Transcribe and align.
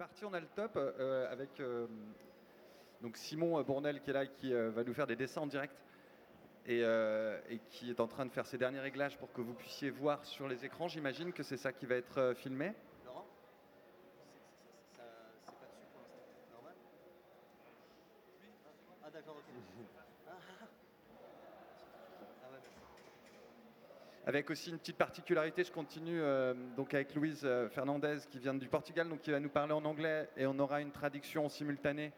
parti, 0.00 0.24
on 0.24 0.32
a 0.32 0.40
le 0.40 0.46
top 0.56 0.72
euh, 0.76 1.30
avec 1.30 1.60
euh, 1.60 1.86
Simon 3.12 3.60
Bournel 3.62 4.00
qui 4.00 4.08
est 4.08 4.14
là, 4.14 4.24
qui 4.24 4.50
euh, 4.54 4.70
va 4.70 4.82
nous 4.82 4.94
faire 4.94 5.06
des 5.06 5.14
dessins 5.14 5.42
en 5.42 5.46
direct 5.46 5.76
et, 6.64 6.80
euh, 6.82 7.38
et 7.50 7.58
qui 7.68 7.90
est 7.90 8.00
en 8.00 8.06
train 8.06 8.24
de 8.24 8.30
faire 8.30 8.46
ses 8.46 8.56
derniers 8.56 8.80
réglages 8.80 9.18
pour 9.18 9.30
que 9.30 9.42
vous 9.42 9.52
puissiez 9.52 9.90
voir 9.90 10.24
sur 10.24 10.48
les 10.48 10.64
écrans. 10.64 10.88
J'imagine 10.88 11.34
que 11.34 11.42
c'est 11.42 11.58
ça 11.58 11.74
qui 11.74 11.84
va 11.84 11.96
être 11.96 12.16
euh, 12.16 12.34
filmé. 12.34 12.72
Laurent 13.04 13.26
C'est 15.44 15.52
pas 15.60 15.66
dessus 15.66 15.84
pour 15.92 16.00
l'instant. 16.00 16.16
Normal 16.50 16.74
Ah 19.04 19.10
d'accord, 19.10 19.36
ok. 19.36 19.44
Ah, 20.26 20.32
ah, 20.32 20.34
ah. 20.62 20.66
Ah 22.42 22.52
ouais, 22.52 22.58
merci. 22.62 22.70
Avec 24.30 24.48
aussi 24.48 24.70
une 24.70 24.78
petite 24.78 24.96
particularité, 24.96 25.64
je 25.64 25.72
continue 25.72 26.20
euh, 26.22 26.54
donc 26.76 26.94
avec 26.94 27.16
Louise 27.16 27.40
euh, 27.42 27.68
Fernandez 27.68 28.18
qui 28.30 28.38
vient 28.38 28.54
du 28.54 28.68
Portugal, 28.68 29.08
donc 29.08 29.22
qui 29.22 29.32
va 29.32 29.40
nous 29.40 29.48
parler 29.48 29.72
en 29.72 29.84
anglais 29.84 30.28
et 30.36 30.46
on 30.46 30.56
aura 30.60 30.80
une 30.80 30.92
traduction 30.92 31.46
en 31.46 31.48
simultané. 31.48 32.12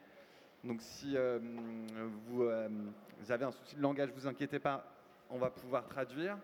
Donc 0.63 0.83
si 0.83 1.17
euh, 1.17 1.39
vous, 2.27 2.43
avez 3.31 3.47
un 3.47 3.51
souci 3.51 3.77
de 3.77 3.81
langage, 3.81 4.11
vous 4.15 4.27
inquiétez 4.27 4.59
pas, 4.59 4.85
on 5.31 5.39
va 5.39 5.49
pouvoir 5.49 5.89
traduire. 5.89 6.37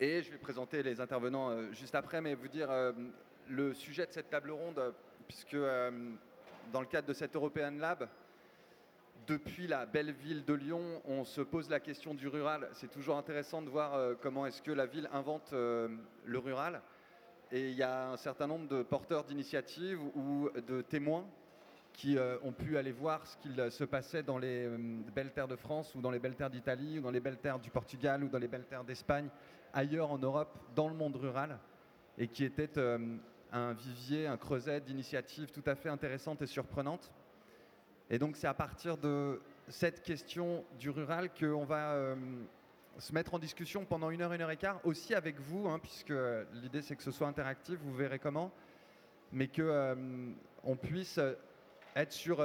Et 0.00 0.22
je 0.22 0.30
vais 0.30 0.38
présenter 0.38 0.82
les 0.82 0.98
intervenants 0.98 1.70
juste 1.72 1.96
après, 1.96 2.22
mais 2.22 2.34
vous 2.34 2.48
dire 2.48 2.70
le 3.46 3.74
sujet 3.74 4.06
de 4.06 4.12
cette 4.12 4.30
table 4.30 4.52
ronde, 4.52 4.94
puisque 5.26 5.58
dans 6.72 6.80
le 6.80 6.86
cadre 6.86 7.08
de 7.08 7.12
cette 7.12 7.36
European 7.36 7.72
Lab, 7.72 8.08
depuis 9.28 9.66
la 9.66 9.84
belle 9.84 10.12
ville 10.12 10.44
de 10.44 10.54
Lyon, 10.54 11.02
on 11.04 11.24
se 11.24 11.42
pose 11.42 11.68
la 11.68 11.80
question 11.80 12.14
du 12.14 12.28
rural. 12.28 12.68
C'est 12.72 12.90
toujours 12.90 13.18
intéressant 13.18 13.60
de 13.60 13.68
voir 13.68 13.94
euh, 13.94 14.14
comment 14.18 14.46
est-ce 14.46 14.62
que 14.62 14.70
la 14.70 14.86
ville 14.86 15.08
invente 15.12 15.52
euh, 15.52 15.88
le 16.24 16.38
rural. 16.38 16.80
Et 17.52 17.70
il 17.70 17.76
y 17.76 17.82
a 17.82 18.10
un 18.10 18.16
certain 18.16 18.46
nombre 18.46 18.68
de 18.68 18.82
porteurs 18.82 19.24
d'initiatives 19.24 20.00
ou 20.16 20.48
de 20.66 20.80
témoins 20.80 21.26
qui 21.92 22.16
euh, 22.16 22.36
ont 22.42 22.52
pu 22.52 22.78
aller 22.78 22.92
voir 22.92 23.26
ce 23.26 23.36
qu'il 23.36 23.70
se 23.70 23.84
passait 23.84 24.22
dans 24.22 24.38
les 24.38 24.66
belles 25.14 25.32
terres 25.32 25.48
de 25.48 25.56
France 25.56 25.94
ou 25.94 26.00
dans 26.00 26.10
les 26.10 26.18
belles 26.18 26.36
terres 26.36 26.50
d'Italie 26.50 26.98
ou 26.98 27.02
dans 27.02 27.10
les 27.10 27.20
belles 27.20 27.38
terres 27.38 27.58
du 27.58 27.70
Portugal 27.70 28.24
ou 28.24 28.28
dans 28.28 28.38
les 28.38 28.48
belles 28.48 28.66
terres 28.66 28.84
d'Espagne, 28.84 29.28
ailleurs 29.74 30.10
en 30.10 30.18
Europe, 30.18 30.58
dans 30.74 30.88
le 30.88 30.94
monde 30.94 31.16
rural, 31.16 31.58
et 32.16 32.28
qui 32.28 32.44
était 32.44 32.78
un 33.52 33.72
vivier, 33.72 34.26
un 34.26 34.36
creuset 34.36 34.80
d'initiatives 34.80 35.50
tout 35.50 35.64
à 35.66 35.74
fait 35.74 35.88
intéressantes 35.88 36.42
et 36.42 36.46
surprenantes. 36.46 37.10
Et 38.10 38.18
donc 38.18 38.36
c'est 38.36 38.46
à 38.46 38.54
partir 38.54 38.96
de 38.96 39.40
cette 39.68 40.02
question 40.02 40.64
du 40.78 40.88
rural 40.88 41.30
qu'on 41.38 41.64
va 41.64 41.92
euh, 41.92 42.16
se 42.98 43.12
mettre 43.12 43.34
en 43.34 43.38
discussion 43.38 43.84
pendant 43.84 44.08
une 44.10 44.22
heure, 44.22 44.32
une 44.32 44.40
heure 44.40 44.50
et 44.50 44.56
quart, 44.56 44.80
aussi 44.84 45.14
avec 45.14 45.38
vous, 45.40 45.68
hein, 45.68 45.78
puisque 45.78 46.10
euh, 46.10 46.44
l'idée 46.54 46.80
c'est 46.80 46.96
que 46.96 47.02
ce 47.02 47.10
soit 47.10 47.26
interactif, 47.26 47.78
vous 47.80 47.94
verrez 47.94 48.18
comment, 48.18 48.50
mais 49.30 49.48
que 49.48 49.60
euh, 49.60 49.94
on 50.64 50.76
puisse 50.76 51.20
être 51.96 52.12
sur, 52.12 52.40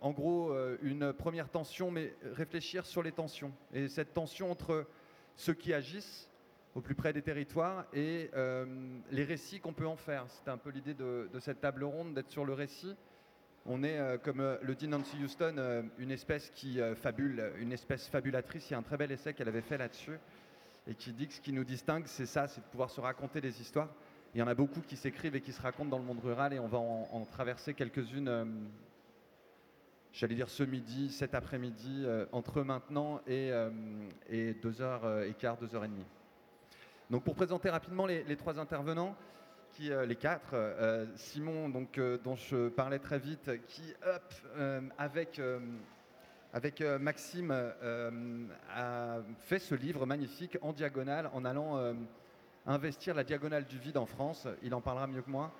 en 0.00 0.10
gros, 0.10 0.54
une 0.82 1.12
première 1.12 1.48
tension, 1.48 1.90
mais 1.90 2.14
réfléchir 2.32 2.86
sur 2.86 3.02
les 3.02 3.12
tensions. 3.12 3.52
Et 3.72 3.88
cette 3.88 4.14
tension 4.14 4.50
entre 4.50 4.86
ceux 5.36 5.54
qui 5.54 5.72
agissent 5.74 6.30
au 6.74 6.80
plus 6.80 6.94
près 6.94 7.12
des 7.12 7.22
territoires 7.22 7.86
et 7.92 8.30
les 9.10 9.24
récits 9.24 9.60
qu'on 9.60 9.72
peut 9.72 9.86
en 9.86 9.96
faire. 9.96 10.24
C'était 10.28 10.50
un 10.50 10.58
peu 10.58 10.70
l'idée 10.70 10.94
de 10.94 11.38
cette 11.40 11.60
table 11.60 11.84
ronde, 11.84 12.14
d'être 12.14 12.30
sur 12.30 12.44
le 12.44 12.52
récit. 12.52 12.96
On 13.68 13.82
est, 13.82 13.98
euh, 13.98 14.16
comme 14.16 14.40
euh, 14.40 14.56
le 14.62 14.76
dit 14.76 14.86
Nancy 14.86 15.16
Houston, 15.22 15.56
euh, 15.58 15.82
une 15.98 16.12
espèce 16.12 16.50
qui 16.50 16.78
fabule, 16.94 17.52
une 17.58 17.72
espèce 17.72 18.06
fabulatrice. 18.08 18.70
Il 18.70 18.74
y 18.74 18.76
a 18.76 18.78
un 18.78 18.82
très 18.82 18.96
bel 18.96 19.10
essai 19.10 19.34
qu'elle 19.34 19.48
avait 19.48 19.60
fait 19.60 19.76
là-dessus 19.76 20.18
et 20.86 20.94
qui 20.94 21.12
dit 21.12 21.26
que 21.26 21.34
ce 21.34 21.40
qui 21.40 21.52
nous 21.52 21.64
distingue, 21.64 22.04
c'est 22.06 22.26
ça, 22.26 22.46
c'est 22.46 22.60
de 22.60 22.66
pouvoir 22.66 22.90
se 22.90 23.00
raconter 23.00 23.40
des 23.40 23.60
histoires. 23.60 23.88
Il 24.34 24.38
y 24.38 24.42
en 24.42 24.46
a 24.46 24.54
beaucoup 24.54 24.80
qui 24.80 24.96
s'écrivent 24.96 25.34
et 25.34 25.40
qui 25.40 25.52
se 25.52 25.60
racontent 25.60 25.88
dans 25.88 25.98
le 25.98 26.04
monde 26.04 26.20
rural 26.20 26.52
et 26.52 26.60
on 26.60 26.68
va 26.68 26.78
en, 26.78 27.24
traverser 27.24 27.74
quelques-unes, 27.74 28.68
j'allais 30.12 30.34
dire 30.34 30.48
ce 30.48 30.62
midi, 30.62 31.10
cet 31.10 31.34
après-midi, 31.34 32.06
entre 32.32 32.62
maintenant 32.62 33.20
et, 33.26 33.50
et 34.28 34.52
2h15, 34.52 35.58
2h30. 35.64 35.88
Donc 37.10 37.24
pour 37.24 37.34
présenter 37.34 37.70
rapidement 37.70 38.06
les 38.06 38.36
trois 38.36 38.60
intervenants, 38.60 39.16
euh, 39.80 40.06
les 40.06 40.16
quatre, 40.16 40.50
euh, 40.54 41.06
Simon, 41.16 41.68
donc, 41.68 41.98
euh, 41.98 42.18
dont 42.22 42.36
je 42.36 42.68
parlais 42.68 42.98
très 42.98 43.18
vite, 43.18 43.50
qui, 43.66 43.94
euh, 44.56 44.80
avec, 44.98 45.38
euh, 45.38 45.58
avec 46.52 46.80
euh, 46.80 46.98
Maxime, 46.98 47.50
euh, 47.52 48.46
a 48.74 49.18
fait 49.38 49.58
ce 49.58 49.74
livre 49.74 50.06
magnifique 50.06 50.58
en 50.62 50.72
diagonale, 50.72 51.30
en 51.32 51.44
allant 51.44 51.76
euh, 51.76 51.94
investir 52.66 53.14
la 53.14 53.24
diagonale 53.24 53.66
du 53.66 53.78
vide 53.78 53.96
en 53.96 54.06
France. 54.06 54.48
Il 54.62 54.74
en 54.74 54.80
parlera 54.80 55.06
mieux 55.06 55.22
que 55.22 55.30
moi. 55.30 55.52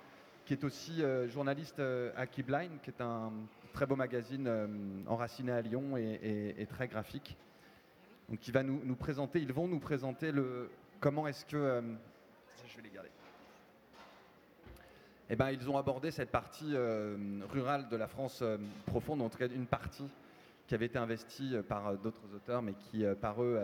Qui 0.45 0.53
est 0.53 0.63
aussi 0.63 1.03
euh, 1.03 1.27
journaliste 1.27 1.79
euh, 1.79 2.11
à 2.15 2.25
Keyblind, 2.25 2.79
qui 2.81 2.89
est 2.89 3.01
un 3.01 3.33
très 3.73 3.85
beau 3.85 3.97
magazine 3.97 4.47
euh, 4.47 4.67
enraciné 5.05 5.51
à 5.51 5.61
Lyon 5.61 5.97
et, 5.97 6.53
et- 6.57 6.65
très 6.65 6.87
graphique. 6.87 7.35
Donc 8.29 8.47
il 8.47 8.53
va 8.53 8.63
nous, 8.63 8.79
nous 8.83 8.95
présenter, 8.95 9.39
ils 9.41 9.51
vont 9.51 9.67
nous 9.67 9.79
présenter 9.81 10.31
le 10.31 10.69
comment 11.01 11.27
est-ce 11.27 11.45
que 11.45 11.57
euh, 11.57 11.81
je 12.65 12.77
vais 12.77 12.83
les 12.83 12.91
garder. 12.91 13.09
Eh 15.29 15.35
ben, 15.35 15.51
ils 15.51 15.69
ont 15.69 15.77
abordé 15.77 16.09
cette 16.11 16.31
partie 16.31 16.73
euh, 16.73 17.17
rurale 17.49 17.89
de 17.89 17.97
la 17.97 18.07
France 18.07 18.39
euh, 18.41 18.57
profonde, 18.85 19.21
en 19.21 19.27
tout 19.27 19.37
cas 19.37 19.49
une 19.49 19.65
partie 19.65 20.07
qui 20.67 20.73
avait 20.73 20.85
été 20.85 20.97
investie 20.97 21.53
euh, 21.53 21.61
par 21.61 21.97
d'autres 21.97 22.33
auteurs, 22.33 22.61
mais 22.61 22.73
qui, 22.73 23.03
par 23.19 23.43
eux, 23.43 23.59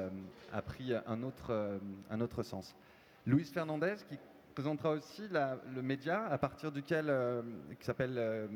a 0.52 0.62
pris 0.62 0.94
un 1.07 1.23
autre, 1.23 1.79
un 2.09 2.22
autre 2.22 2.44
sens. 2.44 2.75
Louise 3.25 3.50
Fernandez, 3.50 3.96
qui 4.09 4.18
présentera 4.53 4.91
aussi 4.91 5.23
le 5.29 5.81
média 5.81 6.25
à 6.25 6.38
partir 6.38 6.69
duquel, 6.72 7.12
qui 7.79 7.85
s'appelle 7.85 8.50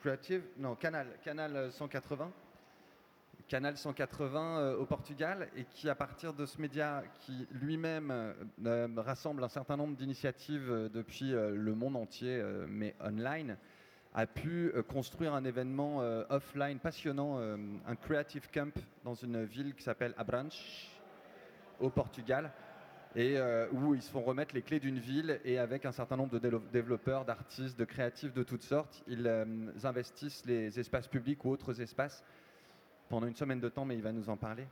Creative, 0.00 0.42
non, 0.58 0.76
Canal, 0.76 1.08
Canal 1.24 1.72
180. 1.72 2.30
Canal 3.48 3.76
180 3.76 4.58
euh, 4.58 4.76
au 4.76 4.86
Portugal 4.86 5.48
et 5.56 5.64
qui, 5.64 5.88
à 5.88 5.94
partir 5.94 6.34
de 6.34 6.46
ce 6.46 6.60
média 6.60 7.04
qui 7.20 7.46
lui-même 7.52 8.10
euh, 8.10 8.32
euh, 8.66 8.88
rassemble 8.96 9.44
un 9.44 9.48
certain 9.48 9.76
nombre 9.76 9.96
d'initiatives 9.96 10.90
depuis 10.92 11.30
le 11.30 11.74
monde 11.74 11.96
entier, 11.96 12.42
mais 12.68 12.94
online, 13.00 13.56
a 14.14 14.26
pu 14.26 14.72
construire 14.88 15.34
un 15.34 15.44
événement 15.44 15.98
offline 16.30 16.78
passionnant, 16.78 17.38
un 17.38 17.96
Creative 17.96 18.48
Camp 18.52 18.72
dans 19.04 19.14
une 19.14 19.44
ville 19.44 19.74
qui 19.74 19.82
s'appelle 19.82 20.14
Abranches, 20.16 20.90
au 21.80 21.90
Portugal, 21.90 22.50
et 23.14 23.38
où 23.72 23.94
ils 23.94 24.02
se 24.02 24.10
font 24.10 24.22
remettre 24.22 24.54
les 24.54 24.62
clés 24.62 24.80
d'une 24.80 24.98
ville 24.98 25.40
et 25.44 25.58
avec 25.58 25.84
un 25.84 25.92
certain 25.92 26.16
nombre 26.16 26.38
de 26.38 26.60
développeurs, 26.72 27.24
d'artistes, 27.24 27.78
de 27.78 27.84
créatifs 27.84 28.32
de 28.32 28.42
toutes 28.42 28.62
sortes, 28.62 29.02
ils 29.06 29.28
investissent 29.84 30.44
les 30.46 30.80
espaces 30.80 31.08
publics 31.08 31.44
ou 31.44 31.50
autres 31.50 31.80
espaces 31.80 32.24
pendant 33.08 33.26
une 33.26 33.36
semaine 33.36 33.60
de 33.60 33.68
temps, 33.68 33.84
mais 33.84 33.94
il 33.94 34.02
va 34.02 34.12
nous 34.12 34.28
en 34.28 34.36
parler. 34.36 34.66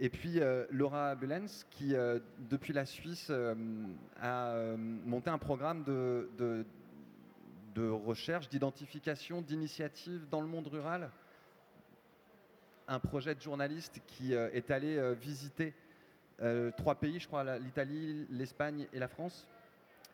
Et 0.00 0.10
puis 0.10 0.40
euh, 0.40 0.64
Laura 0.70 1.16
Bulens, 1.16 1.64
qui 1.70 1.94
euh, 1.94 2.20
depuis 2.38 2.72
la 2.72 2.86
Suisse 2.86 3.28
euh, 3.30 3.54
a 4.20 4.54
monté 4.76 5.28
un 5.28 5.38
programme 5.38 5.82
de, 5.84 6.28
recherche, 7.76 8.48
d'identification, 8.48 9.42
d'initiative 9.42 10.26
dans 10.30 10.40
le 10.40 10.46
monde 10.46 10.68
rural. 10.68 11.10
Un 12.86 13.00
projet 13.00 13.34
de 13.34 13.40
journaliste 13.40 14.00
qui 14.06 14.32
est 14.32 14.70
allé 14.70 15.14
visiter 15.14 15.74
trois 16.76 16.94
pays, 16.94 17.20
je 17.20 17.28
crois, 17.28 17.58
l'Italie, 17.58 18.26
l'Espagne 18.30 18.88
et 18.94 18.98
la 18.98 19.08
France, 19.08 19.46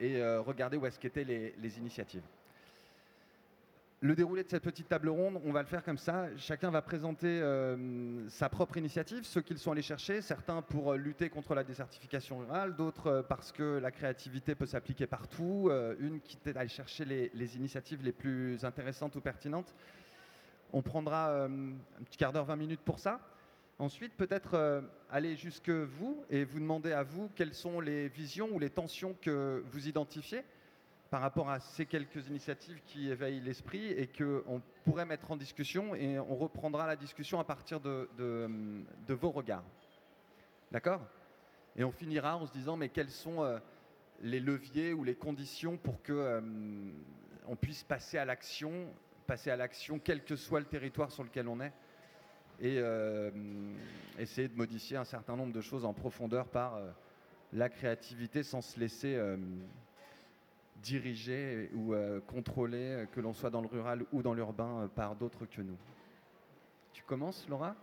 et 0.01 0.23
regarder 0.39 0.77
où 0.77 0.85
est-ce 0.85 0.99
les 1.09 1.79
initiatives. 1.79 2.25
Le 4.05 4.15
déroulé 4.15 4.45
de 4.45 4.51
cette 4.51 4.63
petite 4.63 4.89
table 4.89 5.09
ronde, 5.09 5.41
on 5.47 5.53
va 5.53 5.63
le 5.63 5.67
faire 5.67 5.83
comme 5.83 5.97
ça. 5.97 6.27
Chacun 6.37 6.71
va 6.71 6.83
présenter 6.83 7.41
euh, 7.41 8.29
sa 8.29 8.51
propre 8.51 8.77
initiative, 8.77 9.25
ceux 9.25 9.41
qu'ils 9.41 9.57
sont 9.57 9.73
allés 9.73 9.81
chercher, 9.81 10.21
certains 10.21 10.61
pour 10.61 10.93
euh, 10.93 10.99
lutter 10.99 11.31
contre 11.31 11.55
la 11.55 11.65
désertification 11.65 12.41
rurale, 12.41 12.77
d'autres 12.77 13.07
euh, 13.07 13.23
parce 13.23 13.51
que 13.51 13.79
la 13.79 13.91
créativité 13.91 14.55
peut 14.55 14.67
s'appliquer 14.67 15.07
partout, 15.07 15.71
une 16.01 16.21
qui 16.21 16.37
était 16.37 16.55
allée 16.55 16.69
chercher 16.69 17.07
les, 17.07 17.57
initiatives 17.57 18.03
les 18.03 18.13
plus 18.13 18.63
intéressantes 18.67 19.17
ou 19.17 19.23
pertinentes. 19.23 19.75
On 20.75 20.83
prendra 20.83 21.45
un 21.45 21.49
petit 22.05 22.19
quart 22.19 22.35
d'heure, 22.35 22.45
20 22.45 22.57
minutes 22.57 22.83
pour 22.85 22.99
ça. 22.99 23.21
Ensuite, 23.79 24.13
peut-être 24.19 24.85
aller 25.11 25.35
jusque 25.35 25.71
vous 25.71 26.23
et 26.29 26.45
vous 26.45 26.61
demander 26.61 26.93
à 26.93 27.05
vous 27.05 27.31
quelles 27.35 27.55
sont 27.55 27.81
les 27.81 28.09
visions 28.09 28.51
ou 28.53 28.59
les 28.59 28.69
tensions 28.69 29.17
que 29.23 29.65
vous 29.73 29.89
identifiez 29.89 30.43
par 31.15 31.21
rapport 31.21 31.49
à 31.49 31.61
ces 31.61 31.87
quelques 31.87 32.27
initiatives 32.27 32.81
qui 32.87 33.09
éveillent 33.09 33.39
l'esprit 33.39 33.87
et 33.93 34.09
qu'on 34.09 34.61
pourrait 34.83 35.05
mettre 35.05 35.31
en 35.31 35.37
discussion 35.37 35.95
et 35.95 36.19
on 36.19 36.35
reprendra 36.35 36.89
la 36.89 36.97
discussion 36.97 37.39
à 37.39 37.45
partir 37.45 37.79
de, 37.79 38.09
vos 39.07 39.31
regards. 39.31 39.63
D'accord? 40.73 41.01
Et 41.77 41.85
on 41.85 41.93
finira 41.93 42.37
en 42.37 42.47
se 42.47 42.53
disant 42.53 42.77
mais 42.77 42.89
quels 42.89 43.11
sont 43.11 43.45
euh, 43.45 43.61
les 44.23 44.41
leviers 44.41 44.93
ou 44.93 45.05
les 45.05 45.15
conditions 45.15 45.77
pour 45.77 46.03
que 46.03 46.13
euh, 46.13 46.41
on 47.47 47.55
puisse 47.55 47.85
passer 47.85 48.19
à 48.19 48.25
l'action, 48.25 48.93
passer 49.29 49.53
à 49.53 49.57
l'action 49.57 50.01
quel 50.01 50.25
que 50.25 50.35
soit 50.35 50.59
le 50.59 50.67
territoire 50.67 51.13
sur 51.13 51.23
lequel 51.23 51.47
on 51.47 51.61
est 51.61 51.73
et 52.59 52.79
euh, 52.81 53.31
essayer 54.19 54.49
de 54.49 54.57
modifier 54.57 54.97
un 54.97 55.05
certain 55.05 55.37
nombre 55.37 55.53
de 55.53 55.61
choses 55.61 55.85
en 55.85 55.93
profondeur 55.93 56.49
par 56.49 56.75
euh, 56.75 56.91
la 57.53 57.69
créativité 57.69 58.43
sans 58.43 58.63
se 58.63 58.81
laisser 58.81 59.17
dirigé 60.85 61.71
ou 61.75 61.95
euh, 61.95 62.21
contrôlé, 62.21 62.79
euh, 62.79 63.07
que 63.07 63.21
l'on 63.21 63.33
soit 63.33 63.51
dans 63.51 63.63
le 63.63 63.67
rural 63.69 64.05
ou 64.13 64.23
dans 64.23 64.35
l'urbain, 64.35 64.83
euh, 64.83 64.89
par 64.89 65.17
d'autres 65.17 65.47
que 65.47 65.63
nous. 65.63 65.77
Tu 66.93 67.03
commences, 67.05 67.47
Laura, 67.49 67.75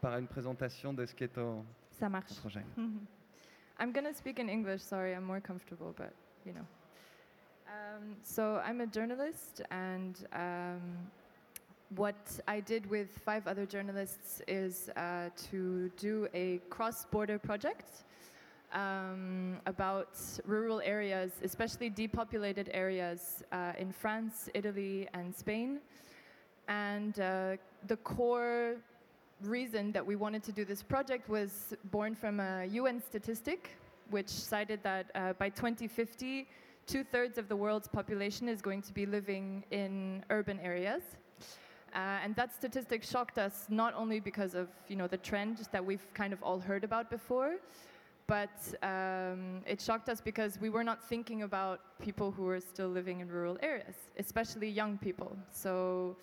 par 0.00 0.16
une 0.18 0.26
présentation 0.26 0.92
de 0.94 1.04
ce 1.04 1.14
qu'est 1.14 1.28
ton, 1.28 1.64
Ça 2.00 2.08
marche. 2.08 2.28
ton 2.30 2.40
projet. 2.40 2.64
I'm 3.80 3.92
going 3.92 4.06
to 4.06 4.14
speak 4.14 4.40
in 4.40 4.48
English. 4.48 4.80
Sorry, 4.80 5.12
I'm 5.14 5.24
more 5.24 5.40
comfortable, 5.40 5.94
but 5.96 6.12
you 6.44 6.52
know. 6.52 6.66
Um, 7.68 8.16
so 8.24 8.60
I'm 8.64 8.80
a 8.80 8.86
journalist, 8.86 9.62
and 9.70 10.16
um, 10.32 10.80
what 11.94 12.40
I 12.48 12.60
did 12.60 12.86
with 12.90 13.08
five 13.24 13.46
other 13.46 13.66
journalists 13.66 14.42
is 14.48 14.90
uh, 14.96 15.28
to 15.50 15.90
do 15.96 16.26
a 16.34 16.60
cross-border 16.70 17.38
project 17.38 18.04
um, 18.72 19.58
about 19.66 20.18
rural 20.44 20.80
areas, 20.84 21.32
especially 21.42 21.90
depopulated 21.90 22.70
areas 22.72 23.42
uh, 23.52 23.72
in 23.78 23.92
France, 23.92 24.48
Italy, 24.54 25.08
and 25.14 25.34
Spain. 25.34 25.80
And 26.68 27.18
uh, 27.18 27.56
the 27.86 27.96
core 27.96 28.76
reason 29.42 29.92
that 29.92 30.04
we 30.04 30.16
wanted 30.16 30.42
to 30.44 30.52
do 30.52 30.64
this 30.64 30.82
project 30.82 31.28
was 31.28 31.74
born 31.84 32.14
from 32.14 32.40
a 32.40 32.66
UN 32.66 33.00
statistic, 33.00 33.70
which 34.10 34.28
cited 34.28 34.80
that 34.82 35.10
uh, 35.14 35.32
by 35.34 35.48
2050, 35.48 36.46
two 36.86 37.04
thirds 37.04 37.38
of 37.38 37.48
the 37.48 37.56
world's 37.56 37.88
population 37.88 38.48
is 38.48 38.60
going 38.60 38.82
to 38.82 38.92
be 38.92 39.06
living 39.06 39.64
in 39.70 40.24
urban 40.30 40.58
areas. 40.60 41.02
Uh, 41.94 42.18
and 42.22 42.36
that 42.36 42.54
statistic 42.54 43.02
shocked 43.02 43.38
us 43.38 43.66
not 43.70 43.94
only 43.94 44.20
because 44.20 44.54
of 44.54 44.68
you 44.88 44.96
know 44.96 45.06
the 45.06 45.16
trend 45.16 45.68
that 45.72 45.84
we've 45.84 46.06
kind 46.12 46.32
of 46.34 46.42
all 46.42 46.58
heard 46.58 46.84
about 46.84 47.08
before, 47.10 47.56
but 48.28 48.60
um, 48.82 49.62
it 49.66 49.80
shocked 49.80 50.10
us 50.10 50.20
because 50.20 50.60
we 50.60 50.68
were 50.68 50.84
not 50.84 51.02
thinking 51.02 51.42
about 51.42 51.80
people 51.98 52.30
who 52.30 52.42
were 52.42 52.60
still 52.60 52.88
living 52.88 53.20
in 53.20 53.28
rural 53.28 53.56
areas, 53.62 53.96
especially 54.18 54.68
young 54.68 54.98
people. 54.98 55.34
So 55.50 56.14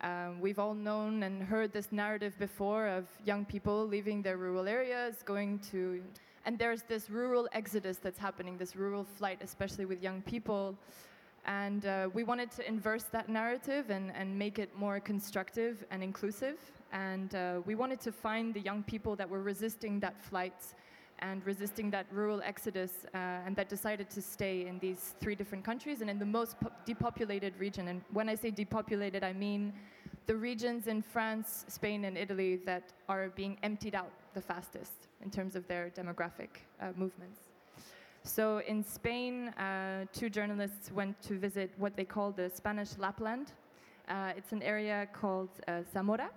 um, 0.00 0.40
we've 0.40 0.58
all 0.58 0.72
known 0.72 1.22
and 1.24 1.42
heard 1.42 1.70
this 1.70 1.92
narrative 1.92 2.34
before 2.38 2.88
of 2.88 3.04
young 3.26 3.44
people 3.44 3.86
leaving 3.86 4.22
their 4.22 4.38
rural 4.38 4.66
areas, 4.66 5.16
going 5.26 5.58
to, 5.70 6.02
and 6.46 6.58
there's 6.58 6.84
this 6.84 7.10
rural 7.10 7.46
exodus 7.52 7.98
that's 7.98 8.18
happening, 8.18 8.56
this 8.56 8.74
rural 8.74 9.04
flight, 9.04 9.38
especially 9.42 9.84
with 9.84 10.02
young 10.02 10.22
people. 10.22 10.74
And 11.44 11.84
uh, 11.84 12.08
we 12.14 12.24
wanted 12.24 12.50
to 12.52 12.66
inverse 12.66 13.04
that 13.12 13.28
narrative 13.28 13.90
and, 13.90 14.10
and 14.12 14.38
make 14.38 14.58
it 14.58 14.70
more 14.74 15.00
constructive 15.00 15.84
and 15.90 16.02
inclusive. 16.02 16.56
And 16.92 17.34
uh, 17.34 17.60
we 17.66 17.74
wanted 17.74 18.00
to 18.00 18.12
find 18.12 18.54
the 18.54 18.60
young 18.60 18.82
people 18.84 19.16
that 19.16 19.28
were 19.28 19.42
resisting 19.42 20.00
that 20.00 20.18
flight 20.22 20.54
and 21.22 21.46
resisting 21.46 21.90
that 21.90 22.06
rural 22.10 22.42
exodus 22.44 23.06
uh, 23.14 23.46
and 23.46 23.56
that 23.56 23.68
decided 23.68 24.10
to 24.10 24.20
stay 24.20 24.66
in 24.66 24.78
these 24.80 25.14
three 25.20 25.34
different 25.34 25.64
countries 25.64 26.00
and 26.00 26.10
in 26.10 26.18
the 26.18 26.26
most 26.26 26.60
po- 26.60 26.72
depopulated 26.84 27.54
region. 27.58 27.88
And 27.88 28.02
when 28.12 28.28
I 28.28 28.34
say 28.34 28.50
depopulated, 28.50 29.22
I 29.24 29.32
mean 29.32 29.72
the 30.26 30.36
regions 30.36 30.88
in 30.88 31.00
France, 31.00 31.64
Spain, 31.68 32.04
and 32.04 32.18
Italy 32.18 32.56
that 32.66 32.92
are 33.08 33.30
being 33.30 33.56
emptied 33.62 33.94
out 33.94 34.10
the 34.34 34.40
fastest 34.40 35.08
in 35.24 35.30
terms 35.30 35.56
of 35.56 35.66
their 35.68 35.90
demographic 35.90 36.50
uh, 36.80 36.88
movements. 36.96 37.40
So 38.24 38.60
in 38.68 38.84
Spain, 38.84 39.48
uh, 39.48 40.04
two 40.12 40.30
journalists 40.30 40.92
went 40.92 41.20
to 41.22 41.38
visit 41.38 41.72
what 41.76 41.96
they 41.96 42.04
call 42.04 42.30
the 42.30 42.50
Spanish 42.50 42.90
Lapland. 42.98 43.52
Uh, 44.08 44.32
it's 44.36 44.52
an 44.52 44.62
area 44.62 45.08
called 45.12 45.50
uh, 45.66 45.82
Zamora. 45.92 46.30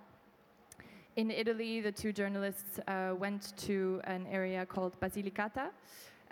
In 1.16 1.30
Italy, 1.30 1.80
the 1.80 1.90
two 1.90 2.12
journalists 2.12 2.78
uh, 2.86 3.14
went 3.18 3.56
to 3.56 4.02
an 4.04 4.26
area 4.30 4.66
called 4.66 5.00
Basilicata, 5.00 5.70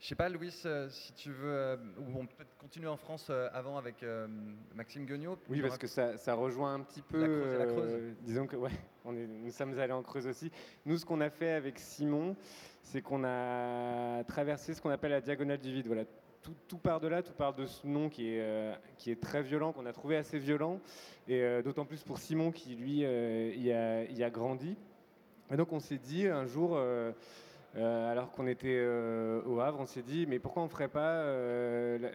Je 0.00 0.08
sais 0.08 0.16
pas, 0.16 0.28
Louis, 0.28 0.52
euh, 0.64 0.88
si 0.88 1.12
tu 1.12 1.30
veux, 1.30 1.52
euh, 1.52 1.76
ou 1.96 2.18
on 2.18 2.26
peut 2.26 2.44
continuer 2.58 2.88
en 2.88 2.96
France 2.96 3.28
euh, 3.30 3.48
avant 3.52 3.78
avec 3.78 4.02
euh, 4.02 4.26
Maxime 4.74 5.06
Guignot. 5.06 5.38
Oui, 5.48 5.62
parce 5.62 5.78
que 5.78 5.86
ça, 5.86 6.16
ça 6.16 6.34
rejoint 6.34 6.74
un 6.74 6.80
petit 6.80 7.02
peu. 7.02 7.20
La 7.20 7.28
Creuse 7.28 7.54
et 7.54 7.58
la 7.58 7.66
Creuse. 7.66 8.14
disons 8.22 8.48
que 8.48 8.56
ouais, 8.56 8.72
on 9.04 9.14
est, 9.16 9.28
nous 9.28 9.52
sommes 9.52 9.78
allés 9.78 9.92
en 9.92 10.02
Creuse 10.02 10.26
aussi. 10.26 10.50
Nous, 10.84 10.98
ce 10.98 11.06
qu'on 11.06 11.20
a 11.20 11.30
fait 11.30 11.52
avec 11.52 11.78
Simon, 11.78 12.34
c'est 12.82 13.00
qu'on 13.00 13.22
a 13.22 14.24
traversé 14.24 14.74
ce 14.74 14.82
qu'on 14.82 14.90
appelle 14.90 15.12
la 15.12 15.20
diagonale 15.20 15.60
du 15.60 15.72
vide. 15.72 15.86
Voilà, 15.86 16.02
tout, 16.68 16.78
part 16.78 17.00
de 17.00 17.08
là, 17.08 17.22
tout 17.22 17.32
part 17.32 17.54
de 17.54 17.66
ce 17.66 17.86
nom 17.86 18.08
qui 18.08 18.34
est, 18.34 18.40
euh, 18.40 18.74
qui 18.98 19.10
est 19.10 19.20
très 19.20 19.42
violent, 19.42 19.72
qu'on 19.72 19.86
a 19.86 19.92
trouvé 19.92 20.16
assez 20.16 20.38
violent, 20.38 20.80
et 21.28 21.42
euh, 21.42 21.62
d'autant 21.62 21.84
plus 21.84 22.02
pour 22.02 22.18
Simon 22.18 22.50
qui 22.50 22.74
lui 22.74 23.04
euh, 23.04 23.52
y, 23.56 24.22
a, 24.22 24.30
grandi. 24.30 24.76
Et 25.50 25.56
donc 25.56 25.72
on 25.72 25.80
s'est 25.80 25.98
dit 25.98 26.26
un 26.26 26.46
jour. 26.46 26.78
alors 27.76 28.30
qu'on 28.32 28.46
était 28.46 28.84
au 29.46 29.60
Havre, 29.60 29.80
on 29.80 29.86
s'est 29.86 30.02
dit, 30.02 30.26
mais 30.26 30.38
pourquoi 30.38 30.62
on 30.62 30.66
ne 30.66 30.70
ferait 30.70 30.88
pas 30.88 31.24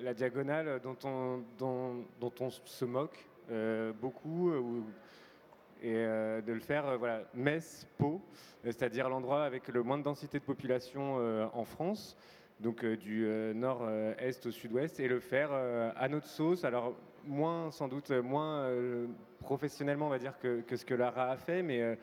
la, 0.01 0.13
diagonale 0.13 0.79
dont 0.81 0.97
on, 1.03 1.43
dont, 1.57 2.05
dont 2.19 2.33
on 2.39 2.49
se 2.49 2.85
moque 2.85 3.25
beaucoup 4.01 4.51
ou- 4.51 4.83
et 5.81 5.93
de 5.93 6.51
le 6.53 6.59
faire, 6.59 6.87
euh, 6.87 6.97
voilà, 6.97 7.21
Metz-Pau, 7.33 8.21
euh, 8.65 8.65
c'est-à-dire 8.65 9.09
l'endroit 9.09 9.43
avec 9.43 9.67
le 9.67 9.83
moins 9.83 9.97
de 9.97 10.03
densité 10.03 10.39
de 10.39 10.43
population 10.43 11.17
en 11.53 11.65
France, 11.65 12.17
donc 12.59 12.83
euh, 12.83 12.95
du 12.97 13.25
euh, 13.25 13.53
nord-est 13.53 14.45
au 14.45 14.51
sud-ouest, 14.51 14.99
et 14.99 15.07
le 15.07 15.19
faire 15.19 15.49
euh, 15.51 15.91
à 15.95 16.07
notre 16.07 16.27
sauce, 16.27 16.63
alors 16.63 16.95
moins, 17.25 17.71
sans 17.71 17.87
doute, 17.87 18.11
moins 18.11 18.69
professionnellement, 19.41 20.07
on 20.07 20.09
va 20.09 20.17
dire, 20.19 20.39
que, 20.39 20.63
ce 20.75 20.85
que 20.85 20.93
Lara 20.93 21.29
a 21.31 21.37
fait, 21.37 21.61
mais 21.61 21.97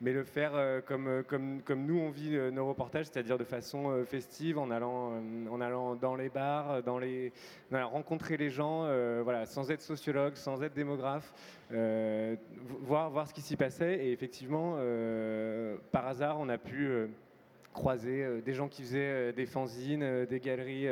mais 0.00 0.12
le 0.12 0.24
faire 0.24 0.82
comme, 0.86 1.22
comme, 1.26 1.62
comme 1.62 1.86
nous 1.86 1.98
on 1.98 2.10
vit 2.10 2.36
nos 2.52 2.66
reportages, 2.66 3.06
c'est-à-dire 3.06 3.38
de 3.38 3.44
façon 3.44 4.04
festive, 4.04 4.58
en 4.58 4.70
allant, 4.70 5.12
en 5.50 5.60
allant 5.60 5.94
dans 5.94 6.14
les 6.14 6.28
bars, 6.28 6.82
dans 6.82 6.98
les, 6.98 7.32
rencontrer 7.72 8.36
les 8.36 8.50
gens, 8.50 8.82
voilà, 9.22 9.46
sans 9.46 9.70
être 9.70 9.82
sociologue, 9.82 10.34
sans 10.34 10.62
être 10.62 10.74
démographe, 10.74 11.32
vo- 11.70 12.78
voir, 12.82 13.10
voir 13.10 13.26
ce 13.26 13.34
qui 13.34 13.40
s'y 13.40 13.56
passait. 13.56 14.04
Et 14.06 14.12
effectivement, 14.12 14.76
par 15.90 16.06
hasard, 16.06 16.38
on 16.38 16.48
a 16.48 16.58
pu 16.58 17.08
croiser 17.74 18.24
euh, 18.24 18.40
des 18.40 18.54
gens 18.54 18.68
qui 18.68 18.82
faisaient 18.82 18.98
euh, 19.00 19.32
des 19.32 19.44
fanzines, 19.44 20.02
euh, 20.02 20.24
des 20.24 20.40
galeries. 20.40 20.86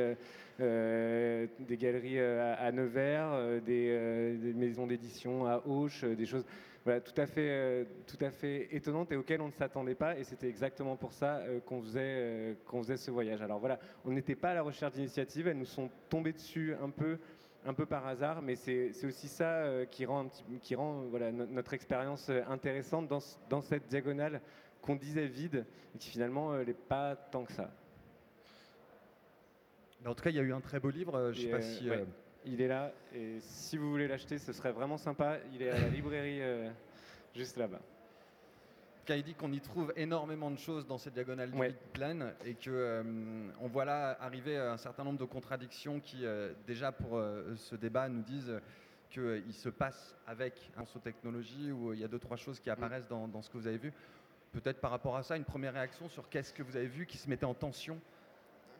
des 0.58 1.76
galeries 1.76 2.20
à 2.20 2.70
Nevers, 2.70 3.60
des, 3.62 4.52
maisons 4.54 4.86
d'édition 4.86 5.46
à 5.46 5.62
Auch, 5.66 6.04
des 6.04 6.26
choses 6.26 6.44
voilà, 6.84 7.00
tout, 7.00 7.18
à 7.20 7.26
fait, 7.26 7.86
tout 8.06 8.22
à 8.24 8.30
fait 8.30 8.68
étonnantes 8.70 9.10
et 9.10 9.16
auxquelles 9.16 9.40
on 9.40 9.46
ne 9.46 9.52
s'attendait 9.52 9.96
pas. 9.96 10.16
Et 10.18 10.24
c'était 10.24 10.48
exactement 10.48 10.94
pour 10.94 11.12
ça 11.12 11.40
qu'on 11.66 11.80
faisait, 11.82 12.56
qu'on 12.66 12.82
faisait 12.82 12.96
ce 12.96 13.10
voyage. 13.10 13.40
Alors 13.42 13.58
voilà, 13.58 13.80
on 14.04 14.12
n'était 14.12 14.36
pas 14.36 14.50
à 14.50 14.54
la 14.54 14.62
recherche 14.62 14.92
d'initiatives, 14.92 15.48
elles 15.48 15.58
nous 15.58 15.64
sont 15.64 15.90
tombées 16.08 16.32
dessus 16.32 16.74
un 16.80 16.90
peu 16.90 17.18
un 17.64 17.74
peu 17.74 17.86
par 17.86 18.06
hasard, 18.06 18.42
mais 18.42 18.56
c'est 18.56 18.92
c'est 18.92 19.06
aussi 19.06 19.28
ça 19.28 19.64
qui 19.90 20.04
rend, 20.04 20.26
qui 20.62 20.74
rend 20.74 21.02
voilà, 21.10 21.30
no- 21.32 21.46
notre 21.46 21.74
expérience 21.74 22.30
intéressante 22.48 23.06
dans, 23.08 23.20
dans 23.48 23.62
cette 23.62 23.86
diagonale 23.86 24.40
qu'on 24.82 24.96
disait 24.96 25.26
vide 25.26 25.64
et 25.94 25.98
qui 25.98 26.10
finalement 26.10 26.52
euh, 26.52 26.64
n'est 26.64 26.74
pas 26.74 27.16
tant 27.16 27.44
que 27.44 27.52
ça. 27.52 27.70
Mais 30.02 30.08
En 30.08 30.14
tout 30.14 30.22
cas, 30.24 30.30
il 30.30 30.36
y 30.36 30.40
a 30.40 30.42
eu 30.42 30.52
un 30.52 30.60
très 30.60 30.80
beau 30.80 30.90
livre. 30.90 31.14
euh, 31.16 31.32
Je 31.32 31.38
ne 31.38 31.42
sais 31.42 31.48
Et, 31.48 31.50
pas 31.50 31.56
euh, 31.58 31.78
si. 31.78 31.88
ouais. 31.90 31.96
euh, 32.00 32.04
Il 32.44 32.60
est 32.60 32.68
là 32.68 32.92
et 33.14 33.38
si 33.40 33.76
vous 33.76 33.90
voulez 33.90 34.08
l'acheter, 34.08 34.38
ce 34.38 34.52
serait 34.52 34.72
vraiment 34.72 34.98
sympa. 34.98 35.38
Il 35.54 35.62
est 35.62 35.70
à 35.70 35.78
la 35.78 35.88
librairie 35.88 36.42
euh, 36.42 36.70
juste 37.34 37.56
là-bas. 37.56 37.80
Il 39.08 39.22
dit 39.24 39.34
qu'on 39.34 39.52
y 39.52 39.60
trouve 39.60 39.92
énormément 39.96 40.50
de 40.50 40.56
choses 40.58 40.86
dans 40.86 40.96
cette 40.96 41.12
diagonale 41.14 41.50
du 41.50 41.58
Ouais. 41.58 41.68
vide 41.68 41.76
pleine 41.92 42.32
et 42.46 42.54
que 42.54 42.70
euh, 42.70 43.02
on 43.60 43.66
voit 43.66 43.84
là 43.84 44.16
arriver 44.20 44.56
un 44.56 44.76
certain 44.78 45.02
nombre 45.04 45.18
de 45.18 45.24
contradictions 45.24 45.98
qui, 46.00 46.24
euh, 46.24 46.52
déjà 46.66 46.92
pour 46.92 47.18
euh, 47.18 47.54
ce 47.56 47.74
débat, 47.74 48.08
nous 48.08 48.22
disent 48.22 48.58
qu'il 49.10 49.52
se 49.52 49.68
passe 49.68 50.16
avec 50.26 50.70
un 50.76 50.84
saut 50.86 51.00
technologie 51.00 51.72
où 51.72 51.92
il 51.92 51.98
y 52.00 52.04
a 52.04 52.08
deux 52.08 52.20
trois 52.20 52.36
choses 52.38 52.58
qui 52.60 52.70
apparaissent 52.70 53.08
dans, 53.08 53.26
dans 53.28 53.42
ce 53.42 53.50
que 53.50 53.58
vous 53.58 53.66
avez 53.66 53.76
vu. 53.76 53.92
Peut-être 54.52 54.80
par 54.80 54.90
rapport 54.90 55.16
à 55.16 55.22
ça, 55.22 55.36
une 55.38 55.44
première 55.44 55.72
réaction 55.72 56.10
sur 56.10 56.28
qu'est-ce 56.28 56.52
que 56.52 56.62
vous 56.62 56.76
avez 56.76 56.86
vu 56.86 57.06
qui 57.06 57.16
se 57.16 57.28
mettait 57.28 57.46
en 57.46 57.54
tension. 57.54 57.98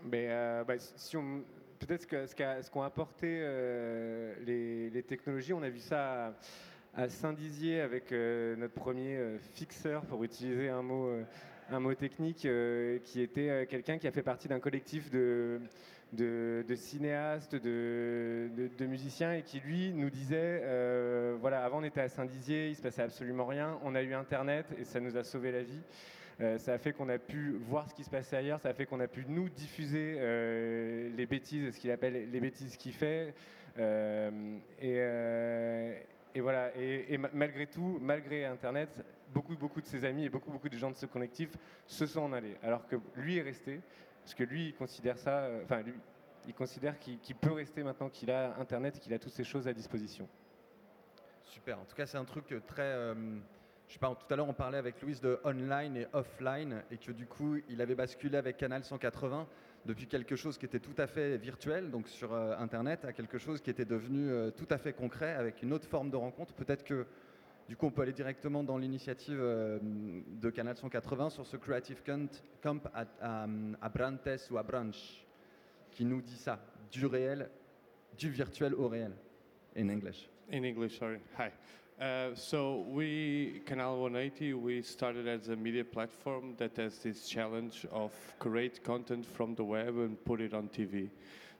Mais 0.04 0.26
euh, 0.28 0.64
bah, 0.64 0.74
peut-être 1.78 2.26
ce 2.26 2.70
qu'ont 2.70 2.82
apporté 2.82 3.38
euh, 3.40 4.34
les, 4.92 5.02
technologies, 5.02 5.54
on 5.54 5.62
a 5.62 5.70
vu 5.70 5.78
ça 5.78 6.34
à, 6.94 7.08
Saint-Dizier 7.08 7.80
avec 7.80 8.12
euh, 8.12 8.54
notre 8.56 8.74
premier 8.74 9.18
fixeur, 9.54 10.04
pour 10.04 10.22
utiliser 10.24 10.68
un 10.68 10.82
mot, 10.82 11.94
technique, 11.94 12.46
qui 13.04 13.22
était 13.22 13.66
quelqu'un 13.66 13.96
qui 13.96 14.06
a 14.06 14.12
fait 14.12 14.22
partie 14.22 14.48
d'un 14.48 14.60
collectif 14.60 15.10
de, 15.10 15.58
de, 16.12 16.74
cinéastes, 16.74 17.54
de, 17.54 18.50
musiciens, 18.86 19.32
et 19.32 19.42
qui 19.42 19.60
lui 19.60 19.92
nous 19.92 20.10
disait, 20.10 20.60
euh, 20.62 21.36
voilà, 21.40 21.64
avant 21.64 21.80
on 21.80 21.84
était 21.84 22.02
à 22.02 22.08
Saint-Dizier, 22.08 22.68
il 22.68 22.76
se 22.76 22.82
passait 22.82 23.02
absolument 23.02 23.46
rien, 23.46 23.78
on 23.82 23.94
a 23.94 24.02
eu 24.02 24.12
Internet 24.14 24.66
et 24.78 24.84
ça 24.84 25.00
nous 25.00 25.16
a 25.16 25.24
sauvé 25.24 25.52
la 25.52 25.62
vie. 25.62 25.80
Euh, 26.40 26.58
ça 26.58 26.74
a 26.74 26.78
fait 26.78 26.92
qu'on 26.92 27.08
a 27.08 27.18
pu 27.18 27.52
voir 27.68 27.88
ce 27.88 27.94
qui 27.94 28.04
se 28.04 28.10
passait 28.10 28.36
ailleurs, 28.36 28.60
ça 28.60 28.70
a 28.70 28.74
fait 28.74 28.86
qu'on 28.86 29.00
a 29.00 29.08
pu 29.08 29.24
nous 29.28 29.48
diffuser 29.48 30.16
euh, 30.18 31.10
les 31.16 31.26
bêtises, 31.26 31.74
ce 31.74 31.78
qu'il 31.78 31.90
appelle 31.90 32.30
les 32.30 32.40
bêtises 32.40 32.76
qu'il 32.76 32.92
fait. 32.92 33.34
Et, 36.34 36.40
voilà, 36.40 36.70
et, 36.78 37.12
et 37.12 37.18
ma- 37.18 37.30
malgré 37.34 37.66
tout, 37.66 37.98
malgré 38.00 38.46
Internet, 38.46 38.88
beaucoup, 39.32 39.56
beaucoup 39.56 39.80
de 39.80 39.86
ses 39.86 40.04
amis 40.04 40.24
et 40.24 40.28
beaucoup, 40.30 40.50
beaucoup 40.50 40.68
de 40.68 40.76
gens 40.76 40.90
de 40.90 40.96
ce 40.96 41.06
collectif 41.06 41.50
se 41.86 42.06
sont 42.06 42.20
en 42.22 42.32
allés. 42.32 42.56
Alors 42.62 42.86
que 42.86 42.96
lui 43.16 43.36
est 43.36 43.42
resté, 43.42 43.80
parce 44.22 44.34
que 44.34 44.44
lui, 44.44 44.68
il 44.68 44.74
considère 44.74 45.18
ça, 45.18 45.44
euh, 45.44 45.62
enfin, 45.64 45.82
lui, 45.82 45.94
il 46.46 46.54
considère 46.54 46.98
qu'il 46.98 47.36
peut 47.36 47.52
rester 47.52 47.82
maintenant 47.82 48.08
qu'il 48.08 48.30
a 48.30 48.56
Internet, 48.58 48.98
qu'il 48.98 49.12
a 49.12 49.18
toutes 49.18 49.32
ces 49.32 49.44
choses 49.44 49.68
à 49.68 49.72
disposition. 49.72 50.28
Super. 51.44 51.78
En 51.78 51.84
tout 51.84 51.94
cas, 51.94 52.06
c'est 52.06 52.18
un 52.18 52.24
truc 52.24 52.54
très. 52.66 52.82
euh, 52.82 53.14
je 53.88 53.94
sais 53.94 53.98
pas, 53.98 54.14
tout 54.14 54.32
à 54.32 54.36
l'heure, 54.36 54.48
on 54.48 54.54
parlait 54.54 54.78
avec 54.78 55.02
Louise 55.02 55.20
de 55.20 55.38
online 55.44 55.96
et 55.96 56.06
offline 56.14 56.82
et 56.90 56.96
que 56.96 57.12
du 57.12 57.26
coup, 57.26 57.58
il 57.68 57.80
avait 57.82 57.94
basculé 57.94 58.38
avec 58.38 58.56
Canal 58.56 58.84
180 58.84 59.46
depuis 59.84 60.06
quelque 60.06 60.34
chose 60.34 60.56
qui 60.56 60.64
était 60.64 60.80
tout 60.80 60.94
à 60.96 61.06
fait 61.06 61.36
virtuel, 61.36 61.90
donc 61.90 62.08
sur 62.08 62.32
euh, 62.32 62.56
Internet, 62.58 63.04
à 63.04 63.12
quelque 63.12 63.36
chose 63.36 63.60
qui 63.60 63.68
était 63.68 63.84
devenu 63.84 64.30
euh, 64.30 64.50
tout 64.50 64.68
à 64.70 64.78
fait 64.78 64.92
concret 64.92 65.34
avec 65.34 65.62
une 65.62 65.72
autre 65.72 65.86
forme 65.86 66.10
de 66.10 66.16
rencontre. 66.16 66.54
Peut-être 66.54 66.84
que 66.84 67.06
du 67.68 67.76
coup, 67.76 67.86
on 67.86 67.90
peut 67.90 68.02
aller 68.02 68.12
directement 68.12 68.62
dans 68.62 68.78
l'initiative 68.78 69.38
euh, 69.40 69.78
de 70.40 70.50
Canal 70.50 70.76
180 70.76 71.30
sur 71.30 71.46
ce 71.46 71.56
Creative 71.56 72.02
Camp, 72.62 72.88
à, 72.94 73.46
à 73.80 73.88
Brantes 73.88 74.48
ou 74.50 74.58
à 74.58 74.62
Branch 74.62 75.22
qui 75.92 76.04
nous 76.04 76.20
dit 76.20 76.36
ça, 76.36 76.58
du 76.90 77.06
réel, 77.06 77.48
du 78.18 78.30
virtuel 78.30 78.74
au 78.74 78.88
réel, 78.88 79.12
in 79.76 79.88
English. 79.88 80.28
In 80.50 80.64
English, 80.64 80.98
sorry. 80.98 81.18
Hi. 81.38 81.50
Uh, 82.00 82.34
so 82.34 82.84
we, 82.88 83.62
Canal 83.64 83.98
180, 84.00 84.54
we 84.54 84.82
started 84.82 85.28
as 85.28 85.48
a 85.48 85.56
media 85.56 85.84
platform 85.84 86.54
that 86.56 86.76
has 86.76 86.98
this 86.98 87.28
challenge 87.28 87.86
of 87.92 88.12
create 88.38 88.82
content 88.82 89.24
from 89.24 89.54
the 89.54 89.62
web 89.62 89.96
and 89.98 90.16
put 90.24 90.40
it 90.40 90.52
on 90.52 90.68
TV. 90.68 91.08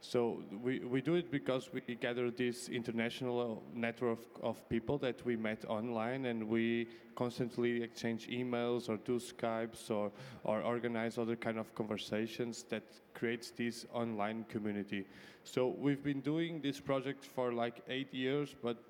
So 0.04 0.42
we, 0.60 0.80
we 0.80 1.00
do 1.00 1.14
it 1.14 1.30
because 1.30 1.70
we 1.72 1.80
gather 1.94 2.28
this 2.28 2.68
international 2.68 3.62
network 3.72 4.18
of 4.42 4.68
people 4.68 4.98
that 4.98 5.24
we 5.24 5.36
met 5.36 5.64
online 5.68 6.26
and 6.26 6.48
we 6.48 6.88
constantly 7.14 7.84
exchange 7.84 8.26
emails 8.26 8.88
or 8.88 8.96
do 8.96 9.20
Skypes 9.20 9.92
or, 9.92 10.10
or 10.42 10.60
organize 10.62 11.18
other 11.18 11.36
kind 11.36 11.56
of 11.56 11.72
conversations 11.76 12.64
that 12.64 12.82
creates 13.14 13.52
this 13.52 13.86
online 13.92 14.44
community. 14.48 15.06
So 15.44 15.68
we've 15.78 16.02
been 16.02 16.20
doing 16.20 16.60
this 16.60 16.80
project 16.80 17.24
for 17.24 17.52
like 17.52 17.80
eight 17.88 18.12
years, 18.12 18.56
but 18.60 18.82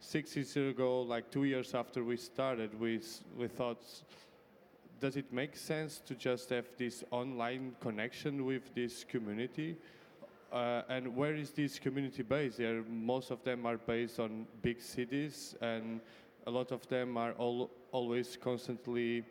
six 0.00 0.34
years 0.36 0.56
ago, 0.56 1.02
like 1.02 1.30
two 1.30 1.44
years 1.44 1.74
after 1.74 2.02
we 2.02 2.16
started, 2.16 2.80
we, 2.80 3.02
we 3.36 3.46
thought, 3.46 3.84
does 5.00 5.18
it 5.18 5.30
make 5.30 5.54
sense 5.54 6.00
to 6.06 6.14
just 6.14 6.48
have 6.48 6.66
this 6.78 7.04
online 7.10 7.76
connection 7.78 8.46
with 8.46 8.74
this 8.74 9.04
community? 9.04 9.76
Uh, 10.52 10.82
and 10.88 11.14
where 11.14 11.34
is 11.34 11.50
this 11.50 11.78
community 11.78 12.22
based? 12.22 12.58
They're, 12.58 12.82
most 12.82 13.30
of 13.30 13.42
them 13.42 13.66
are 13.66 13.76
based 13.76 14.20
on 14.20 14.46
big 14.62 14.80
cities, 14.80 15.56
and 15.60 16.00
a 16.46 16.50
lot 16.50 16.70
of 16.72 16.86
them 16.88 17.16
are 17.16 17.32
all, 17.32 17.70
always 17.92 18.38
constantly. 18.40 19.24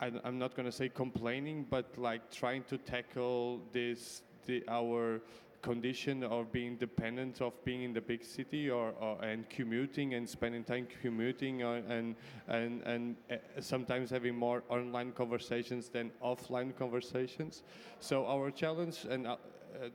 I, 0.00 0.12
I'm 0.24 0.38
not 0.38 0.54
going 0.54 0.66
to 0.66 0.72
say 0.72 0.88
complaining, 0.88 1.66
but 1.68 1.98
like 1.98 2.30
trying 2.30 2.62
to 2.64 2.78
tackle 2.78 3.60
this, 3.72 4.22
the, 4.46 4.62
our 4.68 5.20
condition 5.62 6.22
of 6.22 6.52
being 6.52 6.76
dependent 6.76 7.40
of 7.40 7.52
being 7.64 7.82
in 7.82 7.92
the 7.92 8.00
big 8.00 8.22
city 8.24 8.70
or, 8.70 8.92
or 9.00 9.20
and 9.24 9.48
commuting 9.50 10.14
and 10.14 10.28
spending 10.28 10.62
time 10.62 10.86
commuting 11.02 11.64
or, 11.64 11.76
and 11.88 12.14
and 12.46 12.82
and 12.82 13.16
uh, 13.30 13.34
sometimes 13.60 14.10
having 14.10 14.36
more 14.36 14.62
online 14.68 15.10
conversations 15.10 15.88
than 15.88 16.12
offline 16.22 16.70
conversations. 16.76 17.64
So 18.00 18.26
our 18.26 18.50
challenge 18.50 19.06
and. 19.10 19.26
Uh, 19.26 19.32
uh, 19.32 19.36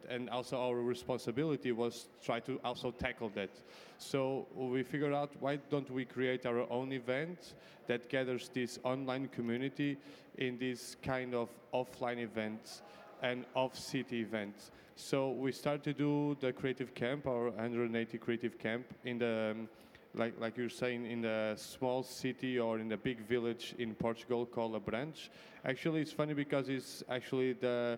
and 0.09 0.29
also 0.29 0.57
our 0.57 0.75
responsibility 0.75 1.71
was 1.71 2.07
try 2.23 2.39
to 2.41 2.59
also 2.63 2.91
tackle 2.91 3.29
that. 3.35 3.49
So 3.97 4.47
we 4.55 4.83
figured 4.83 5.13
out 5.13 5.31
why 5.39 5.57
don't 5.69 5.89
we 5.89 6.05
create 6.05 6.45
our 6.45 6.69
own 6.71 6.91
event 6.91 7.53
that 7.87 8.09
gathers 8.09 8.49
this 8.53 8.79
online 8.83 9.27
community 9.29 9.97
in 10.37 10.57
this 10.57 10.95
kind 11.01 11.33
of 11.33 11.49
offline 11.73 12.19
events 12.19 12.81
and 13.21 13.45
off-city 13.55 14.19
events. 14.19 14.71
So 14.95 15.31
we 15.31 15.51
started 15.51 15.83
to 15.83 15.93
do 15.93 16.37
the 16.39 16.51
creative 16.51 16.93
camp, 16.93 17.27
our 17.27 17.49
180 17.49 18.17
creative 18.17 18.57
camp 18.57 18.85
in 19.05 19.19
the, 19.19 19.55
um, 19.55 19.69
like, 20.13 20.33
like 20.39 20.57
you're 20.57 20.69
saying, 20.69 21.05
in 21.05 21.21
the 21.21 21.53
small 21.55 22.03
city 22.03 22.59
or 22.59 22.79
in 22.79 22.89
the 22.89 22.97
big 22.97 23.19
village 23.27 23.73
in 23.77 23.95
Portugal 23.95 24.45
called 24.45 24.75
a 24.75 24.79
branch. 24.79 25.29
Actually, 25.65 26.01
it's 26.01 26.11
funny 26.11 26.33
because 26.33 26.69
it's 26.69 27.03
actually 27.09 27.53
the, 27.53 27.97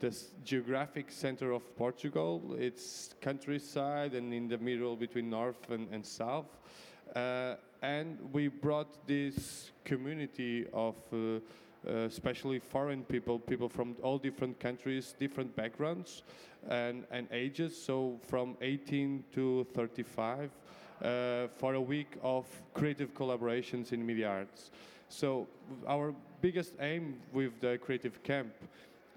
the 0.00 0.16
geographic 0.44 1.10
center 1.10 1.52
of 1.52 1.76
Portugal. 1.76 2.56
It's 2.58 3.14
countryside 3.20 4.14
and 4.14 4.32
in 4.32 4.48
the 4.48 4.58
middle 4.58 4.96
between 4.96 5.30
north 5.30 5.70
and, 5.70 5.88
and 5.92 6.04
south. 6.04 6.46
Uh, 7.14 7.54
and 7.82 8.18
we 8.32 8.48
brought 8.48 9.06
this 9.06 9.70
community 9.84 10.66
of 10.72 10.94
uh, 11.12 11.40
uh, 11.86 12.06
especially 12.06 12.58
foreign 12.58 13.04
people, 13.04 13.38
people 13.38 13.68
from 13.68 13.94
all 14.02 14.16
different 14.16 14.58
countries, 14.58 15.14
different 15.18 15.54
backgrounds 15.54 16.22
and, 16.70 17.04
and 17.10 17.28
ages, 17.30 17.76
so 17.76 18.18
from 18.26 18.56
18 18.62 19.22
to 19.32 19.66
35, 19.74 20.50
uh, 21.02 21.48
for 21.56 21.74
a 21.74 21.80
week 21.80 22.16
of 22.22 22.46
creative 22.72 23.12
collaborations 23.12 23.92
in 23.92 24.04
media 24.04 24.28
arts. 24.28 24.70
So 25.10 25.46
our 25.86 26.14
biggest 26.40 26.72
aim 26.80 27.20
with 27.34 27.60
the 27.60 27.76
creative 27.78 28.22
camp 28.22 28.54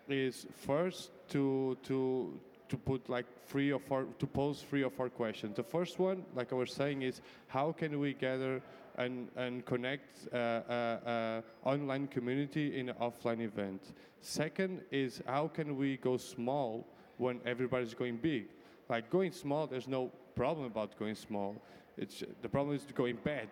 is 0.09 0.47
first 0.55 1.11
to 1.29 1.77
to 1.83 2.39
to 2.69 2.77
put 2.77 3.09
like 3.09 3.25
three 3.47 3.71
or 3.71 3.79
four 3.79 4.05
to 4.19 4.27
pose 4.27 4.63
three 4.69 4.83
or 4.83 4.89
four 4.89 5.09
questions. 5.09 5.55
The 5.55 5.63
first 5.63 5.99
one, 5.99 6.23
like 6.35 6.51
I 6.51 6.55
was 6.55 6.71
saying, 6.71 7.01
is 7.01 7.21
how 7.47 7.71
can 7.71 7.99
we 7.99 8.13
gather 8.13 8.61
and 8.97 9.29
and 9.35 9.65
connect 9.65 10.27
uh, 10.33 10.37
uh, 10.37 10.71
uh, 10.73 11.41
online 11.63 12.07
community 12.07 12.79
in 12.79 12.89
an 12.89 12.95
offline 12.99 13.41
event. 13.41 13.93
Second 14.21 14.81
is 14.91 15.21
how 15.25 15.47
can 15.47 15.77
we 15.77 15.97
go 15.97 16.17
small 16.17 16.87
when 17.17 17.39
everybody's 17.45 17.93
going 17.93 18.17
big. 18.17 18.47
Like 18.89 19.09
going 19.09 19.31
small, 19.31 19.67
there's 19.67 19.87
no 19.87 20.11
problem 20.35 20.65
about 20.65 20.97
going 20.97 21.15
small. 21.15 21.55
It's 21.97 22.23
the 22.41 22.49
problem 22.49 22.75
is 22.75 22.83
to 22.85 22.93
going 22.93 23.17
bad 23.23 23.49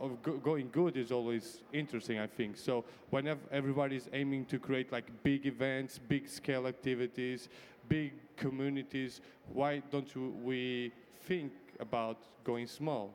of 0.00 0.22
go- 0.22 0.38
going 0.38 0.68
good 0.70 0.96
is 0.96 1.10
always 1.10 1.62
interesting, 1.72 2.18
I 2.18 2.26
think. 2.26 2.56
So 2.56 2.84
whenever 3.10 3.40
everybody's 3.50 4.08
aiming 4.12 4.46
to 4.46 4.58
create 4.58 4.92
like 4.92 5.06
big 5.22 5.46
events, 5.46 5.98
big 5.98 6.28
scale 6.28 6.66
activities, 6.66 7.48
big 7.88 8.12
communities, 8.36 9.20
why 9.52 9.82
don't 9.90 10.44
we 10.44 10.92
think 11.22 11.52
about 11.78 12.18
going 12.44 12.66
small? 12.66 13.12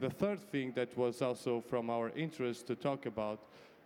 The 0.00 0.10
third 0.10 0.40
thing 0.52 0.72
that 0.76 0.96
was 0.96 1.22
also 1.22 1.60
from 1.68 1.90
our 1.90 2.10
interest 2.10 2.66
to 2.68 2.74
talk 2.76 3.06
about 3.06 3.40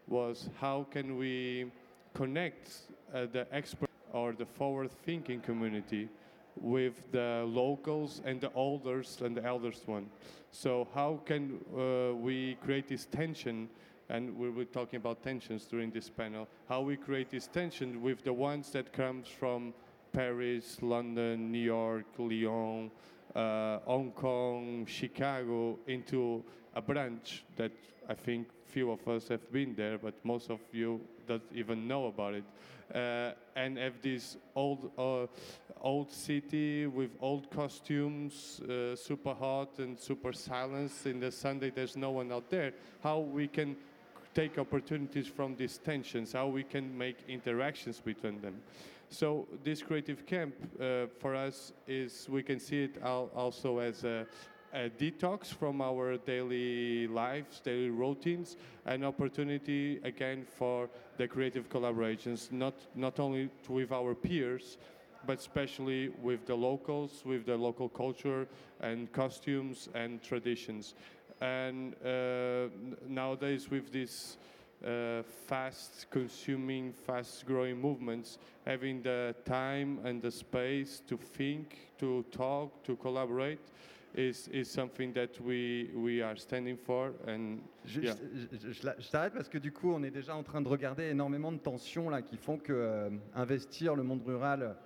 was 0.09 0.51
how 0.61 0.87
can 0.91 1.17
we 1.17 1.71
connect 2.15 2.71
uh, 3.15 3.27
the 3.33 3.47
expert 3.53 3.89
or 4.13 4.33
the 4.33 4.45
forward-thinking 4.45 5.41
community 5.41 6.09
with 6.57 7.11
the 7.13 7.45
locals 7.47 8.21
and 8.25 8.41
the 8.41 8.51
elders 8.57 9.19
and 9.23 9.37
the 9.37 9.45
elders 9.45 9.83
one. 9.87 10.07
So 10.51 10.89
how 10.95 11.21
can 11.25 11.59
uh, 11.77 12.15
we 12.15 12.57
create 12.65 12.89
this 12.89 13.07
tension? 13.07 13.69
And 14.09 14.37
we 14.37 14.51
were 14.51 14.67
talking 14.67 14.99
about 14.99 15.23
tensions 15.23 15.65
during 15.65 15.91
this 15.91 16.11
panel. 16.11 16.47
How 16.69 16.83
we 16.83 16.97
create 16.97 17.31
this 17.31 17.47
tension 17.47 18.03
with 18.03 18.23
the 18.25 18.33
ones 18.33 18.71
that 18.73 18.93
comes 18.93 19.29
from 19.29 19.73
Paris, 20.13 20.77
London, 20.83 21.51
New 21.51 21.59
York, 21.59 22.05
Lyon, 22.19 22.91
uh, 23.35 23.79
Hong 23.87 24.13
Kong, 24.13 24.85
Chicago 24.87 25.79
into 25.87 26.45
a 26.75 26.83
branch 26.83 27.45
that 27.57 27.73
I 28.09 28.15
think 28.15 28.49
few 28.67 28.91
of 28.91 29.07
us 29.09 29.29
have 29.29 29.51
been 29.53 29.75
there, 29.75 29.99
but 29.99 30.15
most 30.25 30.51
of 30.51 30.61
you 30.73 31.01
don't 31.27 31.43
even 31.55 31.87
know 31.87 32.07
about 32.07 32.35
it. 32.35 32.45
Uh, 32.95 33.33
and 33.57 33.79
have 33.79 34.03
this 34.03 34.37
old, 34.55 34.91
uh, 34.99 35.27
old 35.81 36.13
city 36.13 36.87
with 36.87 37.11
old 37.21 37.51
costumes, 37.51 38.61
uh, 38.61 38.95
super 38.95 39.33
hot 39.33 39.79
and 39.79 39.99
super 39.99 40.33
silence. 40.33 41.07
In 41.07 41.19
the 41.19 41.31
Sunday, 41.31 41.71
there's 41.71 41.97
no 41.97 42.11
one 42.11 42.31
out 42.31 42.51
there. 42.51 42.75
How 43.03 43.21
we 43.21 43.49
can 43.49 43.77
take 44.35 44.59
opportunities 44.59 45.27
from 45.27 45.57
these 45.57 45.79
tensions, 45.79 46.33
how 46.33 46.49
we 46.49 46.65
can 46.65 46.97
make 46.97 47.17
interactions 47.29 48.01
between 48.01 48.41
them. 48.41 48.61
So 49.11 49.47
this 49.63 49.83
creative 49.83 50.25
camp 50.25 50.55
uh, 50.81 51.07
for 51.19 51.35
us 51.35 51.73
is 51.87 52.27
we 52.31 52.43
can 52.43 52.59
see 52.59 52.85
it 52.85 52.97
al- 53.03 53.31
also 53.35 53.79
as 53.79 54.05
a, 54.05 54.27
a 54.73 54.89
detox 54.89 55.47
from 55.47 55.81
our 55.83 56.17
daily 56.17 57.07
lives, 57.07 57.61
daily 57.61 57.91
routines, 57.91 58.57
an 58.87 59.05
opportunity 59.05 60.01
again 60.03 60.47
for 60.57 60.89
the 61.19 61.29
creative 61.29 61.69
collaborations, 61.69 62.51
not 62.51 62.75
not 62.95 63.21
only 63.21 63.51
with 63.69 63.93
our 63.93 64.15
peers, 64.15 64.79
but 65.27 65.39
especially 65.39 66.09
with 66.23 66.47
the 66.47 66.55
locals, 66.55 67.23
with 67.25 67.45
the 67.47 67.57
local 67.57 67.89
culture 67.89 68.49
and 68.81 69.13
costumes 69.13 69.89
and 69.95 70.23
traditions. 70.23 70.95
And 71.41 71.95
uh, 72.05 72.69
nowadays, 73.09 73.71
with 73.71 73.93
this 73.93 74.37
uh, 74.85 75.23
fast 75.47 76.07
consuming, 76.11 76.93
fast 76.93 77.47
growing 77.47 77.81
movements, 77.81 78.39
having 78.65 79.03
the 79.03 79.35
time 79.45 79.99
and 80.05 80.23
the 80.23 80.31
space 80.31 81.03
to 81.09 81.17
think, 81.17 81.93
to 81.99 82.25
talk, 82.31 82.83
to 82.85 82.97
collaborate 82.97 83.61
is, 84.17 84.49
is 84.53 84.65
something 84.65 85.13
that 85.15 85.41
we, 85.41 85.91
we 85.95 86.23
are 86.23 86.37
standing 86.37 86.77
for. 86.77 87.13
And 87.27 87.59
Je, 87.85 88.01
Yeah. 88.01 88.15
je- 88.35 88.57
je- 88.59 88.73
je 88.73 88.87
l'a- 88.87 88.95
je 88.99 89.11
t'arrête 89.11 89.33
parce 89.33 89.49
que 89.49 89.59
du 89.59 89.73
coup, 89.73 89.93
on 89.93 90.03
est 90.03 90.11
déjà 90.11 90.37
en 90.37 90.43
train 90.43 90.61
de 90.61 90.69
regarder 90.69 91.05
énormément 91.05 91.51
de 91.53 91.59
tensions 91.59 92.09
là, 92.11 92.23
qui 92.23 92.37
font 92.37 92.59
que 92.59 92.73
euh, 92.73 93.11
investir 93.35 93.95
le 93.97 94.03
monde 94.03 94.23
rural 94.25 94.77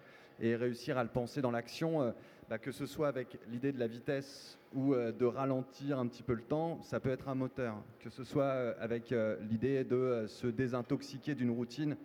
et 0.40 0.54
réussir 0.56 0.96
à 0.98 1.02
le 1.02 1.10
penser 1.10 1.40
dans 1.42 1.50
l'action, 1.50 2.02
euh, 2.02 2.12
bah, 2.48 2.58
que 2.58 2.70
ce 2.72 2.86
soit 2.86 3.08
avec 3.08 3.38
l'idée 3.50 3.72
de 3.72 3.78
la 3.78 3.86
vitesse 3.86 4.58
ou 4.74 4.94
euh, 4.94 5.12
de 5.12 5.24
ralentir 5.24 5.98
un 5.98 6.06
petit 6.06 6.22
peu 6.22 6.34
le 6.34 6.42
temps, 6.42 6.80
ça 6.82 7.00
peut 7.00 7.10
être 7.10 7.28
un 7.28 7.34
moteur. 7.34 7.74
Que 8.00 8.10
ce 8.10 8.22
soit 8.24 8.44
euh, 8.44 8.74
avec 8.78 9.12
euh, 9.12 9.36
l'idée 9.50 9.82
de 9.84 9.96
euh, 9.96 10.26
se 10.28 10.46
désintoxiquer 10.46 11.34
d'une 11.34 11.50
routine, 11.50 11.96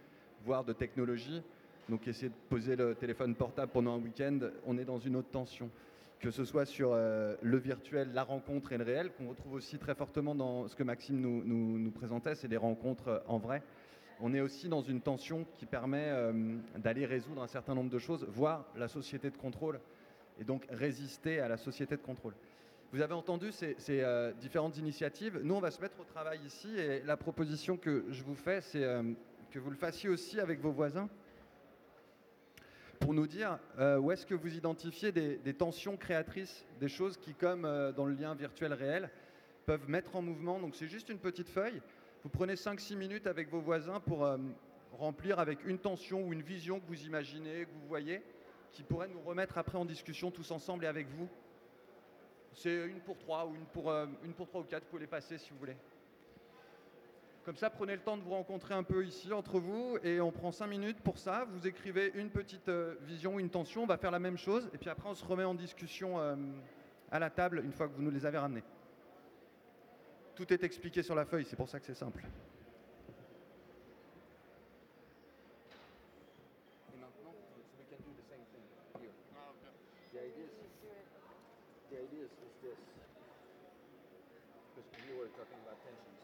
voire 0.43 0.63
de 0.65 0.73
technologie. 0.73 1.41
Donc 1.89 2.07
essayer 2.07 2.29
de 2.29 2.33
poser 2.49 2.75
le 2.75 2.95
téléphone 2.95 3.35
portable 3.35 3.71
pendant 3.71 3.95
un 3.95 3.99
week-end, 3.99 4.39
on 4.65 4.77
est 4.77 4.85
dans 4.85 4.99
une 4.99 5.15
autre 5.17 5.29
tension 5.29 5.69
que 6.21 6.29
ce 6.29 6.45
soit 6.45 6.65
sur 6.65 6.91
euh, 6.93 7.35
le 7.41 7.57
virtuel, 7.57 8.11
la 8.13 8.23
rencontre 8.23 8.71
et 8.71 8.77
le 8.77 8.83
réel, 8.83 9.11
qu'on 9.11 9.29
retrouve 9.29 9.53
aussi 9.53 9.79
très 9.79 9.95
fortement 9.95 10.35
dans 10.35 10.67
ce 10.67 10.75
que 10.75 10.83
Maxime 10.83 11.19
nous, 11.19 11.43
nous- 11.43 11.91
présentait, 11.91 12.35
c'est 12.35 12.47
des 12.47 12.57
rencontres 12.57 13.07
euh, 13.07 13.19
en 13.27 13.39
vrai. 13.39 13.63
On 14.19 14.33
est 14.35 14.39
aussi 14.39 14.69
dans 14.69 14.81
une 14.81 15.01
tension 15.01 15.47
qui 15.55 15.65
permet 15.65 16.09
euh, 16.09 16.31
d'aller 16.77 17.07
résoudre 17.07 17.41
un 17.41 17.47
certain 17.47 17.73
nombre 17.73 17.89
de 17.89 17.97
choses, 17.97 18.25
voire 18.29 18.65
la 18.77 18.87
société 18.87 19.31
de 19.31 19.37
contrôle, 19.37 19.79
et 20.39 20.43
donc 20.43 20.67
résister 20.69 21.39
à 21.39 21.47
la 21.47 21.57
société 21.57 21.97
de 21.97 22.01
contrôle. 22.01 22.35
Vous 22.93 23.01
avez 23.01 23.13
entendu 23.13 23.51
ces, 23.51 23.75
différentes 24.41 24.77
initiatives. 24.77 25.39
Nous, 25.43 25.55
on 25.55 25.61
va 25.61 25.71
se 25.71 25.81
mettre 25.81 25.99
au 25.99 26.03
travail 26.03 26.39
ici, 26.45 26.67
et 26.77 27.01
la 27.03 27.15
proposition 27.15 27.77
que 27.77 28.03
je 28.09 28.21
vous 28.21 28.35
fais, 28.35 28.59
c'est 28.59 28.85
que 29.49 29.59
vous 29.59 29.69
le 29.69 29.77
fassiez 29.77 30.09
aussi 30.09 30.41
avec 30.41 30.59
vos 30.59 30.71
voisins 30.71 31.09
pour 33.01 33.13
nous 33.13 33.27
dire 33.27 33.59
euh, 33.79 33.97
où 33.97 34.11
est-ce 34.11 34.25
que 34.25 34.35
vous 34.35 34.55
identifiez 34.55 35.11
des, 35.11 35.53
tensions 35.53 35.97
créatrices, 35.97 36.65
des 36.79 36.87
choses 36.87 37.17
qui, 37.17 37.33
comme 37.33 37.65
euh, 37.65 37.91
dans 37.91 38.05
le 38.05 38.13
lien 38.13 38.33
virtuel 38.35 38.73
réel, 38.73 39.09
peuvent 39.65 39.89
mettre 39.89 40.15
en 40.15 40.21
mouvement. 40.21 40.59
Donc 40.59 40.75
c'est 40.75 40.87
juste 40.87 41.09
une 41.09 41.17
petite 41.17 41.49
feuille. 41.49 41.81
Vous 42.23 42.29
prenez 42.29 42.53
5-6 42.53 42.95
minutes 42.95 43.27
avec 43.27 43.49
vos 43.49 43.59
voisins 43.59 43.99
pour 43.99 44.23
euh, 44.23 44.37
remplir 44.93 45.39
avec 45.39 45.65
une 45.65 45.79
tension 45.79 46.23
ou 46.25 46.31
une 46.31 46.43
vision 46.43 46.79
que 46.79 46.85
vous 46.87 47.03
imaginez, 47.05 47.65
que 47.65 47.71
vous 47.71 47.87
voyez, 47.87 48.21
qui 48.71 48.83
pourrait 48.83 49.09
nous 49.09 49.21
remettre 49.21 49.57
après 49.57 49.77
en 49.77 49.85
discussion 49.85 50.29
tous 50.29 50.51
ensemble 50.51 50.85
et 50.85 50.87
avec 50.87 51.07
vous. 51.09 51.27
C'est 52.53 52.85
une 52.85 52.99
pour 52.99 53.17
trois 53.17 53.47
ou 53.47 53.55
une 53.55 53.65
pour, 53.65 53.91
une 53.91 54.33
pour 54.33 54.47
trois 54.47 54.61
ou 54.61 54.65
quatre, 54.65 54.83
vous 54.83 54.89
pouvez 54.89 55.01
les 55.01 55.07
passer 55.07 55.37
si 55.37 55.49
vous 55.49 55.57
voulez. 55.57 55.75
Comme 57.43 57.55
ça, 57.57 57.71
prenez 57.71 57.95
le 57.95 58.01
temps 58.01 58.17
de 58.17 58.21
vous 58.21 58.29
rencontrer 58.31 58.75
un 58.75 58.83
peu 58.83 59.03
ici 59.03 59.33
entre 59.33 59.59
vous 59.59 59.97
et 60.03 60.21
on 60.21 60.31
prend 60.31 60.51
cinq 60.51 60.67
minutes 60.67 60.99
pour 61.01 61.17
ça. 61.17 61.45
Vous 61.49 61.65
écrivez 61.65 62.11
une 62.13 62.29
petite 62.29 62.69
euh, 62.69 62.93
vision, 63.01 63.39
une 63.39 63.49
tension, 63.49 63.81
on 63.83 63.87
va 63.87 63.97
faire 63.97 64.11
la 64.11 64.19
même 64.19 64.37
chose 64.37 64.69
et 64.73 64.77
puis 64.77 64.89
après 64.91 65.09
on 65.09 65.15
se 65.15 65.25
remet 65.25 65.43
en 65.43 65.55
discussion 65.55 66.19
euh, 66.19 66.35
à 67.09 67.17
la 67.17 67.31
table 67.31 67.61
une 67.65 67.73
fois 67.73 67.87
que 67.87 67.93
vous 67.93 68.03
nous 68.03 68.11
les 68.11 68.27
avez 68.27 68.37
ramenés. 68.37 68.63
Tout 70.35 70.53
est 70.53 70.63
expliqué 70.63 71.01
sur 71.01 71.15
la 71.15 71.25
feuille, 71.25 71.45
c'est 71.45 71.55
pour 71.55 71.67
ça 71.67 71.79
que 71.79 71.85
c'est 71.87 71.95
simple. 71.95 72.23
Et 76.93 76.97
maintenant, 77.01 77.33
we 77.77 77.85
can 77.89 77.97
do 78.05 78.11
the 78.13 78.25
same 78.29 78.45
thing 78.53 78.61
here. 79.01 79.09
The 80.13 80.19
idea 80.19 80.45
is, 80.45 80.77
the 81.89 81.97
idea 81.97 82.23
is, 82.25 82.31
is 82.31 82.53
this. 82.61 82.77
Because 84.77 85.03
you 85.09 85.17
were 85.19 85.29
talking 85.35 85.59
about 85.65 85.77
tensions. 85.83 86.21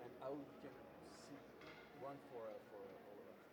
And 0.00 0.10
how 0.22 0.30
we 0.32 0.46
can 0.62 0.72
see 1.10 1.36
one 2.00 2.16
for 2.30 2.46
uh, 2.46 2.54
for 2.70 2.80
uh, 2.80 3.10
all 3.10 3.18
of 3.18 3.26
us. 3.28 3.44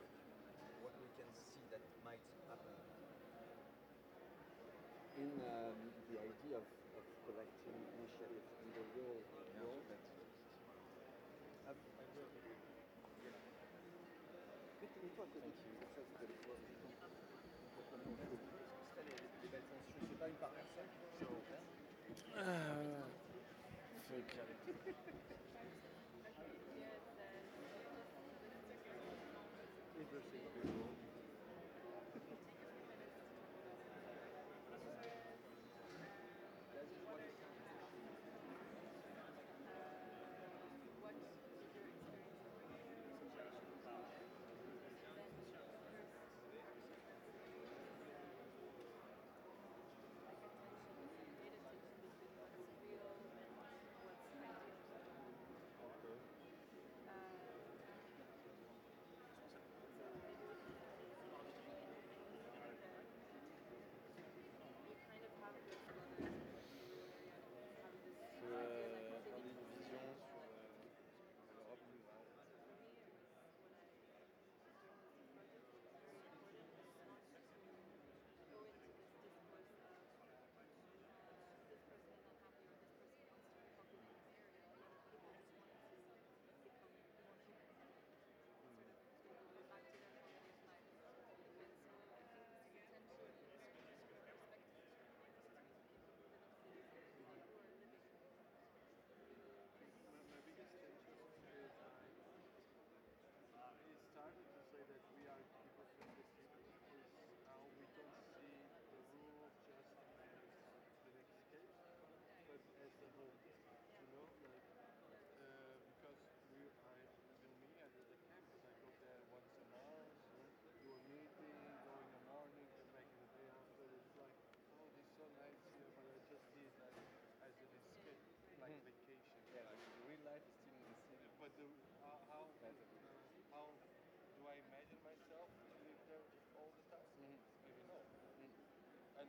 What 0.86 0.94
we 1.02 1.10
can 1.18 1.28
see 1.34 1.60
that 1.74 1.82
might 2.06 2.22
happen. 2.48 2.78
In 5.20 5.30
um, 5.44 5.76
the 6.08 6.18
idea 6.24 6.58
of, 6.58 6.66
of 6.96 7.04
collecting 7.28 7.76
initiative 8.00 8.40
in 8.66 8.70
the 8.74 8.84
real 8.96 9.20
world. 9.60 9.84
I've- 11.68 11.86
I've 12.00 12.14
read 12.18 12.32
it. 12.34 12.58
Mettez-les-toi 15.40 16.56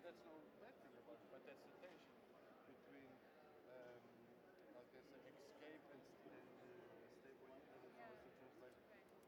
that's 0.04 0.22
no 0.24 0.34
bad 0.60 0.74
thing 0.80 0.94
about 1.00 1.18
it, 1.20 1.28
but 1.30 1.42
that's 1.44 1.60
the 1.60 1.74
tension 1.80 2.16
between, 2.66 3.06
um, 3.70 4.00
like 4.74 4.88
I 4.96 5.02
say, 5.04 5.20
escape 5.30 5.84
and, 5.92 6.02
st- 6.20 6.34
and 6.34 6.48
uh, 6.60 7.04
stable. 7.20 7.48
I 7.52 7.60
don't 7.80 7.94
know 7.94 8.06
how 8.08 8.16
to 8.16 8.28
translate 8.40 8.78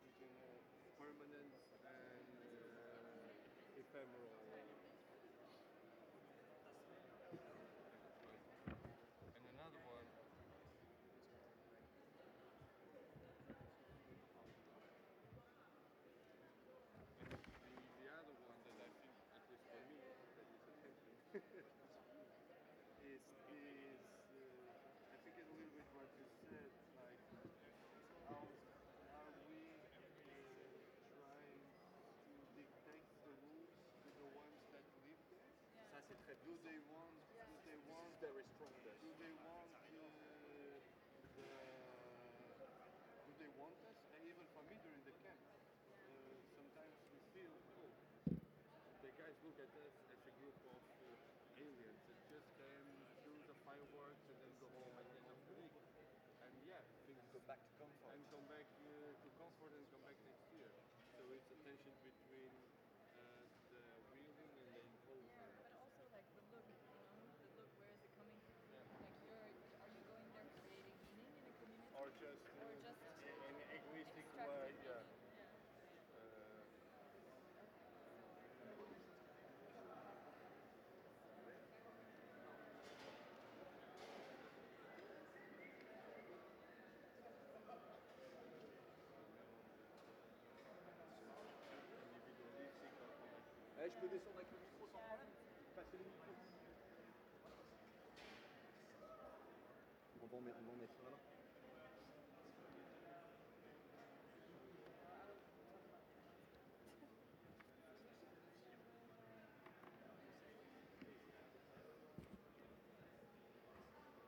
between 0.05 0.35
uh, 0.41 0.57
permanent 0.97 1.53
and 1.85 2.27
uh, 2.41 3.81
ephemeral. 3.81 4.33
And 4.53 4.71
another 9.57 9.83
one. 9.87 10.07
And 16.43 17.73
the, 17.79 17.87
the 18.03 18.09
other 18.11 18.35
one 18.45 18.59
that 18.67 18.79
I 18.83 18.91
think, 18.99 19.15
at 19.33 19.43
least 19.47 19.65
for 19.71 19.79
me, 19.87 19.97
that 20.03 20.17
is 20.19 20.63
attention, 20.67 21.65
is, 23.07 23.23
is 23.23 23.23
uh, 23.47 25.15
I 25.15 25.17
think 25.23 25.35
it's 25.39 25.49
a 25.49 25.55
little 25.55 25.73
bit 25.73 25.87
what 25.95 26.09
you 26.19 26.27
said, 26.51 26.73
like, 26.99 27.23
how 28.27 28.43
are 29.15 29.33
we 29.47 29.63
uh, 30.29 30.83
trying 31.17 31.63
to 32.27 32.33
dictate 32.59 33.07
the 33.25 33.33
rules 33.47 33.73
to 34.03 34.09
the 34.19 34.29
ones 34.35 34.61
that 34.75 34.85
live 35.07 35.23
there? 35.31 35.47
Ça, 35.93 36.01
c'est 36.09 36.19
très 36.25 36.35
Do 36.43 36.53
they 36.65 36.79
want, 36.91 37.15
do 37.37 37.55
they 37.69 37.79
want, 37.89 38.11
very 38.21 38.45
strong 38.57 38.73
there. 38.85 38.97
do 39.03 39.11
they 39.21 39.33
want 39.45 39.73
uh, 39.73 40.01
the, 41.37 41.53
do 43.29 43.33
they 43.41 43.51
want 43.61 43.77
us? 43.89 43.99
And 44.17 44.21
even 44.27 44.45
for 44.57 44.63
me 44.69 44.77
during 44.85 45.03
the 45.05 45.15
camp, 45.23 45.41
uh, 45.43 46.01
sometimes 46.57 46.97
we 47.13 47.19
feel, 47.37 47.53
oh, 47.83 47.93
the 49.05 49.11
guys 49.21 49.37
look 49.45 49.59
at 49.61 49.71
us 49.77 49.95
as 50.13 50.21
a 50.29 50.33
group 50.41 50.57
of 50.73 50.81
uh, 51.03 51.61
aliens 51.61 52.01
that 52.09 52.19
just 52.43 52.59
came, 52.59 52.91
do 53.23 53.35
the 53.47 53.55
fireworks 53.63 54.25
and 54.27 54.39
then 54.43 54.53
go 54.59 54.67
home 54.75 54.95
at 54.99 55.07
the 55.07 55.15
end 55.15 55.31
of 55.31 55.39
the 55.47 55.55
week. 55.63 55.75
And 56.43 56.53
yeah, 56.67 56.83
things 57.07 57.23
Go 57.31 57.39
back 57.47 57.63
to 57.63 57.71
comfort. 57.79 58.11
and 58.19 58.23
come 58.35 58.47
back 58.51 58.67
uh, 58.83 59.15
to 59.15 59.29
comfort 59.39 59.71
and 59.79 59.85
come 59.95 60.03
back 60.03 60.19
next 60.27 60.47
year. 60.51 60.71
So 61.15 61.23
it's 61.31 61.49
a 61.55 61.59
tension 61.63 61.95
between 62.03 62.32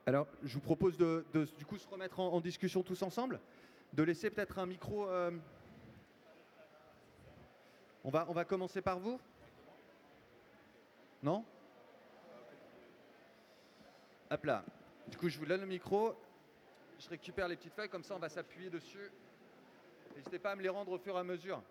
Alors, 0.06 0.28
je 0.42 0.54
vous 0.54 0.60
propose 0.60 0.96
de, 0.98 1.24
du 1.58 1.64
coup 1.64 1.78
se 1.78 1.88
remettre 1.88 2.20
en, 2.20 2.40
discussion 2.40 2.82
tous 2.82 3.02
ensemble, 3.02 3.40
de 3.94 4.02
laisser 4.02 4.30
peut-être 4.30 4.58
un 4.58 4.66
micro. 4.66 5.08
euh, 5.08 5.30
on 8.04 8.10
va 8.10 8.44
commencer 8.44 8.82
par 8.82 8.98
vous 8.98 9.18
Non 11.24 11.42
Hop 14.30 14.44
là. 14.44 14.62
Du 15.08 15.16
coup, 15.16 15.30
je 15.30 15.38
vous 15.38 15.46
donne 15.46 15.62
le 15.62 15.66
micro. 15.66 16.14
Je 16.98 17.08
récupère 17.08 17.48
les 17.48 17.56
petites 17.56 17.72
feuilles, 17.72 17.88
comme 17.88 18.04
ça 18.04 18.14
on 18.14 18.18
va 18.18 18.28
s'appuyer 18.28 18.68
dessus. 18.68 19.10
N'hésitez 20.14 20.38
pas 20.38 20.50
à 20.50 20.56
me 20.56 20.60
les 20.60 20.68
rendre 20.68 20.92
au 20.92 20.98
fur 20.98 21.16
et 21.16 21.18
à 21.18 21.24
mesure. 21.24 21.62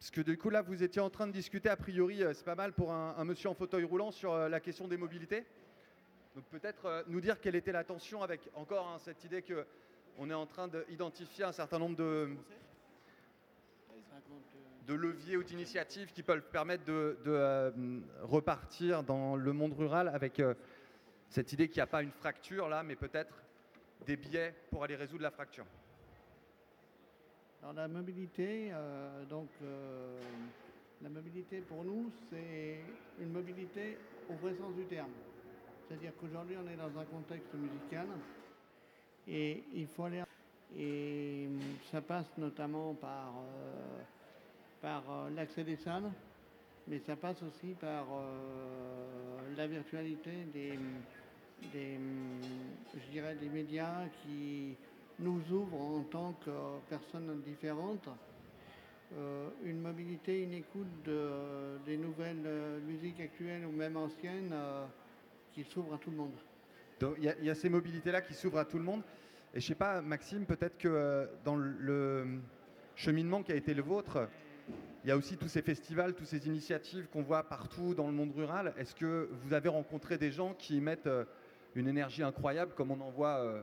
Parce 0.00 0.10
que 0.10 0.22
du 0.22 0.38
coup, 0.38 0.48
là, 0.48 0.62
vous 0.62 0.82
étiez 0.82 1.02
en 1.02 1.10
train 1.10 1.26
de 1.26 1.32
discuter, 1.32 1.68
a 1.68 1.76
priori, 1.76 2.24
euh, 2.24 2.32
c'est 2.32 2.46
pas 2.46 2.54
mal 2.54 2.72
pour 2.72 2.92
un, 2.92 3.24
monsieur 3.24 3.50
en 3.50 3.54
fauteuil 3.54 3.84
roulant 3.84 4.10
sur 4.10 4.32
euh, 4.32 4.48
la 4.48 4.58
question 4.58 4.88
des 4.88 4.96
mobilités. 4.96 5.44
Donc 6.34 6.44
peut-être 6.46 6.86
euh, 6.86 7.02
nous 7.08 7.20
dire 7.20 7.42
quelle 7.42 7.56
était 7.56 7.72
la 7.72 7.84
tension 7.84 8.22
avec 8.22 8.48
encore 8.54 8.88
hein, 8.88 8.98
cette 8.98 9.22
idée 9.24 9.42
que 9.42 9.66
on 10.16 10.30
est 10.30 10.34
en 10.34 10.46
train 10.46 10.66
d'identifier 10.66 11.44
un 11.44 11.52
certain 11.52 11.78
nombre 11.78 11.96
de, 11.96 12.30
de 14.86 14.94
leviers 14.94 15.36
ou 15.36 15.44
d'initiatives 15.44 16.12
qui 16.12 16.22
peuvent 16.22 16.48
permettre 16.50 16.84
de, 16.84 17.16
euh, 17.26 17.70
repartir 18.22 19.02
dans 19.02 19.36
le 19.36 19.52
monde 19.52 19.74
rural 19.74 20.08
avec 20.08 20.40
euh, 20.40 20.54
cette 21.28 21.52
idée 21.52 21.68
qu'il 21.68 21.78
n'y 21.78 21.82
a 21.82 21.86
pas 21.86 22.02
une 22.02 22.10
fracture 22.10 22.68
là, 22.68 22.82
mais 22.82 22.96
peut-être 22.96 23.42
des 24.06 24.16
biais 24.16 24.54
pour 24.70 24.84
aller 24.84 24.96
résoudre 24.96 25.22
la 25.22 25.30
fracture. 25.30 25.66
Alors 27.62 27.74
la 27.74 27.86
mobilité, 27.86 28.70
euh, 28.72 29.24
donc 29.26 29.48
la 31.00 31.08
mobilité 31.08 31.60
pour 31.60 31.84
nous, 31.84 32.10
c'est 32.30 32.80
une 33.20 33.32
mobilité 33.32 33.98
au 34.28 34.34
vrai 34.34 34.54
sens 34.54 34.74
du 34.74 34.84
terme. 34.86 35.12
C'est-à-dire 35.86 36.12
qu'aujourd'hui, 36.20 36.56
on 36.56 36.68
est 36.68 36.76
dans 36.76 36.98
un 36.98 37.04
contexte 37.04 37.54
musical 37.54 38.06
et 39.28 39.62
il 39.74 39.86
faut 39.86 40.04
aller. 40.04 40.22
Et 40.76 41.48
ça 41.90 42.00
passe 42.00 42.26
notamment 42.38 42.94
par, 42.94 43.34
par 44.82 45.04
euh, 45.08 45.30
l'accès 45.34 45.62
des 45.64 45.76
salles, 45.76 46.10
mais 46.88 46.98
ça 46.98 47.14
passe 47.14 47.40
aussi 47.42 47.74
par 47.80 48.04
euh, 48.12 49.38
la 49.56 49.66
virtualité 49.68 50.30
des, 50.52 50.78
médias 53.48 54.08
qui 54.22 54.76
nous 55.20 55.40
ouvrent 55.52 55.80
en 55.80 56.02
tant 56.02 56.32
que 56.44 56.50
personnes 56.90 57.40
différentes 57.46 58.08
euh, 59.16 59.48
une 59.64 59.80
mobilité, 59.80 60.42
une 60.42 60.54
écoute 60.54 60.88
de- 61.04 61.78
des 61.86 61.96
nouvelles 61.96 62.80
musiques 62.84 63.20
actuelles 63.20 63.64
ou 63.64 63.70
même 63.70 63.96
anciennes 63.96 64.54
qui 65.54 65.62
s'ouvrent 65.64 65.94
à 65.94 65.98
tout 65.98 66.10
le 66.10 66.16
monde. 66.16 66.32
Il 67.18 67.24
y, 67.44 67.50
a- 67.50 67.54
ces 67.54 67.68
mobilités-là 67.68 68.20
qui 68.22 68.34
s'ouvrent 68.34 68.58
à 68.58 68.64
tout 68.64 68.78
le 68.78 68.84
monde. 68.84 69.02
Et 69.54 69.60
je 69.60 69.66
sais 69.66 69.74
pas, 69.74 70.00
Maxime, 70.00 70.46
peut-être 70.46 70.78
que 70.78 71.28
dans 71.44 71.56
le 71.56 72.40
cheminement 72.94 73.42
qui 73.42 73.52
a 73.52 73.56
été 73.56 73.74
le 73.74 73.82
vôtre, 73.82 74.28
il 75.04 75.08
y 75.08 75.10
a 75.10 75.16
aussi 75.16 75.36
tous 75.36 75.48
ces 75.48 75.62
festivals, 75.62 76.14
toutes 76.14 76.28
ces 76.28 76.46
initiatives 76.46 77.08
qu'on 77.08 77.22
voit 77.22 77.42
partout 77.42 77.94
dans 77.94 78.06
le 78.06 78.12
monde 78.12 78.32
rural. 78.34 78.72
Est-ce 78.78 78.94
que 78.94 79.28
vous 79.32 79.52
avez 79.52 79.68
rencontré 79.68 80.16
des 80.16 80.30
gens 80.30 80.54
qui 80.54 80.80
mettent 80.80 81.08
euh, 81.08 81.24
une 81.74 81.88
énergie 81.88 82.22
incroyable, 82.22 82.72
comme 82.74 82.92
on 82.92 83.00
en 83.00 83.10
voit 83.10 83.38
euh, 83.38 83.62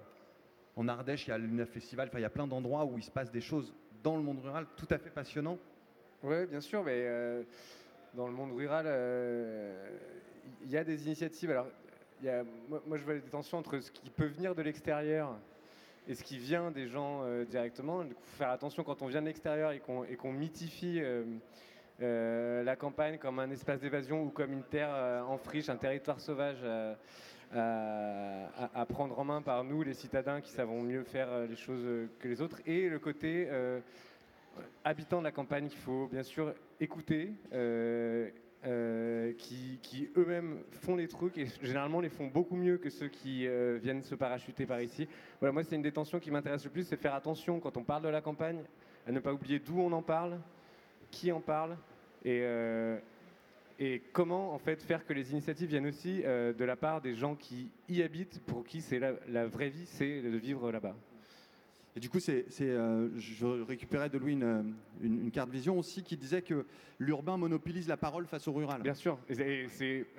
en 0.75 0.87
Ardèche, 0.87 1.27
il 1.27 1.29
y 1.29 1.33
a 1.33 1.37
le 1.37 1.65
festival, 1.65 2.09
il 2.13 2.19
y 2.19 2.25
a 2.25 2.29
plein 2.29 2.47
d'endroits 2.47 2.83
où 2.83 2.97
il 2.97 3.03
se 3.03 3.11
passe 3.11 3.31
des 3.31 3.41
choses 3.41 3.73
dans 4.03 4.17
le 4.17 4.23
monde 4.23 4.39
rural 4.39 4.65
tout 4.75 4.87
à 4.89 4.97
fait 4.97 5.09
passionnants? 5.09 5.57
Oui, 6.23 6.45
bien 6.45 6.61
sûr, 6.61 6.83
mais 6.83 7.05
euh, 7.05 7.43
dans 8.13 8.27
le 8.27 8.33
monde 8.33 8.51
rural, 8.51 8.85
il 10.63 10.69
y 10.69 10.77
a 10.77 10.83
des 10.83 11.05
initiatives. 11.05 11.51
Alors, 11.51 11.67
moi, 12.67 12.83
moi, 12.85 12.97
je 12.97 13.03
vois 13.03 13.13
des 13.13 13.21
tensions 13.21 13.57
entre 13.57 13.79
ce 13.79 13.91
qui 13.91 14.09
peut 14.09 14.25
venir 14.25 14.55
de 14.55 14.61
l'extérieur 14.61 15.37
et 16.09 16.15
ce 16.15 16.23
qui 16.23 16.39
vient 16.39 16.71
des 16.71 16.87
gens 16.87 17.21
euh, 17.23 17.45
directement? 17.45 18.01
Il 18.01 18.09
faut 18.09 18.37
faire 18.37 18.49
attention 18.49 18.83
quand 18.83 19.03
on 19.03 19.05
vient 19.05 19.21
de 19.21 19.27
l'extérieur 19.27 19.71
et 19.71 19.79
qu'on 19.79 20.33
mythifie 20.33 20.99
euh, 21.01 21.23
euh, 22.01 22.63
la 22.63 22.75
campagne 22.75 23.19
comme 23.19 23.37
un 23.37 23.51
espace 23.51 23.79
d'évasion 23.79 24.23
ou 24.23 24.29
comme 24.29 24.51
une 24.51 24.63
terre 24.63 25.23
en 25.29 25.37
friche, 25.37 25.69
un 25.69 25.77
territoire 25.77 26.19
sauvage. 26.19 26.63
à, 26.63 26.95
à- 28.73 28.85
prendre 28.85 29.17
en 29.17 29.23
main 29.23 29.41
par 29.41 29.63
nous, 29.63 29.81
les 29.81 29.95
citadins 29.95 30.39
qui 30.39 30.51
savons 30.51 30.83
mieux 30.83 31.03
faire 31.03 31.47
les 31.47 31.55
choses 31.55 31.83
que 32.19 32.27
les 32.27 32.41
autres, 32.41 32.59
et 32.67 32.89
le 32.89 32.99
côté 32.99 33.47
habitants 34.83 35.19
de 35.19 35.23
la 35.23 35.31
campagne 35.31 35.67
qu'il 35.67 35.79
faut 35.79 36.07
bien 36.07 36.21
sûr 36.21 36.53
écouter, 36.79 37.33
euh, 38.65 39.31
qui, 39.37 39.79
qui 39.81 40.09
eux-mêmes 40.17 40.57
font 40.71 40.97
les 40.97 41.07
trucs 41.07 41.37
et 41.37 41.47
généralement 41.61 42.01
les 42.01 42.09
font 42.09 42.27
beaucoup 42.27 42.57
mieux 42.57 42.77
que 42.77 42.89
ceux 42.89 43.07
qui 43.07 43.47
euh, 43.47 43.79
viennent 43.81 44.01
se 44.01 44.15
parachuter 44.15 44.65
par 44.65 44.81
ici. 44.81 45.07
Voilà, 45.39 45.53
moi 45.53 45.63
c'est 45.63 45.75
une 45.75 45.81
des 45.81 45.93
tensions 45.93 46.19
qui 46.19 46.29
m'intéresse 46.29 46.65
le 46.65 46.69
plus, 46.69 46.83
c'est 46.83 46.97
faire 46.97 47.15
attention 47.15 47.61
quand 47.61 47.77
on 47.77 47.83
parle 47.83 48.03
de 48.03 48.09
la 48.09 48.19
campagne, 48.19 48.61
à 49.07 49.13
ne 49.13 49.19
pas 49.21 49.33
oublier 49.33 49.59
d'où 49.59 49.79
on 49.79 49.91
en 49.93 50.01
parle, 50.01 50.39
qui 51.09 51.31
en 51.31 51.39
parle, 51.39 51.77
et, 52.25 52.41
euh, 52.43 52.97
et 53.79 54.01
comment 54.11 54.53
en 54.53 54.59
fait 54.59 54.83
faire 54.83 55.05
que 55.05 55.13
les 55.13 55.31
initiatives 55.31 55.69
viennent 55.69 55.87
aussi 55.87 56.21
de 56.21 56.65
la 56.65 56.75
part 56.75 56.99
des 56.99 57.15
gens 57.15 57.35
qui 57.35 57.71
y 57.87 58.01
habitent, 58.01 58.41
pour 58.45 58.65
qui 58.65 58.81
c'est 58.81 58.99
la 58.99 59.47
vraie 59.47 59.69
vie, 59.69 59.85
c'est 59.85 60.21
de 60.21 60.37
vivre 60.37 60.69
là-bas. 60.69 60.95
Et 61.95 61.99
du 61.99 62.09
coup, 62.09 62.19
c'est, 62.19 62.45
euh, 62.61 63.09
je 63.17 63.45
récupérais 63.63 64.09
de 64.09 64.17
Louis 64.17 64.33
une, 64.33 64.75
une- 65.01 65.31
carte 65.31 65.49
vision 65.49 65.77
aussi 65.77 66.03
qui 66.03 66.17
disait 66.17 66.41
que 66.43 66.65
l'urbain 66.99 67.35
monopolise 67.37 67.87
la 67.87 67.97
parole 67.97 68.25
face 68.27 68.47
au 68.47 68.53
rural. 68.53 68.81
Bien 68.81 68.93
sûr, 68.93 69.17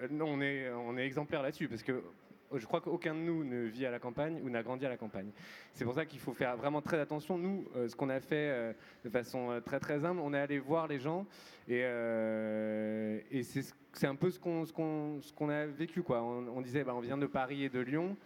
euh, 0.02 0.08
on 0.20 0.40
est, 0.40 0.70
on 0.72 0.96
exemplaire 0.96 1.42
là-dessus, 1.42 1.68
parce 1.68 1.82
que 1.84 1.92
euh, 1.92 2.58
je 2.58 2.66
crois 2.66 2.80
qu'aucun 2.80 3.14
de 3.14 3.20
nous 3.20 3.44
ne 3.44 3.62
vit 3.66 3.86
à 3.86 3.90
la 3.92 4.00
campagne 4.00 4.40
ou 4.42 4.50
n'a 4.50 4.62
grandi 4.64 4.84
à 4.84 4.88
la 4.88 4.96
campagne. 4.96 5.30
C'est 5.72 5.84
pour 5.84 5.94
ça 5.94 6.04
qu'il 6.04 6.18
faut 6.18 6.32
faire 6.32 6.56
vraiment 6.56 6.82
très 6.82 6.98
attention. 6.98 7.38
Nous, 7.38 7.64
euh, 7.76 7.86
ce 7.88 7.94
qu'on 7.94 8.08
a 8.08 8.18
fait 8.20 8.50
euh, 8.50 8.72
de 9.04 9.08
façon 9.08 9.50
euh, 9.52 9.60
très 9.60 9.78
très 9.78 10.04
humble, 10.04 10.20
on 10.20 10.34
est 10.34 10.40
allé 10.40 10.58
voir 10.58 10.88
les 10.88 10.98
gens, 10.98 11.24
et, 11.68 11.82
euh, 11.84 13.20
c'est 13.42 13.62
ce- 13.62 13.74
c'est 13.92 14.06
un 14.06 14.16
peu 14.16 14.30
ce 14.30 14.38
qu'on 14.38 15.48
a 15.48 15.66
vécu. 15.66 16.02
Quoi. 16.02 16.22
On, 16.22 16.46
on 16.48 16.60
disait, 16.60 16.84
bah, 16.84 16.94
on 16.94 17.00
vient 17.00 17.18
de 17.18 17.26
Paris 17.26 17.64
et 17.64 17.68
de 17.68 17.80
Lyon. 17.80 18.16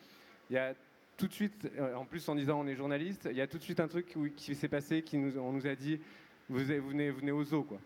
Il 0.51 0.55
y 0.55 0.59
a 0.59 0.75
tout 1.17 1.27
de 1.29 1.33
suite, 1.33 1.71
euh, 1.79 1.95
en 1.95 2.05
plus 2.05 2.29
en 2.29 2.35
disant 2.35 2.61
on 2.61 2.67
est 2.67 2.75
journaliste, 2.75 3.29
il 3.31 3.37
y 3.37 3.41
a 3.41 3.47
tout 3.47 3.59
de 3.59 3.63
suite 3.63 3.81
un 3.81 3.89
truc 3.89 4.17
qui 4.37 4.55
s'est 4.55 4.69
passé, 4.69 5.03
qui 5.03 5.17
on 5.17 5.53
nous 5.53 5.67
a 5.67 5.75
dit, 5.75 6.01
vous, 6.49 6.59
venez, 6.59 7.11
venez 7.11 7.31
au 7.33 7.45
zoo. 7.45 7.63
Quoi. 7.63 7.79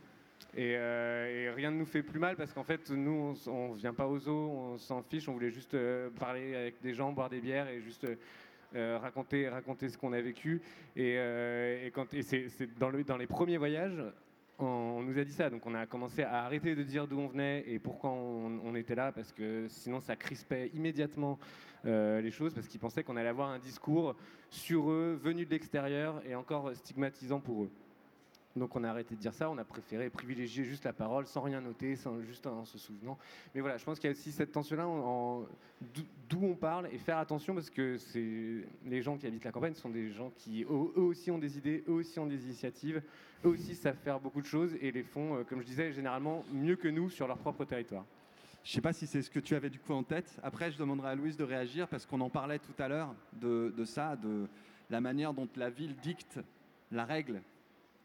Et, 0.57 0.75
euh, 0.77 1.27
et 1.27 1.51
rien 1.51 1.71
ne 1.71 1.77
nous 1.77 1.87
fait 1.87 2.03
plus 2.03 2.19
mal 2.19 2.37
parce 2.37 2.53
qu'en 2.53 2.65
fait, 2.65 2.91
nous, 2.91 3.35
on 3.47 3.75
ne 3.75 3.77
vient 3.77 3.93
pas 3.93 4.07
au 4.07 4.19
zoo, 4.19 4.51
on 4.51 4.79
s'en 4.79 5.03
fiche, 5.03 5.29
on 5.29 5.35
voulait 5.35 5.51
juste 5.51 5.75
euh, 5.75 6.11
parler 6.11 6.55
avec 6.55 6.81
des 6.81 6.95
gens, 6.95 7.13
boire 7.13 7.29
des 7.29 7.41
bières 7.41 7.69
et 7.69 7.81
juste 7.81 8.07
raconter, 8.75 9.49
raconter 9.49 9.89
ce 9.89 9.97
qu'on 9.97 10.13
a 10.13 10.21
vécu. 10.21 10.61
Et, 10.95 11.17
c'est 12.23 12.79
dans, 12.79 12.91
le- 12.91 13.03
dans 13.05 13.17
les 13.17 13.27
premiers 13.27 13.57
voyages, 13.57 13.97
on, 14.59 15.03
nous 15.03 15.19
a 15.19 15.25
dit 15.25 15.33
ça. 15.33 15.49
Donc 15.51 15.65
on 15.67 15.75
a 15.75 15.87
commencé 15.87 16.23
à 16.23 16.45
arrêter 16.45 16.75
de 16.75 16.83
dire 16.83 17.07
d'où 17.07 17.19
on 17.19 17.29
venait 17.29 17.65
et 17.67 17.79
pourquoi 17.79 18.11
on 18.11 18.75
était 18.75 18.95
là 18.95 19.13
parce 19.13 19.33
que 19.33 19.67
sinon 19.69 20.01
ça 20.01 20.17
crispait 20.17 20.69
immédiatement 20.75 21.39
euh, 21.87 22.21
les 22.21 22.31
choses 22.31 22.55
parce 22.55 22.67
qu'ils 22.67 22.81
pensaient 22.81 23.03
qu'on 23.05 23.17
allait 23.17 23.29
avoir 23.29 23.49
un 23.51 23.59
discours 23.59 24.15
sur 24.51 24.91
eux, 24.91 25.19
venu 25.23 25.45
de 25.47 25.51
l'extérieur 25.51 26.23
et 26.27 26.35
encore 26.35 26.75
stigmatisant 26.75 27.41
pour 27.41 27.65
eux. 27.65 27.71
Donc 28.57 28.75
on 28.75 28.83
a 28.83 28.89
arrêté 28.89 29.15
de 29.15 29.21
dire 29.21 29.35
ça, 29.35 29.49
on 29.51 29.59
a 29.59 29.65
préféré 29.65 30.11
privilégier 30.11 30.65
juste 30.65 30.85
la 30.85 30.93
parole 30.93 31.27
sans 31.27 31.43
rien 31.43 31.61
noter, 31.61 31.95
sans, 31.95 32.21
juste 32.23 32.47
en 32.47 32.65
se 32.65 32.77
souvenant. 32.79 33.17
Mais 33.55 33.61
voilà, 33.61 33.77
je 33.77 33.85
pense 33.85 34.01
qu'il 34.01 34.09
y 34.11 34.13
a 34.13 34.17
aussi 34.17 34.33
cette 34.33 34.51
tension-là 34.51 34.89
en- 34.89 35.41
en- 35.43 35.47
d'où- 36.29 36.41
on 36.43 36.55
parle 36.57 36.89
et 36.93 36.99
faire 36.99 37.19
attention 37.19 37.55
parce 37.55 37.71
que 37.71 37.97
les 38.87 39.03
gens 39.03 39.17
qui 39.17 39.27
habitent 39.27 39.45
la 39.45 39.53
campagne 39.53 39.75
sont 39.75 39.91
des 39.91 40.11
gens 40.11 40.33
qui 40.37 40.65
eux 40.65 40.93
eux 40.97 41.03
aussi 41.03 41.31
ont 41.31 41.39
des 41.39 41.57
idées, 41.59 41.85
eux 41.89 41.93
aussi 41.93 42.19
ont 42.19 42.27
des 42.27 42.43
initiatives, 42.45 43.01
eux 43.45 43.49
aussi 43.51 43.77
savent 43.77 43.97
faire 44.03 44.19
beaucoup 44.19 44.41
de 44.41 44.47
choses 44.47 44.75
et 44.81 44.91
les 44.91 45.05
font, 45.05 45.37
euh, 45.37 45.45
comme 45.45 45.61
je 45.61 45.67
disais, 45.67 45.93
généralement 45.93 46.45
mieux 46.53 46.77
que 46.77 46.89
nous 46.89 47.11
sur 47.11 47.29
leur 47.29 47.39
propre 47.39 47.65
territoire. 47.65 48.05
Je 48.69 48.73
ne 48.73 48.75
sais 48.75 48.81
pas 48.83 48.93
si 48.93 49.07
c'est 49.07 49.23
ce 49.23 49.31
que 49.31 49.41
tu 49.41 49.55
avais 49.55 49.71
du 49.71 49.79
coup 49.79 49.95
en 49.95 50.03
tête. 50.03 50.39
Après, 50.43 50.71
je 50.71 50.77
demanderai 50.77 51.09
à 51.09 51.15
Louise 51.15 51.39
de 51.39 51.43
réagir 51.43 51.89
parce 51.89 52.05
qu'on 52.05 52.21
en 52.21 52.29
parlait 52.29 52.59
tout 52.59 52.75
à 52.79 52.87
l'heure 52.87 53.15
de, 53.33 53.73
de 53.75 53.85
ça, 53.87 54.15
de 54.15 54.47
la 54.91 55.01
manière 55.01 55.33
dont 55.33 55.49
la 55.57 55.71
ville 55.71 55.97
dicte 55.97 56.39
la 56.93 57.07
règle, 57.07 57.41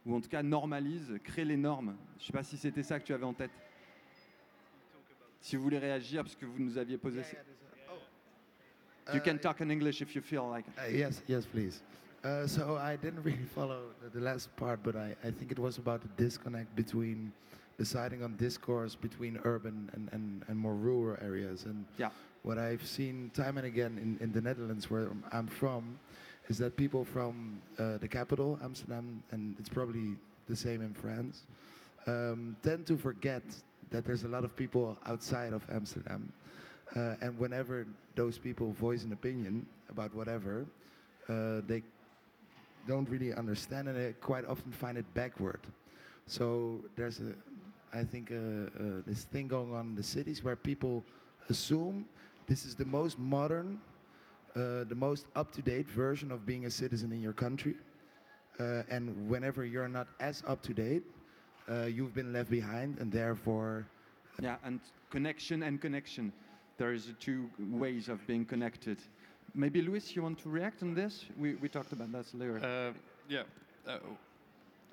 ou 0.06 0.16
en 0.16 0.22
tout 0.22 0.30
cas 0.30 0.42
normalise, 0.42 1.20
crée 1.22 1.44
les 1.44 1.58
normes. 1.58 1.98
Je 2.16 2.24
ne 2.24 2.28
sais 2.28 2.32
pas 2.32 2.44
si 2.44 2.56
c'était 2.56 2.82
ça 2.82 2.98
que 2.98 3.04
tu 3.04 3.14
avais 3.14 3.26
en 3.26 3.34
tête. 3.34 3.52
Si 5.42 5.58
vous 5.58 5.64
voulez 5.64 5.80
réagir, 5.80 6.24
parce 6.24 6.38
que 6.38 6.46
vous 6.46 6.60
nous 6.60 6.78
aviez 6.78 6.98
posé... 6.98 7.24
ça. 7.24 7.36
You 9.14 9.20
can 9.20 9.40
talk 9.40 9.60
in 9.60 9.70
English 9.70 10.00
if 10.00 10.16
you 10.16 10.22
feel 10.22 10.50
like. 10.50 10.66
Uh, 10.78 10.90
yes, 10.90 11.22
yes, 11.28 11.46
please. 11.46 11.84
Uh, 12.24 12.48
so 12.48 12.78
I 12.78 12.96
didn't 12.96 13.22
really 13.22 13.44
follow 13.54 13.92
the, 14.02 14.18
the 14.18 14.24
last 14.24 14.50
part, 14.56 14.80
but 14.82 14.96
I, 14.96 15.14
I 15.28 15.30
think 15.30 15.52
it 15.52 15.60
was 15.60 15.78
about 15.78 16.00
the 16.00 16.24
disconnect 16.24 16.74
between 16.74 17.34
deciding 17.78 18.24
on 18.24 18.36
discourse 18.38 18.96
between 18.96 19.40
urban 19.44 19.90
and, 19.94 20.10
and, 20.12 20.44
and 20.48 20.58
more 20.58 20.76
rural 20.76 21.18
areas. 21.22 21.66
And 21.66 21.86
Yeah. 21.98 22.10
what 22.44 22.58
I've 22.58 22.86
seen 22.86 23.32
time 23.34 23.58
and 23.58 23.66
again 23.68 23.98
in, 23.98 24.18
in 24.24 24.32
the 24.32 24.42
Netherlands, 24.42 24.90
where 24.90 25.10
I'm 25.32 25.48
from, 25.48 26.00
is 26.50 26.58
that 26.58 26.76
people 26.76 27.06
from 27.06 27.62
uh, 27.80 27.98
the 27.98 28.08
capital, 28.08 28.60
Amsterdam, 28.64 29.24
and 29.32 29.56
it's 29.60 29.70
probably 29.70 30.16
the 30.48 30.56
same 30.56 30.82
in 30.82 30.94
France, 30.94 31.44
um, 32.06 32.56
tend 32.64 32.86
to 32.88 32.98
forget 32.98 33.44
that 33.92 34.04
there's 34.06 34.24
a 34.24 34.28
lot 34.28 34.44
of 34.44 34.56
people 34.56 34.98
outside 35.06 35.54
of 35.54 35.66
Amsterdam. 35.72 36.32
Uh, 36.96 37.16
and 37.22 37.38
whenever 37.40 37.88
those 38.16 38.38
people 38.38 38.72
voice 38.74 39.04
an 39.04 39.14
opinion 39.14 39.66
about 39.90 40.14
whatever, 40.14 40.66
uh, 41.30 41.62
they 41.66 41.82
don't 42.88 43.10
really 43.10 43.34
understand 43.34 43.88
and 43.88 43.98
they 43.98 44.14
quite 44.14 44.46
often 44.46 44.72
find 44.72 44.98
it 44.98 45.06
backward. 45.14 45.62
So 46.28 46.84
there's 46.96 47.20
a, 47.20 47.34
I 47.94 48.04
think, 48.04 48.32
uh, 48.32 48.36
uh, 48.36 49.02
this 49.06 49.24
thing 49.26 49.48
going 49.48 49.74
on 49.74 49.90
in 49.90 49.96
the 49.96 50.04
cities 50.04 50.44
where 50.44 50.56
people 50.56 51.04
assume 51.50 52.06
this 52.48 52.66
is 52.66 52.76
the 52.76 52.86
most 52.86 53.20
modern, 53.20 53.80
uh, 54.56 54.84
the 54.86 54.96
most 54.96 55.28
up-to-date 55.36 55.88
version 55.88 56.32
of 56.32 56.46
being 56.46 56.66
a 56.66 56.72
citizen 56.72 57.12
in 57.12 57.22
your 57.22 57.34
country. 57.34 57.76
Uh, 58.60 58.84
and 58.90 59.30
whenever 59.30 59.64
you're 59.66 59.88
not 59.88 60.08
as 60.20 60.44
up-to-date, 60.48 61.04
uh, 61.70 61.84
you've 61.86 62.14
been 62.14 62.34
left 62.34 62.50
behind, 62.50 62.98
and 63.00 63.12
therefore 63.12 63.86
Yeah, 64.42 64.56
and 64.64 64.80
connection 65.12 65.64
and 65.64 65.80
connection. 65.80 66.34
There 66.78 66.94
is 66.94 67.14
two 67.20 67.50
ways 67.60 68.10
of 68.10 68.26
being 68.26 68.46
connected. 68.46 68.98
Maybe 69.54 69.82
Luis, 69.82 70.16
you 70.16 70.24
want 70.24 70.40
to 70.40 70.50
react 70.50 70.82
on 70.82 70.96
this? 70.96 71.26
We, 71.38 71.56
we 71.56 71.70
talked 71.70 71.92
about 71.92 72.12
that 72.12 72.34
later. 72.34 72.58
Uh, 72.58 72.94
yeah. 73.30 73.44
Uh, 73.88 74.00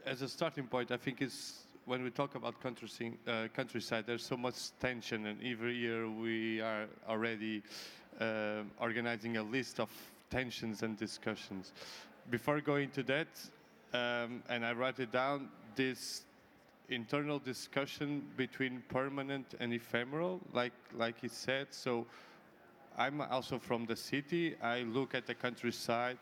as 0.04 0.20
a 0.20 0.28
starting 0.28 0.66
point, 0.66 0.90
I 0.90 0.98
think 0.98 1.22
it's 1.22 1.64
when 1.90 2.05
we 2.05 2.11
talk 2.11 2.37
about 2.37 2.55
countryside, 2.62 3.18
uh, 3.26 3.48
countryside, 3.53 4.05
there's 4.07 4.24
so 4.24 4.37
much 4.37 4.70
tension, 4.79 5.26
and 5.26 5.42
every 5.44 5.74
year 5.74 6.09
we 6.09 6.61
are 6.61 6.87
already 7.09 7.64
uh, 8.20 8.62
organizing 8.81 9.38
a 9.38 9.42
list 9.42 9.81
of 9.81 9.90
tensions 10.31 10.85
and 10.85 10.96
discussions. 10.96 11.72
Before 12.31 12.61
going 12.61 12.90
to 12.90 13.03
that, 13.03 13.26
um, 13.92 14.40
and 14.48 14.64
I 14.64 14.72
write 14.72 15.00
it 15.00 15.11
down, 15.11 15.48
this 15.74 16.22
internal 16.90 17.40
discussion 17.40 18.22
between 18.37 18.85
permanent 18.88 19.57
and 19.59 19.72
ephemeral, 19.72 20.38
like 20.53 20.74
like 20.94 21.20
he 21.20 21.26
said. 21.26 21.66
So 21.70 22.07
I'm 22.96 23.20
also 23.20 23.59
from 23.59 23.87
the 23.87 23.96
city. 23.96 24.55
I 24.62 24.83
look 24.83 25.16
at 25.16 25.26
the 25.26 25.35
countryside 25.35 26.18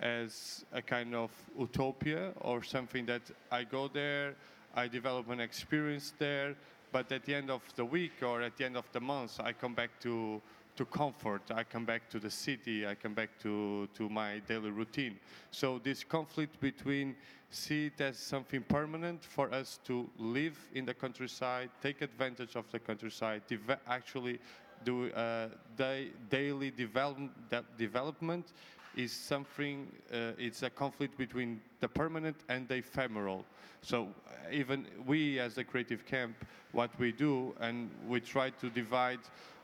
as 0.00 0.64
a 0.72 0.80
kind 0.80 1.12
of 1.16 1.32
utopia 1.58 2.30
or 2.40 2.62
something 2.62 3.04
that 3.06 3.22
I 3.50 3.64
go 3.64 3.88
there, 3.88 4.36
I 4.78 4.86
develop 4.86 5.28
an 5.30 5.40
experience 5.40 6.14
there, 6.20 6.54
but 6.92 7.10
at 7.10 7.24
the 7.24 7.34
end 7.34 7.50
of 7.50 7.62
the 7.74 7.84
week 7.84 8.22
or 8.22 8.42
at 8.42 8.56
the 8.56 8.64
end 8.64 8.76
of 8.76 8.84
the 8.92 9.00
month, 9.00 9.40
I 9.40 9.52
come 9.52 9.74
back 9.74 9.90
to 10.02 10.40
to 10.76 10.84
comfort. 10.84 11.42
I 11.52 11.64
come 11.64 11.84
back 11.84 12.08
to 12.10 12.20
the 12.20 12.30
city. 12.30 12.86
I 12.86 12.94
come 12.94 13.12
back 13.12 13.30
to, 13.42 13.88
to 13.94 14.08
my 14.08 14.38
daily 14.46 14.70
routine. 14.70 15.18
So 15.50 15.80
this 15.82 16.04
conflict 16.04 16.60
between 16.60 17.16
see 17.50 17.86
it 17.86 18.00
as 18.00 18.16
something 18.16 18.62
permanent 18.62 19.24
for 19.24 19.52
us 19.52 19.80
to 19.86 20.08
live 20.16 20.56
in 20.74 20.84
the 20.84 20.94
countryside, 20.94 21.70
take 21.82 22.00
advantage 22.00 22.54
of 22.54 22.70
the 22.70 22.78
countryside, 22.78 23.42
actually 23.88 24.38
do 24.84 25.10
uh, 25.10 25.48
da- 25.76 26.12
daily 26.30 26.70
develop- 26.70 27.32
de- 27.50 27.64
development 27.76 28.52
is 28.98 29.12
something, 29.12 29.86
uh, 30.12 30.32
it's 30.38 30.62
a 30.62 30.70
conflict 30.70 31.16
between 31.16 31.60
the 31.80 31.88
permanent 31.88 32.36
and 32.48 32.68
the 32.68 32.74
ephemeral. 32.74 33.44
So 33.80 34.08
uh, 34.26 34.52
even 34.52 34.86
we 35.06 35.38
as 35.38 35.56
a 35.56 35.64
creative 35.64 36.04
camp, 36.04 36.34
what 36.72 36.90
we 36.98 37.12
do, 37.12 37.54
and 37.60 37.88
we 38.06 38.20
try 38.20 38.50
to 38.50 38.68
divide, 38.68 39.20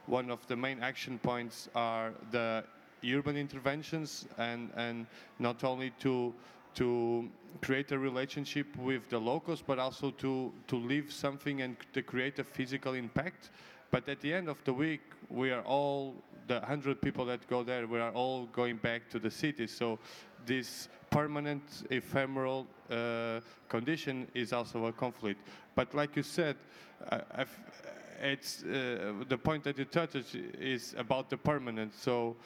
one 0.06 0.30
of 0.30 0.46
the 0.46 0.56
main 0.56 0.80
action 0.82 1.18
points 1.18 1.68
are 1.74 2.12
the 2.30 2.64
urban 3.04 3.36
interventions 3.36 4.26
and, 4.38 4.70
and 4.76 5.06
not 5.38 5.64
only 5.64 5.90
to 6.00 6.32
to 6.74 7.28
create 7.62 7.92
a 7.92 7.98
relationship 7.98 8.66
with 8.76 9.08
the 9.08 9.18
locals, 9.18 9.62
but 9.64 9.78
also 9.78 10.10
to, 10.10 10.52
to 10.66 10.76
leave 10.76 11.12
something 11.12 11.62
and 11.62 11.76
to 11.92 12.02
create 12.02 12.38
a 12.38 12.44
physical 12.44 12.94
impact. 12.94 13.50
But 13.90 14.08
at 14.08 14.20
the 14.20 14.34
end 14.34 14.48
of 14.48 14.58
the 14.64 14.72
week, 14.72 15.02
we 15.30 15.52
are 15.52 15.62
all, 15.62 16.14
the 16.46 16.58
100 16.60 17.00
people 17.00 17.24
that 17.26 17.46
go 17.48 17.62
there, 17.62 17.86
we 17.86 17.98
are 17.98 18.12
all 18.12 18.46
going 18.46 18.76
back 18.76 19.08
to 19.10 19.18
the 19.18 19.30
city. 19.30 19.66
So 19.66 19.98
this 20.46 20.88
permanent, 21.10 21.62
ephemeral 21.90 22.66
uh, 22.90 23.40
condition 23.68 24.28
is 24.34 24.52
also 24.52 24.86
a 24.86 24.92
conflict. 24.92 25.40
But 25.74 25.94
like 25.94 26.16
you 26.16 26.22
said, 26.22 26.56
uh, 27.10 27.20
I've, 27.34 27.58
it's, 28.22 28.62
uh, 28.62 29.24
the 29.28 29.38
point 29.38 29.64
that 29.64 29.78
you 29.78 29.84
touched 29.84 30.34
is 30.34 30.94
about 30.96 31.30
the 31.30 31.36
permanent. 31.36 31.94
So 31.94 32.36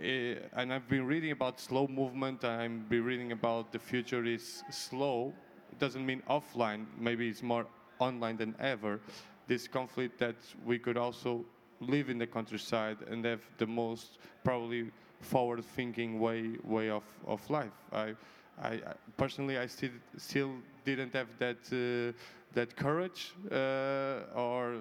Eh, 0.00 0.36
and 0.54 0.72
I've 0.72 0.88
been 0.88 1.06
reading 1.06 1.32
about 1.32 1.60
slow 1.60 1.86
movement. 1.86 2.44
I've 2.44 2.88
been 2.88 3.04
reading 3.04 3.32
about 3.32 3.72
the 3.72 3.78
future 3.78 4.24
is 4.24 4.64
slow. 4.70 5.34
It 5.70 5.78
doesn't 5.78 6.04
mean 6.04 6.22
offline. 6.30 6.86
Maybe 6.98 7.28
it's 7.28 7.42
more 7.42 7.66
online 7.98 8.36
than 8.36 8.54
ever. 8.58 9.00
This 9.46 9.68
conflict 9.68 10.18
that 10.18 10.36
we 10.64 10.78
could 10.78 10.96
also 10.96 11.44
live 11.82 12.10
in 12.10 12.18
the 12.18 12.26
countryside 12.26 12.98
and 13.10 13.24
have 13.24 13.40
the 13.58 13.66
most 13.66 14.18
probably 14.44 14.90
forward-thinking 15.20 16.18
way 16.18 16.56
way 16.64 16.90
of, 16.90 17.04
of 17.26 17.48
life. 17.50 17.72
I, 17.92 18.14
I, 18.62 18.80
personally 19.16 19.58
I 19.58 19.66
still 19.66 19.90
still 20.16 20.52
didn't 20.84 21.14
have 21.14 21.28
that 21.38 21.58
uh, 21.72 22.12
that 22.54 22.76
courage, 22.76 23.32
uh, 23.50 24.36
or 24.36 24.76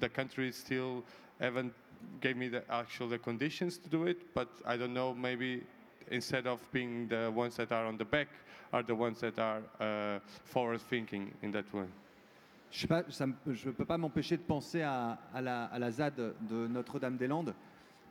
the 0.00 0.08
country 0.08 0.52
still 0.52 1.04
haven't 1.40 1.74
gave 2.20 2.36
me 2.36 2.48
the 2.48 2.62
actual 2.70 3.08
the 3.08 3.18
conditions 3.18 3.78
to 3.78 3.88
do 3.88 4.06
it. 4.06 4.34
But 4.34 4.48
I 4.64 4.76
don't 4.76 4.94
know. 4.94 5.14
Maybe 5.14 5.62
instead 6.10 6.46
of 6.46 6.60
being 6.72 7.08
the 7.08 7.30
ones 7.34 7.56
that 7.56 7.72
are 7.72 7.86
on 7.86 7.96
the 7.96 8.04
back, 8.04 8.28
are 8.72 8.82
the 8.82 8.94
ones 8.94 9.20
that 9.20 9.38
are 9.38 9.62
uh, 9.80 10.20
forward 10.44 10.80
thinking 10.80 11.32
in 11.42 11.50
that 11.52 11.72
way. 11.74 11.86
Je 12.72 12.86
ne 13.66 13.70
peux 13.72 13.84
pas 13.84 13.98
m'empêcher 13.98 14.38
de 14.38 14.42
penser 14.42 14.80
à, 14.80 15.18
la, 15.34 15.90
ZAD 15.90 16.34
de 16.48 16.66
Notre-Dame-des-Landes, 16.68 17.54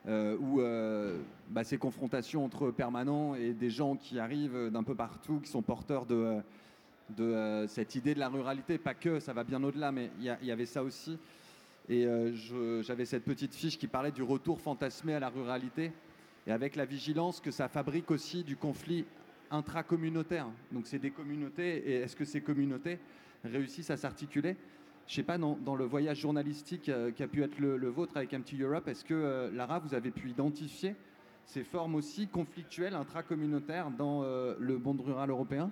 euh, 0.08 0.38
où 0.40 0.62
euh, 0.62 1.20
bah, 1.50 1.64
ces 1.64 1.80
confrontations 1.80 2.46
entre 2.46 2.70
permanents 2.70 3.34
et 3.34 3.54
des 3.54 3.72
gens 3.72 3.96
qui 3.96 4.20
arrivent 4.20 4.70
d'un 4.72 4.84
peu 4.84 4.94
partout, 4.94 5.40
qui 5.40 5.50
sont 5.50 5.64
porteurs 5.64 6.06
de, 6.06 6.42
euh, 7.20 7.68
cette 7.68 7.96
idée 7.96 8.14
de 8.14 8.20
la 8.20 8.30
ruralité, 8.30 8.78
pas 8.78 8.94
que, 8.94 9.20
ça 9.20 9.34
va 9.34 9.44
bien 9.44 9.64
au-delà, 9.64 9.92
mais 9.92 10.12
il 10.20 10.26
y, 10.26 10.52
avait 10.52 10.68
ça 10.68 10.84
aussi. 10.84 11.18
Et 11.90 12.08
j'avais 12.82 13.06
cette 13.06 13.26
petite 13.26 13.56
fiche 13.56 13.80
qui 13.80 13.88
parlait 13.88 14.12
du 14.12 14.22
retour 14.22 14.62
fantasmé 14.62 15.16
à 15.16 15.20
la 15.20 15.30
ruralité, 15.30 15.92
et 16.46 16.52
avec 16.52 16.76
la 16.76 16.86
vigilance 16.86 17.42
que 17.42 17.50
ça 17.50 17.68
fabrique 17.68 18.12
aussi 18.12 18.44
du 18.44 18.58
conflit 18.58 19.06
intracommunautaire. 19.50 20.48
Donc 20.72 20.86
c'est 20.86 21.00
des 21.00 21.12
communautés, 21.12 21.78
et 21.90 21.94
est-ce 22.02 22.16
que 22.16 22.26
ces 22.26 22.42
communautés 22.42 23.00
réussissent 23.44 23.90
à 23.90 23.98
s'articuler 23.98 24.56
Je 25.08 25.16
sais 25.16 25.24
pas, 25.24 25.38
dans, 25.38 25.58
dans 25.58 25.76
le 25.76 25.86
voyage 25.86 26.20
journalistique 26.20 26.90
euh, 26.90 27.12
qui 27.12 27.24
a 27.24 27.28
pu 27.28 27.44
être 27.44 27.60
le, 27.60 27.78
le 27.78 27.90
vôtre 27.90 28.16
avec 28.18 28.34
Empty 28.34 28.62
Europe, 28.62 28.88
est-ce 28.88 29.04
que, 29.04 29.14
euh, 29.14 29.52
Lara, 29.52 29.80
vous 29.80 29.94
avez 29.94 30.12
pu 30.12 30.30
identifier 30.30 30.96
ces 31.46 31.64
formes 31.64 31.96
aussi 31.96 32.28
conflictuelles, 32.28 32.94
intracommunautaires 32.94 33.90
dans 33.92 34.24
euh, 34.24 34.56
le 34.60 34.78
monde 34.78 35.02
rural 35.02 35.30
européen? 35.30 35.72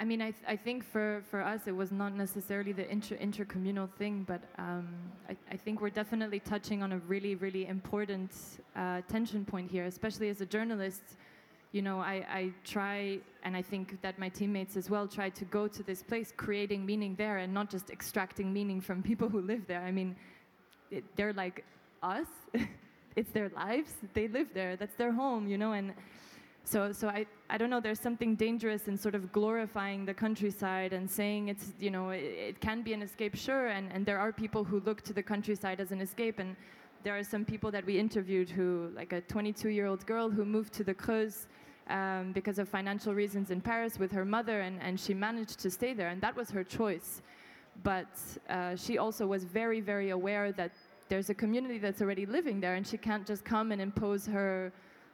I 0.00 0.04
mean, 0.04 0.20
I, 0.20 0.30
th- 0.32 0.44
I 0.46 0.56
think 0.56 0.84
for, 0.84 1.22
for 1.28 1.40
us, 1.40 1.66
it 1.66 1.74
was 1.74 1.90
not 1.90 2.10
necessarily 2.10 2.72
the 2.72 2.88
inter 2.88 3.16
intercommunal 3.16 3.88
thing, 3.98 4.24
but 4.24 4.40
um, 4.56 4.86
I, 5.28 5.36
I 5.50 5.56
think 5.56 5.80
we're 5.80 5.90
definitely 5.90 6.38
touching 6.38 6.84
on 6.84 6.92
a 6.92 6.98
really, 7.08 7.34
really 7.34 7.66
important 7.66 8.30
uh, 8.76 9.00
tension 9.08 9.44
point 9.44 9.68
here, 9.68 9.86
especially 9.86 10.28
as 10.28 10.40
a 10.40 10.46
journalist. 10.46 11.02
You 11.72 11.82
know, 11.82 12.00
I, 12.00 12.24
I 12.30 12.52
try, 12.64 13.18
and 13.42 13.56
I 13.56 13.62
think 13.62 14.00
that 14.00 14.18
my 14.18 14.30
teammates 14.30 14.76
as 14.76 14.88
well 14.88 15.06
try 15.06 15.28
to 15.28 15.44
go 15.44 15.68
to 15.68 15.82
this 15.82 16.02
place 16.02 16.32
creating 16.36 16.86
meaning 16.86 17.14
there 17.16 17.38
and 17.38 17.52
not 17.52 17.68
just 17.70 17.90
extracting 17.90 18.52
meaning 18.52 18.80
from 18.80 19.02
people 19.02 19.28
who 19.28 19.42
live 19.42 19.66
there. 19.66 19.82
I 19.82 19.92
mean, 19.92 20.16
it, 20.90 21.04
they're 21.16 21.34
like 21.34 21.64
us, 22.02 22.26
it's 23.16 23.30
their 23.32 23.50
lives, 23.50 23.92
they 24.14 24.28
live 24.28 24.48
there, 24.54 24.76
that's 24.76 24.94
their 24.94 25.12
home, 25.12 25.46
you 25.46 25.58
know, 25.58 25.72
and 25.72 25.92
so, 26.68 26.92
so 26.92 27.08
I, 27.08 27.24
I 27.48 27.56
don't 27.56 27.70
know. 27.70 27.80
There's 27.80 27.98
something 27.98 28.34
dangerous 28.34 28.88
in 28.88 28.98
sort 28.98 29.14
of 29.14 29.32
glorifying 29.32 30.04
the 30.04 30.12
countryside 30.12 30.92
and 30.92 31.10
saying 31.10 31.48
it's, 31.48 31.72
you 31.80 31.90
know, 31.90 32.10
it, 32.10 32.18
it 32.18 32.60
can 32.60 32.82
be 32.82 32.92
an 32.92 33.00
escape, 33.00 33.34
sure. 33.36 33.68
And, 33.68 33.90
and 33.90 34.04
there 34.04 34.18
are 34.18 34.32
people 34.32 34.64
who 34.64 34.80
look 34.80 35.00
to 35.02 35.14
the 35.14 35.22
countryside 35.22 35.80
as 35.80 35.92
an 35.92 36.02
escape. 36.02 36.38
And 36.38 36.56
there 37.08 37.16
are 37.16 37.24
some 37.24 37.42
people 37.42 37.70
that 37.70 37.86
we 37.86 37.98
interviewed 37.98 38.50
who, 38.50 38.90
like 38.94 39.14
a 39.14 39.22
22-year-old 39.22 40.04
girl 40.04 40.28
who 40.28 40.44
moved 40.44 40.74
to 40.74 40.84
the 40.84 40.92
Creuse 40.92 41.46
um, 41.88 42.32
because 42.32 42.58
of 42.58 42.68
financial 42.68 43.14
reasons 43.14 43.50
in 43.50 43.62
Paris 43.62 43.98
with 43.98 44.12
her 44.12 44.26
mother, 44.26 44.60
and, 44.60 44.78
and 44.82 45.00
she 45.00 45.14
managed 45.14 45.58
to 45.60 45.70
stay 45.70 45.94
there, 45.94 46.08
and 46.08 46.20
that 46.20 46.36
was 46.36 46.50
her 46.50 46.62
choice. 46.62 47.22
But 47.82 48.12
uh, 48.50 48.76
she 48.76 48.98
also 48.98 49.26
was 49.26 49.44
very, 49.44 49.80
very 49.80 50.10
aware 50.10 50.52
that 50.52 50.72
there's 51.08 51.30
a 51.30 51.34
community 51.34 51.78
that's 51.78 52.02
already 52.02 52.26
living 52.26 52.60
there, 52.60 52.74
and 52.74 52.86
she 52.86 52.98
can't 52.98 53.26
just 53.26 53.42
come 53.42 53.72
and 53.72 53.80
impose 53.80 54.26
her 54.26 54.70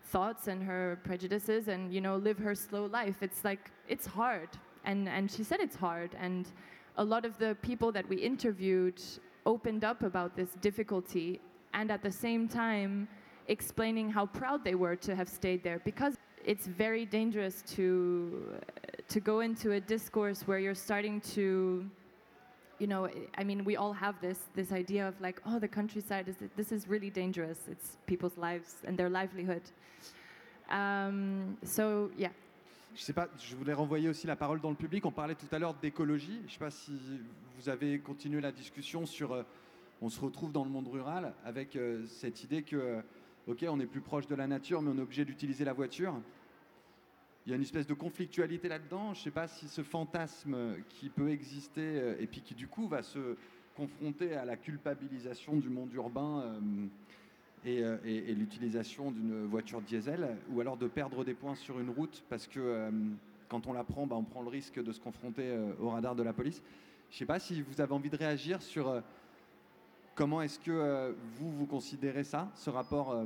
thoughts 0.07 0.49
and 0.49 0.65
her 0.65 0.99
prejudices 1.05 1.69
and 1.69 1.95
you 1.95 2.01
know 2.01 2.17
live 2.17 2.39
her 2.39 2.57
slow 2.57 2.87
life. 2.87 3.19
It's 3.21 3.45
like 3.45 3.71
it's 3.87 4.05
hard. 4.05 4.49
And 4.85 5.09
and 5.09 5.31
she 5.31 5.45
said 5.45 5.61
it's 5.61 5.77
hard. 5.77 6.11
And 6.19 6.51
a 6.97 7.05
lot 7.05 7.25
of 7.25 7.39
the 7.39 7.57
people 7.63 7.93
that 7.93 8.09
we 8.09 8.17
interviewed 8.17 9.01
opened 9.47 9.85
up 9.85 10.03
about 10.03 10.35
this 10.35 10.51
difficulty 10.61 11.41
and 11.75 11.91
at 11.91 12.03
the 12.03 12.11
same 12.11 12.49
time 12.49 13.07
explaining 13.49 14.09
how 14.11 14.25
proud 14.25 14.65
they 14.65 14.75
were 14.75 14.97
to 14.97 15.15
have 15.15 15.29
stayed 15.29 15.63
there 15.63 15.81
because 15.85 16.15
it's 16.45 16.67
very 16.67 17.05
dangerous 17.05 17.63
to 17.63 18.59
to 19.09 19.21
go 19.21 19.41
into 19.41 19.73
a 19.73 19.81
discourse 19.81 20.47
where 20.49 20.59
you're 20.59 20.75
starting 20.75 21.21
to 21.21 21.85
you 22.79 22.87
know 22.87 23.09
i 23.37 23.45
mean 23.45 23.65
we 23.65 23.77
all 23.77 23.93
have 23.93 24.15
this 24.21 24.39
this 24.55 24.73
idea 24.73 25.07
of 25.07 25.15
like 25.21 25.41
oh 25.47 25.59
the 25.59 25.69
countryside 25.69 26.27
is 26.29 26.37
this 26.57 26.73
is 26.73 26.89
really 26.89 27.11
dangerous 27.11 27.59
it's 27.71 27.99
people's 28.07 28.37
lives 28.39 28.77
and 28.87 28.97
their 28.97 29.11
livelihood 29.11 29.63
um, 30.71 31.57
so 31.63 32.11
yeah 32.17 32.31
Je 32.97 33.03
sais 33.03 33.13
pas, 33.13 33.29
je 33.41 33.57
voulais 33.57 33.73
renvoyer 33.73 34.09
aussi 34.09 34.29
la 34.29 34.37
parole 34.37 34.61
dans 34.61 34.71
le 34.71 34.77
public. 34.77 35.05
On 35.05 35.11
parlait 35.11 35.35
tout 35.35 35.49
à 35.51 35.59
l'heure 35.59 35.75
d'écologie. 35.75 36.41
Je 36.47 36.53
sais 36.53 36.61
pas 36.61 36.71
si 36.71 36.93
vous 37.57 37.69
avez 37.69 37.99
continué 37.99 38.41
la 38.41 38.53
discussion 38.53 39.05
sur. 39.05 39.45
On 40.05 40.11
se 40.11 40.21
retrouve 40.21 40.53
dans 40.53 40.65
le 40.65 40.71
monde 40.71 40.89
rural 40.89 41.33
avec 41.47 41.77
euh, 41.77 42.05
cette 42.05 42.45
idée 42.45 42.63
que, 42.63 43.03
ok, 43.47 43.65
on 43.67 43.81
est 43.81 43.87
plus 43.87 44.03
proche 44.03 44.27
de 44.27 44.35
la 44.35 44.47
nature, 44.47 44.83
mais 44.83 44.91
on 44.91 44.99
est 44.99 45.03
obligé 45.03 45.25
d'utiliser 45.25 45.65
la 45.65 45.73
voiture. 45.73 46.15
Il 47.47 47.51
y 47.51 47.53
a 47.55 47.57
une 47.57 47.63
espèce 47.63 47.87
de 47.87 47.95
conflictualité 47.95 48.69
là-dedans. 48.69 49.15
Je 49.15 49.23
sais 49.23 49.31
pas 49.31 49.49
si 49.49 49.67
ce 49.67 49.83
fantasme 49.83 50.77
qui 50.91 51.09
peut 51.09 51.31
exister 51.31 51.81
euh, 51.81 52.17
et 52.21 52.27
puis 52.27 52.43
qui 52.43 52.55
du 52.55 52.69
coup 52.69 52.87
va 52.87 53.03
se 53.03 53.37
confronter 53.77 54.35
à 54.35 54.45
la 54.45 54.59
culpabilisation 54.59 55.57
du 55.57 55.71
monde 55.71 55.91
urbain. 55.95 56.61
euh, 57.67 57.97
et, 58.05 58.35
l'utilisation 58.35 59.11
d'une 59.11 59.47
voiture 59.47 59.81
diesel, 59.81 60.37
ou 60.51 60.61
alors 60.61 60.77
de 60.77 60.87
perdre 60.87 61.25
des 61.25 61.33
points 61.33 61.55
sur 61.55 61.81
une 61.81 61.89
route 61.89 62.23
parce 62.29 62.47
que 62.47 62.91
quand 63.49 63.67
on 63.67 63.73
la 63.73 63.85
prend, 63.85 64.07
bah, 64.07 64.17
on 64.17 64.23
prend 64.23 64.43
le 64.43 64.51
risque 64.51 64.85
de 64.85 64.93
se 64.93 65.01
confronter 65.01 65.57
au 65.81 65.89
radar 65.89 66.15
de 66.15 66.23
la 66.23 66.35
police. 66.35 66.63
Je 67.09 67.17
ne 67.17 67.19
sais 67.21 67.27
pas 67.27 67.39
si 67.39 67.63
vous 67.63 67.81
avez 67.81 67.95
envie 67.95 68.11
de 68.11 68.17
réagir 68.17 68.61
sur 68.61 69.03
comment 70.15 70.43
est-ce 70.43 70.59
que 70.59 70.71
euh, 70.71 71.13
vous, 71.37 71.51
vous 71.51 71.67
considérez 71.67 72.25
ça, 72.25 72.51
ce 72.55 72.71
rapport 72.71 73.13
euh, 73.13 73.25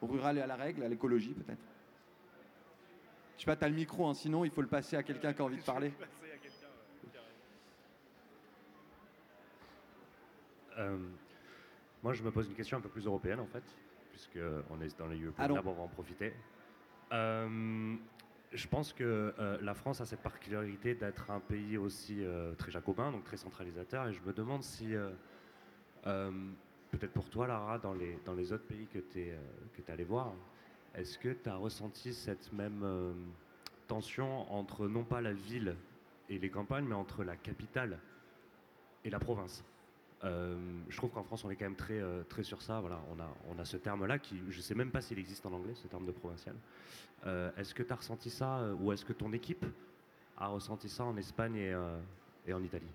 au 0.00 0.06
rural 0.06 0.38
et 0.38 0.40
à 0.40 0.46
la 0.46 0.56
règle, 0.56 0.82
à 0.82 0.88
l'écologie 0.88 1.34
peut-être? 1.34 1.62
Je 3.36 3.40
sais 3.40 3.46
pas, 3.46 3.56
tu 3.56 3.64
as 3.64 3.68
le 3.68 3.74
micro, 3.74 4.06
hein, 4.06 4.14
sinon 4.14 4.44
il 4.44 4.50
faut 4.50 4.62
le 4.62 4.68
passer 4.68 4.96
à 4.96 5.02
quelqu'un 5.02 5.32
qui 5.32 5.42
a 5.42 5.44
envie 5.44 5.56
de 5.56 5.62
parler. 5.62 5.92
Euh, 10.78 10.98
moi, 12.02 12.12
je 12.12 12.22
me 12.22 12.30
pose 12.30 12.48
une 12.48 12.54
question 12.54 12.78
un 12.78 12.80
peu 12.80 12.88
plus 12.88 13.06
européenne, 13.06 13.40
en 13.40 13.46
fait, 13.46 13.62
puisque 14.10 14.38
on 14.70 14.80
est 14.80 14.98
dans 14.98 15.06
les 15.06 15.16
lieux 15.16 15.32
Allons. 15.38 15.58
on 15.64 15.72
va 15.72 15.82
en 15.82 15.88
profiter. 15.88 16.32
Euh, 17.12 17.96
je 18.52 18.68
pense 18.68 18.92
que 18.92 19.34
euh, 19.38 19.58
la 19.62 19.74
France 19.74 20.00
a 20.00 20.06
cette 20.06 20.20
particularité 20.20 20.94
d'être 20.94 21.30
un 21.30 21.40
pays 21.40 21.76
aussi 21.76 22.24
euh, 22.24 22.54
très 22.54 22.70
jacobin, 22.70 23.10
donc 23.10 23.24
très 23.24 23.36
centralisateur, 23.36 24.08
et 24.08 24.12
je 24.12 24.22
me 24.22 24.32
demande 24.32 24.62
si, 24.62 24.94
euh, 24.94 25.10
euh, 25.10 25.12
peut-être 26.04 27.12
pour 27.12 27.28
toi, 27.30 27.46
Lara, 27.46 27.78
dans 27.78 27.94
les, 27.94 28.52
autres 28.52 28.66
pays 28.66 28.86
que 28.86 28.98
tu 28.98 29.20
es, 29.20 29.38
que 29.76 29.92
allé 29.92 30.04
voir, 30.04 30.32
est-ce 30.94 31.18
que 31.18 31.30
tu 31.30 31.48
as 31.48 31.56
ressenti 31.56 32.14
cette 32.14 32.52
même 32.52 32.82
euh, 32.84 33.12
tension 33.88 34.52
entre 34.52 34.86
non 34.86 35.02
pas 35.02 35.20
la 35.20 35.32
ville 35.32 35.76
et 36.28 36.38
les 36.38 36.50
campagnes, 36.50 36.84
mais 36.84 36.94
entre 36.94 37.24
la 37.24 37.36
capitale 37.36 37.98
et 39.04 39.10
la 39.10 39.18
province? 39.18 39.64
Euh, 40.22 40.56
je 40.88 40.96
trouve 40.96 41.10
qu'en 41.10 41.24
France, 41.24 41.44
on 41.44 41.50
est 41.50 41.56
quand 41.56 41.64
même 41.64 41.74
très, 41.74 42.00
euh, 42.00 42.22
sur 42.42 42.62
ça. 42.62 42.80
Voilà, 42.80 43.00
on, 43.48 43.58
a, 43.58 43.64
ce 43.64 43.76
terme-là 43.76 44.18
qui, 44.18 44.40
je 44.48 44.56
ne 44.56 44.62
sais 44.62 44.74
même 44.74 44.90
pas 44.90 45.00
s'il 45.00 45.18
existe 45.18 45.44
en 45.46 45.52
anglais, 45.52 45.74
ce 45.74 45.88
terme 45.88 46.06
de 46.06 46.12
provincial. 46.12 46.54
Euh, 47.26 47.50
est-ce 47.56 47.74
que 47.74 47.82
tu 47.82 47.92
as 47.92 47.96
ressenti 47.96 48.30
ça, 48.30 48.58
euh, 48.58 48.74
ou 48.74 48.92
est-ce 48.92 49.04
que 49.04 49.12
ton 49.12 49.32
équipe 49.32 49.66
a 50.36 50.46
ressenti 50.46 50.88
ça 50.88 51.04
en 51.04 51.16
Espagne 51.16 51.56
et, 51.56 51.74
euh, 51.74 51.98
en 52.52 52.62
Italie? 52.62 52.90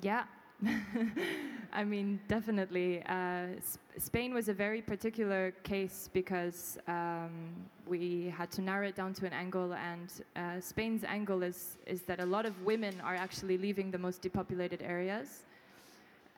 Yeah. 0.00 0.24
I 1.72 1.84
mean, 1.84 2.20
definitely. 2.28 3.02
Uh, 3.06 3.46
Spain 3.98 4.34
was 4.34 4.48
a 4.48 4.52
very 4.52 4.80
particular 4.80 5.52
case 5.62 6.08
because 6.12 6.78
um, 6.86 7.30
we 7.86 8.32
had 8.36 8.50
to 8.52 8.62
narrow 8.62 8.86
it 8.86 8.94
down 8.94 9.14
to 9.14 9.26
an 9.26 9.32
angle, 9.32 9.74
and 9.74 10.12
uh, 10.36 10.60
Spain's 10.60 11.04
angle 11.04 11.42
is, 11.42 11.78
is 11.86 12.02
that 12.02 12.20
a 12.20 12.26
lot 12.26 12.46
of 12.46 12.60
women 12.62 13.00
are 13.02 13.14
actually 13.14 13.58
leaving 13.58 13.90
the 13.90 13.98
most 13.98 14.22
depopulated 14.22 14.82
areas. 14.82 15.46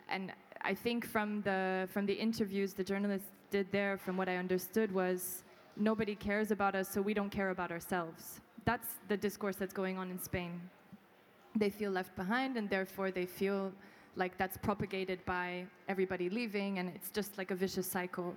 And 0.09 0.33
I 0.63 0.75
think 0.75 1.05
from 1.05 1.43
the, 1.43 1.89
from 1.93 2.07
the 2.07 2.15
interviews 2.15 2.73
the 2.73 2.85
journalists 2.85 3.29
did 3.51 3.71
there, 3.73 3.99
from 3.99 4.17
what 4.17 4.29
I 4.29 4.37
understood, 4.37 4.93
was 4.93 5.43
nobody 5.77 6.15
cares 6.15 6.51
about 6.51 6.75
us, 6.75 6.89
so 6.89 7.03
we 7.03 7.15
don't 7.15 7.31
care 7.31 7.51
about 7.51 7.71
ourselves. 7.71 8.41
That's 8.65 8.89
the 9.09 9.17
discourse 9.17 9.57
that's 9.57 9.75
going 9.75 9.99
on 9.99 10.11
in 10.11 10.19
Spain 10.19 10.61
they 11.57 11.71
feel 11.71 11.91
left 11.91 12.15
behind 12.17 12.57
and 12.57 12.69
therefore 12.69 13.11
they 13.11 13.27
feel 13.27 13.73
like 14.17 14.37
that's 14.39 14.57
propagated 14.57 15.25
by 15.25 15.65
everybody 15.89 16.29
leaving 16.29 16.79
and 16.79 16.89
it's 16.95 17.11
just 17.11 17.37
like 17.39 17.51
a 17.51 17.55
vicious 17.55 17.91
cycle. 17.91 18.35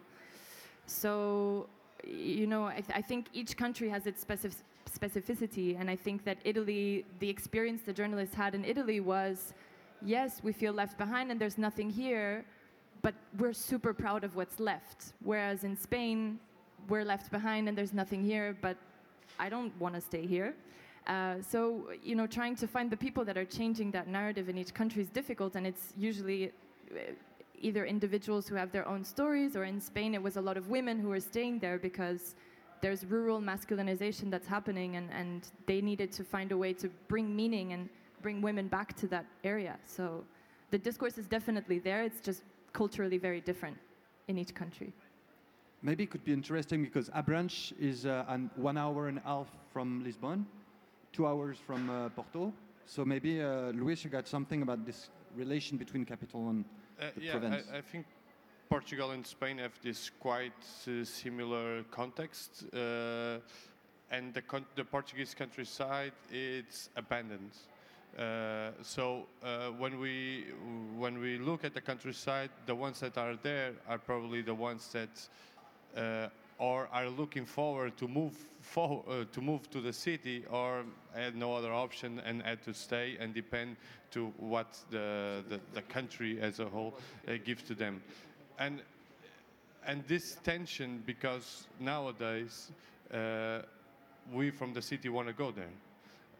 So 0.85 1.67
you 2.05 2.47
know 2.47 2.65
i, 2.65 2.75
th- 2.75 2.91
I 2.93 3.01
think 3.01 3.27
each 3.33 3.57
country 3.57 3.89
has 3.89 4.05
its 4.07 4.23
specif- 4.23 4.63
specificity 4.89 5.79
and 5.79 5.89
i 5.89 5.95
think 5.95 6.23
that 6.23 6.37
italy 6.43 7.05
the 7.19 7.29
experience 7.29 7.81
the 7.83 7.93
journalists 7.93 8.35
had 8.35 8.55
in 8.55 8.63
italy 8.63 8.99
was 8.99 9.53
yes 10.05 10.41
we 10.43 10.51
feel 10.53 10.73
left 10.73 10.97
behind 10.97 11.31
and 11.31 11.39
there's 11.39 11.57
nothing 11.57 11.89
here 11.89 12.45
but 13.01 13.13
we're 13.37 13.53
super 13.53 13.93
proud 13.93 14.23
of 14.23 14.35
what's 14.35 14.59
left. 14.59 15.13
Whereas 15.23 15.63
in 15.63 15.77
spain 15.77 16.39
we're 16.89 17.05
left 17.05 17.31
behind 17.31 17.67
and 17.69 17.77
there's 17.77 17.93
nothing 17.93 18.23
here 18.23 18.57
but 18.61 18.77
i 19.39 19.49
don't 19.49 19.77
want 19.79 19.93
to 19.95 20.01
stay 20.01 20.25
here 20.25 20.55
Uh, 21.07 21.41
so, 21.41 21.89
you 22.03 22.15
know, 22.15 22.27
trying 22.27 22.55
to 22.55 22.67
find 22.67 22.91
the 22.91 22.97
people 22.97 23.23
that 23.23 23.37
are 23.37 23.45
changing 23.45 23.91
that 23.91 24.07
narrative 24.07 24.49
in 24.49 24.57
each 24.57 24.73
country 24.73 25.01
is 25.01 25.09
difficult, 25.09 25.55
and 25.55 25.65
it's 25.65 25.93
usually 25.97 26.51
uh, 26.91 26.99
either 27.59 27.85
individuals 27.85 28.47
who 28.47 28.55
have 28.55 28.71
their 28.73 28.85
own 28.87 29.05
stories, 29.05 29.55
or 29.55 29.63
in 29.63 29.79
Spain, 29.79 30.13
it 30.13 30.21
was 30.21 30.35
a 30.35 30.41
lot 30.41 30.57
of 30.57 30.69
women 30.69 30.99
who 30.99 31.07
were 31.07 31.21
staying 31.21 31.59
there 31.59 31.77
because 31.77 32.35
there's 32.81 33.05
rural 33.05 33.39
masculinization 33.39 34.29
that's 34.29 34.47
happening, 34.47 34.97
and, 34.97 35.09
and 35.11 35.49
they 35.65 35.79
needed 35.79 36.11
to 36.11 36.25
find 36.25 36.51
a 36.51 36.57
way 36.57 36.73
to 36.73 36.89
bring 37.07 37.33
meaning 37.33 37.71
and 37.71 37.87
bring 38.21 38.41
women 38.41 38.67
back 38.67 38.95
to 38.97 39.07
that 39.07 39.25
area. 39.45 39.77
So, 39.85 40.25
the 40.71 40.77
discourse 40.77 41.17
is 41.17 41.25
definitely 41.25 41.79
there, 41.79 42.03
it's 42.03 42.19
just 42.19 42.43
culturally 42.73 43.17
very 43.17 43.39
different 43.39 43.77
in 44.27 44.37
each 44.37 44.53
country. 44.53 44.91
Maybe 45.81 46.03
it 46.03 46.09
could 46.09 46.25
be 46.25 46.33
interesting 46.33 46.83
because 46.83 47.09
Abranches 47.11 47.71
is 47.79 48.05
uh, 48.05 48.25
an 48.27 48.49
one 48.55 48.77
hour 48.77 49.07
and 49.07 49.19
a 49.19 49.21
half 49.21 49.47
from 49.71 50.03
Lisbon, 50.03 50.45
two 51.17 51.25
hours 51.25 51.57
from 51.57 51.89
uh, 51.89 52.09
Porto. 52.09 52.53
So 52.85 53.03
maybe 53.03 53.41
uh, 53.41 53.71
Luis, 53.71 54.03
you 54.03 54.09
got 54.11 54.27
something 54.27 54.61
about 54.61 54.85
this 54.85 55.09
relation 55.35 55.77
between 55.77 56.05
capital 56.05 56.49
and 56.49 56.63
Uh, 56.99 57.11
the 57.15 57.25
yeah, 57.25 57.31
province. 57.31 57.67
I, 57.71 57.77
I 57.77 57.81
think 57.81 58.05
Portugal 58.69 59.11
and 59.11 59.25
Spain 59.25 59.59
have 59.59 59.73
this 59.81 60.11
quite 60.19 60.63
uh, 60.87 61.05
similar 61.05 61.83
context, 61.91 62.65
uh, 62.73 63.37
and 64.09 64.33
the, 64.33 64.41
con- 64.41 64.65
the 64.75 64.83
Portuguese 64.83 65.35
countryside 65.37 66.13
it's 66.31 66.89
abandoned. 66.95 67.53
Uh, 68.17 68.71
so 68.81 69.03
uh, 69.43 69.69
when 69.81 69.99
we 69.99 70.45
when 70.97 71.19
we 71.19 71.37
look 71.37 71.65
at 71.65 71.73
the 71.73 71.81
countryside, 71.81 72.49
the 72.65 72.73
ones 72.73 72.99
that 72.99 73.17
are 73.17 73.35
there 73.43 73.73
are 73.87 73.99
probably 73.99 74.41
the 74.41 74.55
ones 74.69 74.89
that 74.91 75.29
uh, 75.95 76.29
or 76.57 76.87
are 76.91 77.09
looking 77.09 77.45
forward 77.45 77.91
to 77.97 78.07
move 78.07 78.33
uh, 78.75 79.23
to 79.31 79.41
move 79.41 79.69
to 79.71 79.81
the 79.81 79.93
city 79.93 80.43
or 80.51 80.83
had 81.15 81.35
no 81.35 81.53
other 81.53 81.73
option 81.73 82.19
and 82.25 82.41
had 82.41 82.63
to 82.63 82.73
stay 82.73 83.17
and 83.19 83.33
depend 83.33 83.75
to 84.11 84.33
what 84.37 84.77
the, 84.91 85.43
the, 85.49 85.59
the 85.73 85.81
country 85.83 86.39
as 86.41 86.59
a 86.59 86.65
whole 86.65 86.93
uh, 87.27 87.33
gives 87.43 87.63
to 87.63 87.73
them. 87.73 88.01
And 88.59 88.81
and 89.85 90.03
this 90.05 90.35
tension 90.43 91.01
because 91.05 91.67
nowadays 91.79 92.71
uh, 93.13 93.61
we 94.33 94.51
from 94.51 94.73
the 94.73 94.81
city 94.81 95.07
want 95.09 95.27
to 95.27 95.33
go 95.33 95.51
there. 95.51 95.71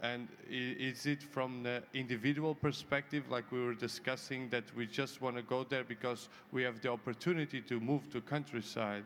And 0.04 0.28
is 0.48 1.08
it 1.08 1.24
from 1.24 1.64
the 1.64 1.82
individual 1.94 2.54
perspective, 2.54 3.24
like 3.32 3.52
we 3.52 3.64
were 3.64 3.74
discussing, 3.74 4.50
that 4.50 4.64
we 4.76 4.86
just 4.86 5.22
want 5.22 5.38
to 5.38 5.42
go 5.42 5.64
there 5.64 5.84
because 5.84 6.30
we 6.52 6.62
have 6.64 6.82
the 6.82 6.92
opportunity 6.92 7.62
to 7.62 7.80
move 7.80 8.08
to 8.12 8.22
countryside 8.22 9.06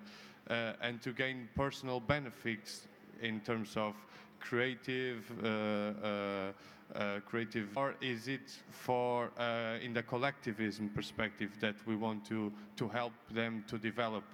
uh, 0.49 0.73
and 0.81 1.01
to 1.01 1.13
gain 1.13 1.47
personal 1.55 2.01
benefits 2.01 2.87
in 3.21 3.39
terms 3.41 3.77
of 3.77 3.95
creative, 4.41 5.23
uh, 5.43 5.47
uh, 5.47 6.51
uh, 6.93 7.19
creative, 7.21 7.69
or 7.77 7.95
is 8.01 8.27
it 8.27 8.51
for 8.69 9.31
uh, 9.37 9.77
in 9.81 9.93
the 9.93 10.03
collectivism 10.03 10.89
perspective 10.89 11.51
that 11.61 11.75
we 11.85 11.95
want 11.95 12.25
to 12.25 12.51
to 12.75 12.89
help 12.89 13.13
them 13.31 13.63
to 13.67 13.77
develop 13.77 14.25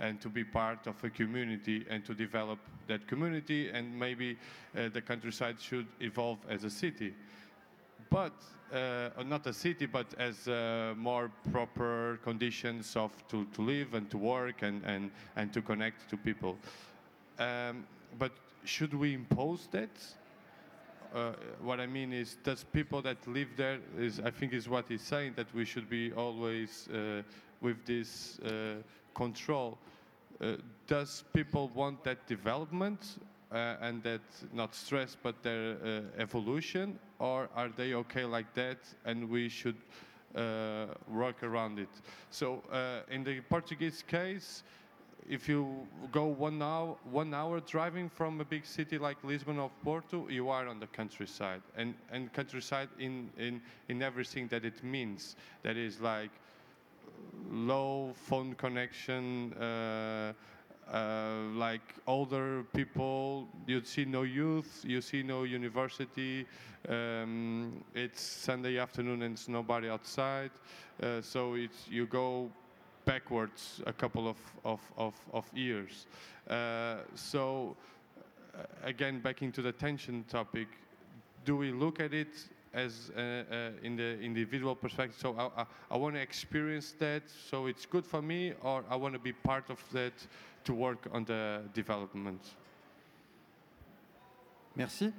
and 0.00 0.20
to 0.20 0.28
be 0.28 0.42
part 0.42 0.86
of 0.88 1.04
a 1.04 1.10
community 1.10 1.86
and 1.88 2.04
to 2.04 2.14
develop 2.14 2.58
that 2.88 3.06
community 3.06 3.70
and 3.70 3.96
maybe 3.96 4.36
uh, 4.76 4.88
the 4.88 5.00
countryside 5.00 5.60
should 5.60 5.86
evolve 6.00 6.38
as 6.48 6.64
a 6.64 6.70
city 6.70 7.14
but 8.10 8.32
uh, 8.72 9.10
not 9.24 9.46
a 9.46 9.52
city, 9.52 9.86
but 9.86 10.06
as 10.18 10.48
more 10.96 11.30
proper 11.52 12.18
conditions 12.24 12.96
of 12.96 13.12
to, 13.28 13.44
to 13.54 13.62
live 13.62 13.94
and 13.94 14.10
to 14.10 14.18
work 14.18 14.62
and, 14.62 14.82
and, 14.84 15.12
and 15.36 15.52
to 15.52 15.62
connect 15.62 16.10
to 16.10 16.16
people. 16.16 16.58
Um, 17.38 17.84
but 18.18 18.32
should 18.64 18.94
we 18.94 19.14
impose 19.14 19.68
that? 19.70 19.90
Uh, 21.14 21.32
what 21.60 21.80
I 21.80 21.86
mean 21.86 22.12
is, 22.12 22.36
does 22.44 22.62
people 22.62 23.02
that 23.02 23.16
live 23.26 23.48
there 23.56 23.78
is 23.98 24.20
I 24.20 24.30
think 24.30 24.52
is 24.52 24.68
what 24.68 24.86
he's 24.88 25.02
saying 25.02 25.34
that 25.36 25.52
we 25.54 25.64
should 25.64 25.90
be 25.90 26.12
always 26.12 26.88
uh, 26.88 27.22
with 27.60 27.84
this 27.84 28.38
uh, 28.40 28.76
control. 29.14 29.78
Uh, 30.40 30.56
does 30.86 31.24
people 31.32 31.70
want 31.74 32.02
that 32.04 32.26
development 32.26 33.18
uh, 33.52 33.76
and 33.80 34.02
that 34.02 34.20
not 34.52 34.74
stress 34.74 35.16
but 35.20 35.42
their 35.42 35.76
uh, 35.84 36.00
evolution, 36.18 36.98
or 37.18 37.48
are 37.54 37.68
they 37.76 37.94
okay 37.94 38.24
like 38.24 38.54
that 38.54 38.78
and 39.04 39.28
we 39.28 39.48
should 39.48 39.76
work 41.08 41.42
around 41.42 41.80
it? 41.80 41.88
So 42.30 42.62
in 43.10 43.24
the 43.24 43.40
Portuguese 43.40 44.04
case, 44.06 44.62
if 45.30 45.48
you 45.48 45.86
go 46.10 46.26
one 46.26 46.60
hour, 46.60 46.96
one 47.04 47.32
hour 47.32 47.60
driving 47.60 48.08
from 48.08 48.40
a 48.40 48.44
big 48.44 48.66
city 48.66 48.98
like 48.98 49.16
Lisbon 49.22 49.58
or 49.60 49.70
Porto, 49.84 50.28
you 50.28 50.50
are 50.50 50.66
on 50.66 50.80
the 50.80 50.88
countryside, 50.88 51.62
and 51.76 51.94
and 52.10 52.32
countryside 52.32 52.88
in 52.98 53.30
in 53.38 53.62
in 53.88 54.02
everything 54.02 54.48
that 54.48 54.64
it 54.64 54.82
means. 54.82 55.36
That 55.62 55.76
is 55.76 56.00
like 56.00 56.30
low 57.48 58.12
phone 58.14 58.54
connection. 58.54 59.52
Uh, 59.54 60.32
uh, 60.92 61.42
like 61.54 61.94
older 62.08 62.64
people, 62.74 63.46
you 63.68 63.80
see 63.84 64.04
no 64.04 64.22
youth, 64.22 64.84
you 64.84 65.00
see 65.00 65.22
no 65.22 65.44
university. 65.44 66.44
Um, 66.88 67.84
it's 67.94 68.20
Sunday 68.20 68.76
afternoon 68.78 69.22
and 69.22 69.34
it's 69.34 69.46
nobody 69.46 69.88
outside, 69.88 70.50
uh, 71.00 71.20
so 71.20 71.54
it's 71.54 71.86
you 71.88 72.06
go 72.06 72.50
backwards 73.10 73.82
a 73.86 73.92
couple 73.92 74.28
of, 74.28 74.36
of, 74.64 74.80
of, 74.96 75.14
of 75.32 75.44
years. 75.52 76.06
Uh, 76.48 76.98
so, 77.14 77.76
uh, 78.54 78.62
again, 78.84 79.20
back 79.20 79.42
into 79.42 79.62
the 79.62 79.72
tension 79.72 80.24
topic, 80.28 80.68
do 81.44 81.56
we 81.56 81.72
look 81.72 81.98
at 81.98 82.14
it 82.14 82.34
as 82.72 83.10
uh, 83.16 83.20
uh, 83.20 83.86
in 83.86 83.96
the 83.96 84.20
individual 84.20 84.76
perspective? 84.76 85.18
So, 85.18 85.34
I, 85.36 85.62
I, 85.62 85.66
I 85.90 85.96
want 85.96 86.14
to 86.14 86.20
experience 86.20 86.94
that, 87.00 87.22
so 87.50 87.66
it's 87.66 87.84
good 87.84 88.06
for 88.06 88.22
me, 88.22 88.52
or 88.62 88.84
I 88.88 88.94
want 88.94 89.14
to 89.14 89.20
be 89.20 89.32
part 89.32 89.70
of 89.70 89.82
that 89.92 90.14
to 90.64 90.72
work 90.72 91.08
on 91.12 91.24
the 91.24 91.62
development? 91.74 92.42
Merci. 94.76 95.12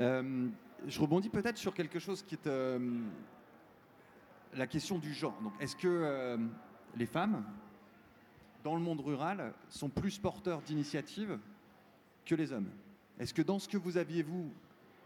Euh, 0.00 0.48
je 0.88 1.00
rebondis 1.00 1.28
peut-être 1.28 1.58
sur 1.58 1.72
quelque 1.72 2.00
chose 2.00 2.22
qui 2.22 2.34
est 2.34 2.46
euh, 2.46 2.78
la 4.56 4.66
question 4.66 4.98
du 4.98 5.14
genre. 5.14 5.38
Donc, 5.42 5.52
est-ce 5.60 5.76
que 5.76 5.86
euh, 5.86 6.36
les 6.96 7.06
femmes, 7.06 7.44
dans 8.64 8.74
le 8.74 8.80
monde 8.80 9.00
rural, 9.00 9.52
sont 9.68 9.88
plus 9.88 10.18
porteurs 10.18 10.60
d'initiatives 10.62 11.38
que 12.24 12.34
les 12.34 12.52
hommes 12.52 12.70
Est-ce 13.18 13.34
que 13.34 13.42
dans 13.42 13.58
ce 13.58 13.68
que 13.68 13.76
vous 13.76 13.96
aviez, 13.96 14.22
vous, 14.22 14.50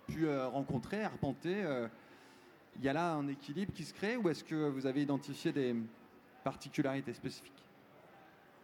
pu 0.06 0.26
euh, 0.26 0.48
rencontrer, 0.48 1.02
arpenter, 1.02 1.64
euh, 1.64 1.88
il 2.76 2.84
y 2.84 2.88
a 2.88 2.92
là 2.92 3.12
un 3.12 3.28
équilibre 3.28 3.72
qui 3.72 3.84
se 3.84 3.94
crée 3.94 4.16
ou 4.16 4.28
est-ce 4.28 4.44
que 4.44 4.68
vous 4.68 4.86
avez 4.86 5.02
identifié 5.02 5.52
des 5.52 5.74
particularités 6.42 7.14
spécifiques? 7.14 7.64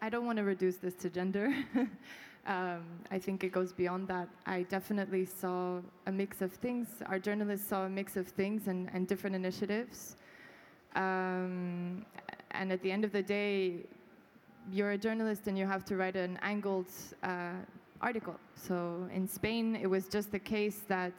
I 0.03 0.09
don't 0.11 0.27
want 0.27 0.37
to 0.37 0.45
reduce 0.45 0.79
this 0.79 0.97
to 0.97 1.09
gender. 1.09 1.49
um, 2.47 2.83
I 3.11 3.19
think 3.19 3.45
it 3.45 3.53
goes 3.53 3.73
beyond 3.73 4.07
that. 4.09 4.29
I 4.47 4.65
definitely 4.65 5.27
saw 5.27 5.81
a 6.07 6.13
mix 6.13 6.41
of 6.41 6.53
things. 6.53 6.87
Our 7.07 7.19
journalists 7.19 7.69
saw 7.69 7.85
a 7.85 7.89
mix 7.89 8.17
of 8.17 8.27
things 8.27 8.67
and, 8.67 8.89
and 8.95 9.07
different 9.07 9.37
initiatives. 9.37 10.17
Um, 10.97 12.07
and 12.53 12.73
at 12.73 12.83
the 12.83 12.91
end 12.91 13.05
of 13.05 13.13
the 13.13 13.23
day, 13.23 13.87
you're 14.71 14.93
a 14.93 14.99
journalist 14.99 15.47
and 15.47 15.59
you 15.59 15.67
have 15.67 15.85
to 15.87 15.97
write 15.97 16.17
an 16.17 16.39
angled 16.43 16.91
uh, 17.23 17.53
article. 18.01 18.39
So 18.55 19.09
in 19.13 19.27
Spain, 19.27 19.77
it 19.77 19.87
was 19.87 20.09
just 20.09 20.31
the 20.31 20.39
case 20.39 20.83
that 20.89 21.15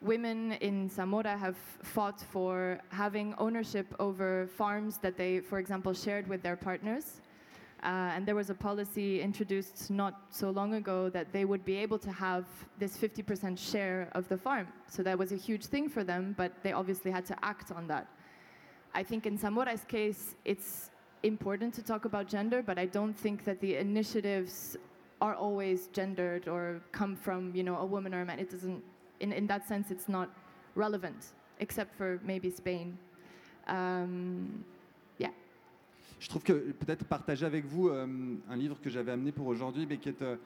women 0.00 0.52
in 0.60 0.88
Zamora 0.88 1.36
have 1.36 1.56
fought 1.82 2.20
for 2.20 2.78
having 2.90 3.34
ownership 3.38 3.86
over 3.98 4.46
farms 4.46 4.98
that 4.98 5.16
they, 5.16 5.40
for 5.40 5.58
example, 5.58 5.94
shared 5.94 6.28
with 6.28 6.42
their 6.42 6.56
partners. 6.56 7.20
Uh, 7.82 8.12
and 8.14 8.24
there 8.26 8.34
was 8.34 8.48
a 8.48 8.54
policy 8.54 9.20
introduced 9.20 9.90
not 9.90 10.22
so 10.30 10.48
long 10.48 10.74
ago 10.74 11.10
that 11.10 11.32
they 11.32 11.44
would 11.44 11.64
be 11.66 11.76
able 11.76 11.98
to 11.98 12.10
have 12.10 12.46
this 12.78 12.96
50% 12.96 13.58
share 13.58 14.08
of 14.12 14.26
the 14.28 14.38
farm. 14.38 14.66
So 14.88 15.02
that 15.02 15.18
was 15.18 15.32
a 15.32 15.36
huge 15.36 15.66
thing 15.66 15.90
for 15.90 16.02
them, 16.02 16.34
but 16.38 16.52
they 16.62 16.72
obviously 16.72 17.10
had 17.10 17.26
to 17.26 17.36
act 17.44 17.72
on 17.72 17.86
that. 17.88 18.08
I 18.94 19.02
think 19.02 19.26
in 19.26 19.36
Zamora's 19.36 19.84
case, 19.84 20.36
it's 20.44 20.90
important 21.24 21.74
to 21.74 21.82
talk 21.82 22.04
about 22.04 22.28
gender, 22.28 22.62
but 22.62 22.78
I 22.78 22.86
don't 22.86 23.14
think 23.14 23.44
that 23.44 23.60
the 23.60 23.76
initiatives 23.76 24.76
are 25.20 25.34
always 25.34 25.88
gendered 25.88 26.48
or 26.48 26.80
come 26.92 27.16
from 27.16 27.54
you 27.54 27.62
know 27.62 27.76
a 27.78 27.86
woman 27.86 28.14
or 28.14 28.20
a 28.20 28.24
man. 28.24 28.38
It 28.38 28.50
doesn't. 28.50 28.82
In 29.20 29.32
in 29.32 29.46
that 29.46 29.66
sense, 29.66 29.90
it's 29.90 30.08
not 30.08 30.28
relevant, 30.74 31.34
except 31.58 31.96
for 31.96 32.20
maybe 32.24 32.50
Spain. 32.50 32.96
Um, 33.66 34.64
yeah. 35.18 35.30
Je 36.20 36.28
trouve 36.28 36.42
que 36.42 36.52
peut-être 36.52 37.04
partager 37.04 37.46
avec 37.46 37.64
vous 37.64 37.88
euh, 37.88 38.06
un 38.48 38.56
livre 38.56 38.80
que 38.80 38.90
j'avais 38.90 39.12
amené 39.12 39.32
pour 39.32 39.46
aujourd'hui, 39.46 39.86
mais 39.86 39.96
qui 39.98 40.08
est 40.10 40.22
euh, 40.22 40.36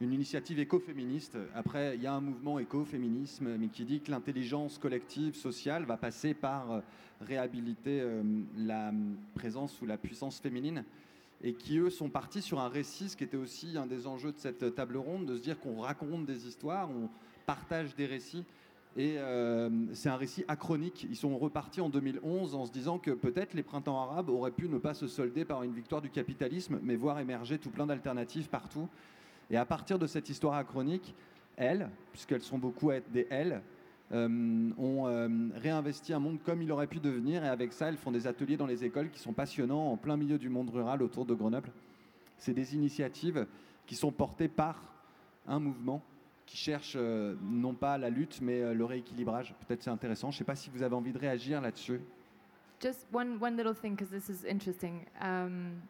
une 0.00 0.12
initiative 0.12 0.58
écoféministe. 0.58 1.38
Après, 1.54 1.96
il 1.96 2.02
y 2.02 2.06
a 2.06 2.12
un 2.12 2.20
mouvement 2.20 2.58
écoféminisme, 2.58 3.56
mais 3.56 3.68
qui 3.68 3.84
dit 3.84 4.00
que 4.00 4.10
l'intelligence 4.10 4.78
collective 4.78 5.34
sociale 5.34 5.84
va 5.84 5.96
passer 5.96 6.34
par 6.34 6.70
euh, 6.70 6.80
réhabiliter 7.22 8.00
euh, 8.00 8.22
la 8.58 8.92
présence 9.34 9.80
ou 9.80 9.86
la 9.86 9.96
puissance 9.96 10.38
féminine. 10.38 10.84
Et 11.42 11.54
qui, 11.54 11.78
eux, 11.78 11.90
sont 11.90 12.08
partis 12.08 12.42
sur 12.42 12.60
un 12.60 12.68
récit, 12.68 13.08
ce 13.08 13.16
qui 13.16 13.24
était 13.24 13.36
aussi 13.36 13.76
un 13.76 13.86
des 13.86 14.06
enjeux 14.06 14.32
de 14.32 14.38
cette 14.38 14.74
table 14.74 14.96
ronde, 14.96 15.26
de 15.26 15.36
se 15.36 15.42
dire 15.42 15.58
qu'on 15.58 15.80
raconte 15.80 16.26
des 16.26 16.46
histoires, 16.46 16.90
on 16.90 17.08
partagent 17.46 17.94
des 17.94 18.06
récits. 18.06 18.44
Et 18.98 19.18
euh, 19.18 19.68
c'est 19.92 20.08
un 20.08 20.16
récit 20.16 20.44
achronique. 20.48 21.06
Ils 21.08 21.16
sont 21.16 21.36
repartis 21.36 21.82
en 21.82 21.90
2011 21.90 22.54
en 22.54 22.64
se 22.64 22.72
disant 22.72 22.98
que 22.98 23.10
peut-être 23.10 23.52
les 23.52 23.62
printemps 23.62 24.00
arabes 24.00 24.30
auraient 24.30 24.50
pu 24.50 24.68
ne 24.68 24.78
pas 24.78 24.94
se 24.94 25.06
solder 25.06 25.44
par 25.44 25.62
une 25.62 25.72
victoire 25.72 26.00
du 26.00 26.08
capitalisme, 26.08 26.80
mais 26.82 26.96
voir 26.96 27.18
émerger 27.18 27.58
tout 27.58 27.70
plein 27.70 27.86
d'alternatives 27.86 28.48
partout. 28.48 28.88
Et 29.50 29.56
à 29.56 29.64
partir 29.64 29.98
de 29.98 30.06
cette 30.06 30.28
histoire 30.28 30.54
achronique, 30.54 31.14
elles, 31.56 31.88
puisqu'elles 32.12 32.42
sont 32.42 32.58
beaucoup 32.58 32.90
à 32.90 32.96
être 32.96 33.10
des 33.10 33.26
elles, 33.30 33.62
euh, 34.12 34.70
ont 34.78 35.08
euh, 35.08 35.28
réinvesti 35.56 36.12
un 36.12 36.20
monde 36.20 36.38
comme 36.44 36.62
il 36.62 36.70
aurait 36.70 36.86
pu 36.86 37.00
devenir. 37.00 37.44
Et 37.44 37.48
avec 37.48 37.72
ça, 37.72 37.88
elles 37.88 37.96
font 37.96 38.12
des 38.12 38.26
ateliers 38.26 38.56
dans 38.56 38.66
les 38.66 38.84
écoles 38.84 39.10
qui 39.10 39.18
sont 39.18 39.32
passionnants 39.32 39.90
en 39.90 39.96
plein 39.96 40.16
milieu 40.16 40.38
du 40.38 40.48
monde 40.48 40.70
rural 40.70 41.02
autour 41.02 41.26
de 41.26 41.34
Grenoble. 41.34 41.70
C'est 42.38 42.54
des 42.54 42.74
initiatives 42.74 43.46
qui 43.86 43.96
sont 43.96 44.12
portées 44.12 44.48
par 44.48 44.82
un 45.46 45.58
mouvement 45.58 46.02
qui 46.44 46.56
cherche 46.56 46.94
euh, 46.96 47.34
non 47.42 47.74
pas 47.74 47.98
la 47.98 48.10
lutte, 48.10 48.40
mais 48.40 48.74
le 48.74 48.84
rééquilibrage. 48.84 49.54
Peut-être 49.66 49.82
c'est 49.82 49.90
intéressant. 49.90 50.30
Je 50.30 50.36
ne 50.36 50.38
sais 50.38 50.44
pas 50.44 50.54
si 50.54 50.70
vous 50.70 50.82
avez 50.82 50.94
envie 50.94 51.12
de 51.12 51.18
réagir 51.18 51.60
là-dessus. 51.60 52.00
Just 52.80 53.06
one, 53.12 53.38
one 53.40 53.56
little 53.56 53.74
thing, 53.74 53.96
because 53.96 54.10
this 54.10 54.28
is 54.28 54.44
interesting. 54.46 55.06
Um, 55.20 55.80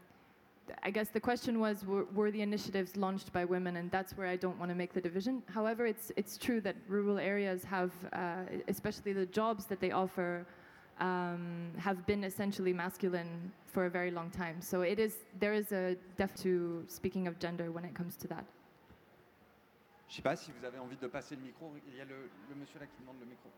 I 0.83 0.91
guess 0.91 1.09
the 1.09 1.21
question 1.21 1.61
was 1.61 1.85
were, 1.85 2.05
were 2.15 2.31
the 2.31 2.43
initiatives 2.43 2.97
launched 2.97 3.33
by 3.33 3.45
women, 3.45 3.77
and 3.77 3.91
that's 3.91 4.17
where 4.17 4.27
I 4.27 4.37
don't 4.37 4.59
want 4.59 4.71
to 4.71 4.75
make 4.75 4.93
the 4.93 5.01
division. 5.01 5.43
However, 5.53 5.87
it's, 5.87 6.13
it's 6.17 6.37
true 6.39 6.61
that 6.63 6.77
rural 6.89 7.19
areas 7.19 7.65
have, 7.65 7.93
uh, 8.13 8.45
especially 8.69 9.13
the 9.13 9.27
jobs 9.27 9.67
that 9.67 9.81
they 9.81 9.93
offer, 9.93 10.47
um, 10.99 11.73
have 11.79 12.07
been 12.07 12.25
essentially 12.25 12.73
masculine 12.73 13.53
for 13.67 13.87
a 13.87 13.91
very 13.91 14.11
long 14.11 14.31
time. 14.31 14.61
So 14.61 14.81
it 14.83 14.99
is, 14.99 15.15
there 15.39 15.53
is 15.53 15.73
a 15.73 15.97
depth 16.17 16.43
to 16.43 16.85
speaking 16.89 17.29
of 17.29 17.39
gender 17.39 17.71
when 17.71 17.85
it 17.85 17.95
comes 17.95 18.17
to 18.17 18.29
that. 18.29 18.45
Je 20.09 20.13
ne 20.13 20.17
sais 20.17 20.23
pas 20.23 20.37
si 20.37 20.53
vous 20.53 20.65
avez 20.65 20.79
envie 20.79 20.97
de 20.97 21.09
passer 21.09 21.35
le 21.35 21.43
micro. 21.43 21.73
Il 21.89 21.97
y 21.97 22.01
a 22.01 22.05
le, 22.05 22.31
le 22.49 22.55
monsieur 22.55 22.79
là 22.79 22.87
qui 22.87 23.01
demande 23.01 23.17
le 23.21 23.27
micro. 23.27 23.51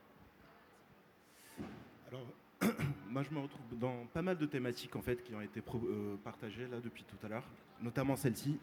Alors, 2.08 2.22
moi, 3.10 3.22
je 3.22 3.34
me 3.34 3.40
retrouve 3.40 3.78
dans 3.78 4.06
pas 4.12 4.22
mal 4.22 4.36
de 4.38 4.46
thématiques 4.46 4.94
en 4.96 5.02
fait 5.02 5.22
qui 5.22 5.34
ont 5.34 5.40
été 5.40 5.60
euh, 5.60 6.16
partagées 6.22 6.66
là 6.68 6.78
depuis 6.82 7.04
tout 7.04 7.16
à 7.26 7.28
l'heure, 7.28 7.44
notamment 7.82 8.16
celle-ci. 8.16 8.58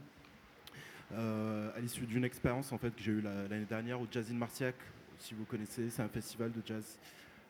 Euh, 1.14 1.70
à 1.76 1.80
l'issue 1.80 2.06
d'une 2.08 2.24
expérience 2.24 2.72
en 2.72 2.78
fait 2.80 2.90
que 2.96 3.02
j'ai 3.02 3.12
eue 3.12 3.22
la- 3.22 3.48
l'année 3.48 3.66
dernière 3.66 4.02
au 4.02 4.08
Jazz 4.10 4.32
in 4.32 4.36
Marciac, 4.36 4.76
si 5.20 5.36
vous 5.36 5.46
connaissez, 5.46 5.90
c'est 5.92 6.02
un 6.02 6.10
festival 6.10 6.52
de 6.52 6.62
jazz 6.66 6.98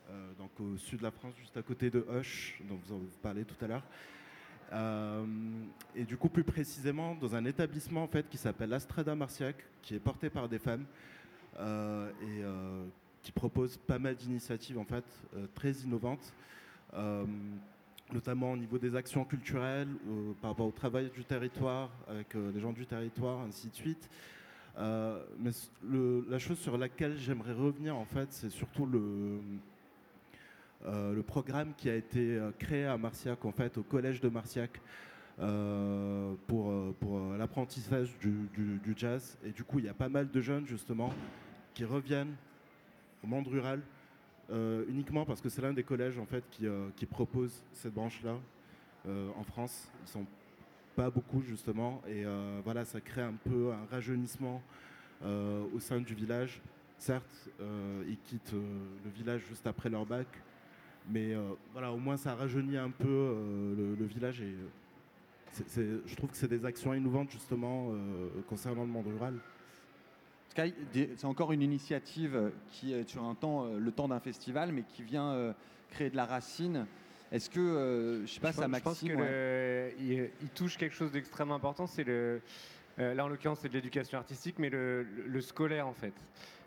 euh, 0.09 0.31
donc 0.37 0.51
au 0.59 0.77
sud 0.77 0.99
de 0.99 1.03
la 1.03 1.11
France, 1.11 1.33
juste 1.39 1.55
à 1.57 1.61
côté 1.61 1.89
de 1.89 2.05
Hoche, 2.09 2.59
dont 2.69 2.75
vous 2.85 2.93
en 2.95 2.99
parlez 3.23 3.43
tout 3.45 3.55
à 3.63 3.67
l'heure. 3.67 3.83
Et 5.95 6.03
du 6.03 6.17
coup, 6.17 6.27
plus 6.27 6.43
précisément, 6.43 7.15
dans 7.15 7.33
un 7.33 7.45
établissement 7.45 8.03
en 8.03 8.07
fait 8.07 8.27
qui 8.29 8.37
s'appelle 8.37 8.69
l'Astrada 8.69 9.15
Marciac, 9.15 9.55
qui 9.81 9.95
est 9.95 9.99
porté 9.99 10.29
par 10.29 10.49
des 10.49 10.59
femmes 10.59 10.85
et 11.57 12.43
qui 13.25 13.31
propose 13.31 13.77
pas 13.77 13.97
mal 13.97 14.15
d'initiatives 14.15 14.77
en 14.77 14.85
fait 14.85 15.03
euh, 15.35 15.47
très 15.55 15.71
innovantes, 15.71 16.31
euh, 16.93 17.25
notamment 18.13 18.51
au 18.51 18.57
niveau 18.57 18.77
des 18.77 18.95
actions 18.95 19.25
culturelles, 19.25 19.87
euh, 20.07 20.33
par 20.41 20.51
rapport 20.51 20.67
au 20.67 20.71
travail 20.71 21.09
du 21.09 21.25
territoire 21.25 21.89
avec 22.07 22.35
les 22.35 22.59
gens 22.59 22.71
du 22.71 22.85
territoire, 22.85 23.39
ainsi 23.41 23.67
de 23.69 23.75
suite. 23.75 24.07
Mais 24.77 25.49
la 26.29 26.37
chose 26.37 26.59
sur 26.59 26.77
laquelle 26.77 27.17
j'aimerais 27.17 27.53
revenir 27.53 27.95
en 27.97 28.05
fait, 28.05 28.27
c'est 28.31 28.51
surtout 28.51 28.85
le 28.85 29.39
programme 31.25 31.73
qui 31.75 31.89
a 31.89 31.95
été 31.95 32.37
créé 32.59 32.85
à 32.85 32.97
Marciac, 32.97 33.43
en 33.45 33.51
fait, 33.53 33.77
au 33.77 33.83
collège 33.83 34.19
de 34.21 34.27
Marciac, 34.29 34.79
pour, 36.47 36.73
pour 36.99 37.19
l'apprentissage 37.39 38.13
du- 38.19 38.49
du 38.83 38.93
jazz. 38.97 39.37
Et 39.45 39.51
du 39.51 39.63
coup, 39.63 39.79
il 39.79 39.85
y 39.85 39.89
a 39.89 39.93
pas 39.93 40.09
mal 40.09 40.29
de 40.29 40.41
jeunes, 40.41 40.67
justement, 40.67 41.11
qui 41.73 41.85
reviennent 41.85 42.35
monde 43.25 43.47
rural, 43.47 43.81
euh, 44.51 44.85
uniquement 44.87 45.25
parce 45.25 45.41
que 45.41 45.49
c'est 45.49 45.61
l'un 45.61 45.73
des 45.73 45.83
collèges, 45.83 46.19
en 46.19 46.25
fait, 46.25 46.43
qui, 46.51 46.67
euh, 46.67 46.89
propose 47.09 47.63
cette 47.71 47.93
branche-là 47.93 48.37
euh, 49.07 49.29
en 49.37 49.43
France. 49.43 49.91
Ils 50.03 50.09
sont 50.09 50.25
pas 50.95 51.09
beaucoup, 51.09 51.41
justement. 51.41 52.01
Et 52.07 52.23
voilà, 52.63 52.85
ça 52.85 53.01
crée 53.01 53.21
un 53.21 53.33
peu 53.33 53.73
un 53.73 53.85
rajeunissement 53.91 54.61
au 55.21 55.79
sein 55.79 55.99
du 55.99 56.13
village. 56.13 56.61
Certes, 56.97 57.49
ils 58.07 58.17
quittent 58.23 58.53
le 58.53 59.11
village 59.11 59.43
juste 59.49 59.67
après 59.67 59.89
leur 59.89 60.05
bac, 60.05 60.27
mais 61.09 61.35
voilà, 61.73 61.91
au 61.91 61.97
moins 61.97 62.15
ça 62.15 62.33
rajeunit 62.33 62.77
un 62.77 62.91
peu 62.91 63.05
le, 63.05 64.05
village 64.05 64.39
et 64.39 64.55
je 65.67 66.15
trouve 66.15 66.29
que 66.29 66.37
c'est 66.37 66.47
des 66.47 66.63
actions 66.63 66.93
innovantes 66.93 67.29
justement 67.29 67.93
concernant 68.47 68.83
le 68.83 68.89
monde 68.89 69.07
rural. 69.07 69.37
En 70.57 70.61
tout 70.63 70.71
cas, 70.93 70.99
C'est 71.17 71.25
encore 71.25 71.51
une 71.51 71.61
initiative 71.61 72.51
qui 72.71 72.93
est 72.93 73.07
sur 73.09 73.23
un 73.25 73.35
temps, 73.35 73.65
euh, 73.65 73.77
le 73.79 73.91
temps 73.91 74.07
d'un 74.07 74.19
festival, 74.21 74.71
mais 74.71 74.83
qui 74.83 75.03
vient 75.03 75.31
euh, 75.31 75.53
créer 75.91 76.09
de 76.09 76.15
la 76.15 76.25
racine. 76.25 76.85
Est-ce 77.31 77.49
que, 77.49 77.59
euh, 77.59 78.25
je 78.25 78.31
sais 78.33 78.39
pas, 78.39 78.51
je 78.51 78.57
ça 78.57 78.67
pense, 78.69 78.77
je 78.77 78.83
pense 78.83 78.85
Maxime 79.03 79.19
ouais. 79.19 79.27
le- 79.27 79.91
il, 79.99 80.29
il 80.41 80.49
touche 80.49 80.77
quelque 80.77 80.95
chose 80.95 81.11
d'extrêmement 81.11 81.55
important. 81.55 81.87
C'est 81.87 82.05
le, 82.05 82.39
euh, 82.99 83.13
là 83.13 83.25
en 83.25 83.27
l'occurrence 83.27 83.59
c'est 83.61 83.67
de 83.69 83.73
l'éducation 83.73 84.17
artistique, 84.17 84.55
mais 84.59 84.69
le, 84.69 85.05
scolaire 85.41 85.87
en 85.87 85.93
fait. 85.93 86.13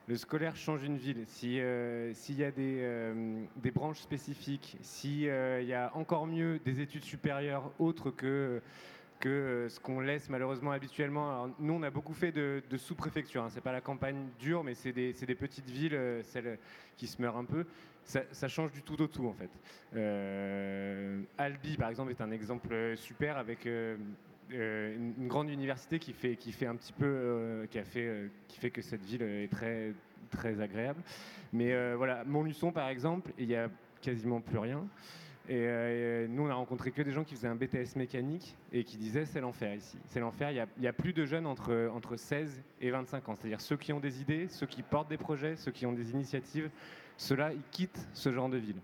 Le 0.06 0.16
scolaire 0.16 0.56
change 0.56 0.82
une 0.84 0.96
ville. 0.98 1.24
Si, 1.26 1.58
euh, 1.60 2.12
S'il 2.14 2.36
y 2.38 2.44
a 2.44 2.50
des, 2.50 3.12
des 3.56 3.70
branches 3.70 4.00
spécifiques, 4.00 4.76
s'il 4.82 5.20
y 5.22 5.30
a 5.74 5.90
encore 5.94 6.26
mieux 6.26 6.58
des 6.64 6.80
études 6.80 7.04
supérieures 7.04 7.70
autres 7.78 8.10
que 8.10 8.60
que 9.18 9.28
euh, 9.28 9.68
ce 9.68 9.80
qu'on 9.80 10.00
laisse 10.00 10.28
malheureusement 10.28 10.72
habituellement. 10.72 11.48
Nous, 11.58 11.72
on 11.72 11.82
a 11.82 11.90
beaucoup 11.90 12.14
fait 12.14 12.32
de, 12.32 12.62
sous-préfecture. 12.76 13.42
Hein. 13.42 13.50
C'est 13.50 13.60
pas 13.60 13.72
la 13.72 13.80
campagne 13.80 14.28
dure, 14.38 14.64
mais 14.64 14.74
c'est 14.74 14.92
des, 14.92 15.12
petites 15.34 15.68
villes, 15.68 15.94
euh, 15.94 16.22
celles 16.22 16.58
qui 16.96 17.06
se 17.06 17.20
meurent 17.20 17.36
un 17.36 17.44
peu. 17.44 17.64
Ça, 18.04 18.48
change 18.48 18.72
du 18.72 18.82
tout 18.82 19.00
au 19.02 19.06
tout, 19.06 19.26
en 19.26 19.34
fait. 19.34 19.50
Euh, 19.94 21.20
Albi, 21.36 21.76
par 21.76 21.90
exemple, 21.90 22.10
est 22.10 22.22
un 22.22 22.30
exemple 22.30 22.96
super 22.96 23.36
avec 23.36 23.66
une, 23.66 25.28
grande 25.28 25.50
université 25.50 25.98
qui 25.98 26.14
fait, 26.14 26.66
un 26.66 26.76
petit 26.76 26.94
peu, 26.94 27.66
qui 27.70 27.78
a 27.78 27.84
fait, 27.84 28.30
qui 28.48 28.58
fait 28.58 28.70
que 28.70 28.80
cette 28.80 29.04
ville 29.04 29.20
est 29.22 29.50
très, 29.50 29.92
très 30.30 30.58
agréable. 30.58 31.02
Mais 31.52 31.94
voilà, 31.96 32.24
Montluçon, 32.24 32.72
par 32.72 32.88
exemple, 32.88 33.30
il 33.36 33.50
y 33.50 33.56
a 33.56 33.68
quasiment 34.00 34.40
plus 34.40 34.58
rien. 34.58 34.86
Et 35.50 35.54
euh, 35.66 36.26
nous, 36.28 36.42
on 36.42 36.50
a 36.50 36.54
rencontré 36.54 36.90
que 36.90 37.00
des 37.00 37.10
gens 37.10 37.24
qui 37.24 37.34
faisaient 37.34 37.48
un 37.48 37.54
BTS 37.56 37.96
mécanique 37.96 38.54
et 38.70 38.84
qui 38.84 38.98
disaient 38.98 39.24
c'est 39.24 39.40
l'enfer 39.40 39.74
ici. 39.74 39.96
C'est 40.06 40.20
l'enfer. 40.20 40.50
Il 40.50 40.82
y 40.82 40.86
a- 40.86 40.92
plus 40.92 41.12
de 41.14 41.24
jeunes 41.24 41.46
entre, 41.46 41.90
entre 41.94 42.16
16 42.16 42.62
et 42.82 42.90
25 42.90 43.28
ans. 43.30 43.34
C'est-à-dire 43.34 43.60
ceux 43.60 43.76
qui 43.78 43.92
ont 43.94 44.00
des 44.00 44.20
idées, 44.20 44.48
ceux 44.48 44.66
qui 44.66 44.82
portent 44.82 45.08
des 45.08 45.16
projets, 45.16 45.56
ceux 45.56 45.70
qui 45.72 45.86
ont 45.86 45.92
des 45.92 46.10
initiatives. 46.12 46.68
Ceux-là, 47.16 47.52
ils 47.54 47.62
quittent 47.70 48.06
ce 48.12 48.30
genre 48.30 48.48
de 48.50 48.58
ville. 48.58 48.76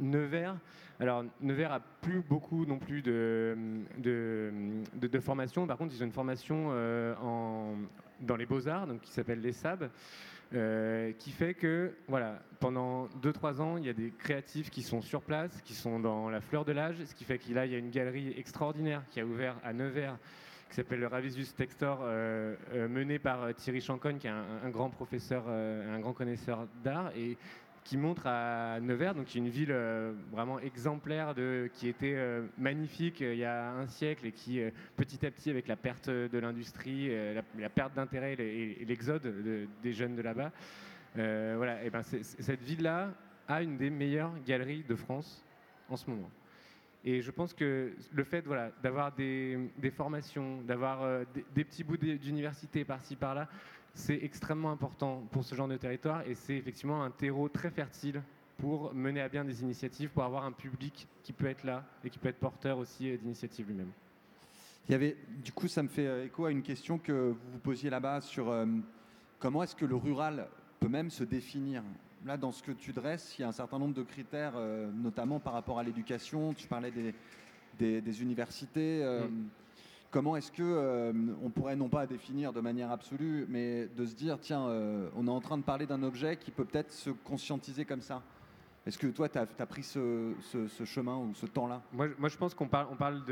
Nevers, 0.00 0.56
alors 1.00 1.24
Nevers 1.40 1.72
a 1.72 1.80
plus 1.80 2.20
beaucoup 2.20 2.64
non 2.66 2.78
plus 2.78 3.02
de- 3.02 3.56
de 3.98 5.18
formation. 5.20 5.66
Par 5.66 5.76
contre, 5.78 5.94
ils 5.94 6.02
ont 6.02 6.06
une 6.06 6.12
formation 6.12 6.68
euh, 6.70 7.14
en, 7.16 7.74
dans 8.20 8.36
les 8.36 8.46
beaux-arts, 8.46 8.86
donc 8.86 9.00
qui 9.00 9.10
s'appelle 9.10 9.40
les 9.40 9.52
SAB, 9.52 9.88
euh, 10.54 11.12
qui 11.18 11.30
fait 11.30 11.54
que 11.54 11.94
voilà, 12.08 12.40
pendant 12.60 13.06
2-3 13.22 13.60
ans, 13.60 13.76
il 13.76 13.86
y 13.86 13.88
a 13.88 13.92
des 13.92 14.12
créatifs 14.18 14.70
qui 14.70 14.82
sont 14.82 15.00
sur 15.00 15.22
place, 15.22 15.60
qui 15.62 15.74
sont 15.74 16.00
dans 16.00 16.30
la 16.30 16.40
fleur 16.40 16.64
de 16.64 16.72
l'âge, 16.72 16.96
ce 17.04 17.14
qui 17.14 17.24
fait 17.24 17.38
qu'il 17.38 17.54
y 17.54 17.58
a 17.58 17.64
une 17.64 17.90
galerie 17.90 18.34
extraordinaire 18.36 19.02
qui 19.10 19.20
a 19.20 19.24
ouvert 19.26 19.56
à 19.62 19.72
Nevers 19.72 20.16
qui 20.68 20.76
s'appelle 20.76 21.00
le 21.00 21.06
Ravisius 21.06 21.54
Textor, 21.54 22.00
euh, 22.02 22.54
euh, 22.74 22.88
mené 22.88 23.18
par 23.18 23.42
euh, 23.42 23.52
Thierry 23.52 23.80
Chancogne, 23.80 24.18
qui 24.18 24.26
est 24.26 24.30
un, 24.30 24.44
un 24.64 24.70
grand 24.70 24.90
professeur, 24.90 25.44
euh, 25.48 25.96
un 25.96 26.00
grand 26.00 26.12
connaisseur 26.12 26.66
d'art, 26.84 27.10
et 27.16 27.36
qui 27.88 27.96
montre 27.96 28.26
à 28.26 28.80
Nevers, 28.80 29.14
donc 29.14 29.34
une 29.34 29.48
ville 29.48 29.72
euh, 29.72 30.12
vraiment 30.30 30.58
exemplaire, 30.58 31.34
de, 31.34 31.70
qui 31.72 31.88
était 31.88 32.16
euh, 32.16 32.46
magnifique 32.58 33.22
euh, 33.22 33.32
il 33.32 33.38
y 33.38 33.46
a 33.46 33.70
un 33.70 33.86
siècle 33.86 34.26
et 34.26 34.32
qui, 34.32 34.60
petit 34.96 35.24
à 35.24 35.30
petit, 35.30 35.48
avec 35.48 35.66
la 35.66 35.76
perte 35.76 36.10
de 36.10 36.38
l'industrie, 36.38 37.10
la, 37.58 37.70
perte 37.70 37.94
d'intérêt 37.94 38.34
et, 38.34 38.84
l'exode 38.86 39.22
de- 39.22 39.66
des 39.82 39.92
jeunes 39.94 40.16
de 40.16 40.20
là-bas, 40.20 40.52
voilà, 41.14 41.82
et 41.82 41.88
ben 41.88 42.02
cette 42.02 42.62
ville-là 42.62 43.10
a 43.48 43.62
une 43.62 43.78
des 43.78 43.88
meilleures 43.88 44.34
galeries 44.46 44.84
de 44.86 44.94
France 44.94 45.42
en 45.88 45.96
ce 45.96 46.10
moment. 46.10 46.30
Et 47.04 47.22
je 47.22 47.30
pense 47.30 47.54
que 47.54 47.92
le 48.12 48.24
fait 48.24 48.44
voilà, 48.44 48.70
d'avoir 48.82 49.12
des, 49.12 49.70
formations, 49.96 50.60
d'avoir 50.62 51.24
des, 51.54 51.64
petits 51.64 51.84
bouts 51.84 51.96
d'université 51.96 52.84
par-ci 52.84 53.16
par-là, 53.16 53.48
c'est 53.94 54.18
extrêmement 54.22 54.70
important 54.70 55.26
pour 55.32 55.44
ce 55.44 55.54
genre 55.54 55.68
de 55.68 55.76
territoire 55.76 56.26
et 56.26 56.34
c'est 56.34 56.54
effectivement 56.56 57.02
un 57.02 57.10
terreau 57.10 57.48
très 57.48 57.70
fertile 57.70 58.22
pour 58.58 58.92
mener 58.94 59.20
à 59.20 59.28
bien 59.28 59.44
des 59.44 59.62
initiatives, 59.62 60.10
pour 60.10 60.24
avoir 60.24 60.44
un 60.44 60.52
public 60.52 61.06
qui 61.22 61.32
peut 61.32 61.46
être 61.46 61.64
là 61.64 61.84
et 62.04 62.10
qui 62.10 62.18
peut 62.18 62.28
être 62.28 62.40
porteur 62.40 62.78
aussi 62.78 63.10
euh, 63.10 63.16
d'initiatives 63.16 63.66
lui-même. 63.68 63.90
Il 64.88 64.92
y 64.92 64.94
avait, 64.94 65.16
du 65.44 65.52
coup, 65.52 65.68
ça 65.68 65.82
me 65.82 65.88
fait 65.88 66.06
euh, 66.06 66.24
écho 66.24 66.44
à 66.46 66.50
une 66.50 66.62
question 66.62 66.98
que 66.98 67.12
vous 67.30 67.50
vous 67.52 67.58
posiez 67.58 67.90
là-bas 67.90 68.20
sur 68.20 68.48
euh, 68.50 68.66
comment 69.38 69.62
est-ce 69.62 69.76
que 69.76 69.84
le 69.84 69.94
rural 69.96 70.48
peut 70.80 70.88
même 70.88 71.10
se 71.10 71.24
définir? 71.24 71.82
Là, 72.24 72.36
dans 72.36 72.50
ce 72.50 72.62
que 72.62 72.72
tu 72.72 72.92
dresses, 72.92 73.38
il 73.38 73.42
y 73.42 73.44
a 73.44 73.48
un 73.48 73.52
certain 73.52 73.78
nombre 73.78 73.94
de 73.94 74.02
critères, 74.02 74.54
euh, 74.56 74.90
notamment 74.92 75.38
par 75.38 75.52
rapport 75.52 75.78
à 75.78 75.84
l'éducation. 75.84 76.52
Tu 76.52 76.66
parlais 76.66 76.90
des, 76.90 77.14
des- 77.78 78.00
des 78.00 78.22
universités. 78.22 79.02
euh, 79.04 79.28
Comment 80.10 80.36
est-ce 80.36 80.50
que 80.50 80.62
euh, 80.62 81.12
on 81.42 81.50
pourrait 81.50 81.76
non 81.76 81.90
pas 81.90 82.06
définir 82.06 82.54
de 82.54 82.60
manière 82.60 82.90
absolue, 82.90 83.44
mais 83.48 83.88
de 83.88 84.06
se 84.06 84.14
dire 84.14 84.38
tiens, 84.40 84.66
euh, 84.66 85.10
on 85.14 85.26
est 85.26 85.30
en 85.30 85.40
train 85.40 85.58
de 85.58 85.62
parler 85.62 85.84
d'un 85.86 86.02
objet 86.02 86.38
qui 86.38 86.50
peut 86.50 86.64
peut-être 86.64 86.92
se 86.92 87.10
conscientiser 87.10 87.84
comme 87.84 88.00
ça? 88.00 88.22
Est-ce 88.86 88.96
que 88.96 89.08
toi, 89.08 89.28
tu 89.28 89.38
as, 89.38 89.66
pris 89.66 89.82
ce, 89.82 90.32
chemin 90.86 91.18
ou 91.18 91.34
ce 91.34 91.44
temps-là? 91.44 91.82
Moi, 91.92 92.08
je- 92.08 92.36
pense 92.38 92.54
qu'on 92.54 92.68
parle, 92.68 93.22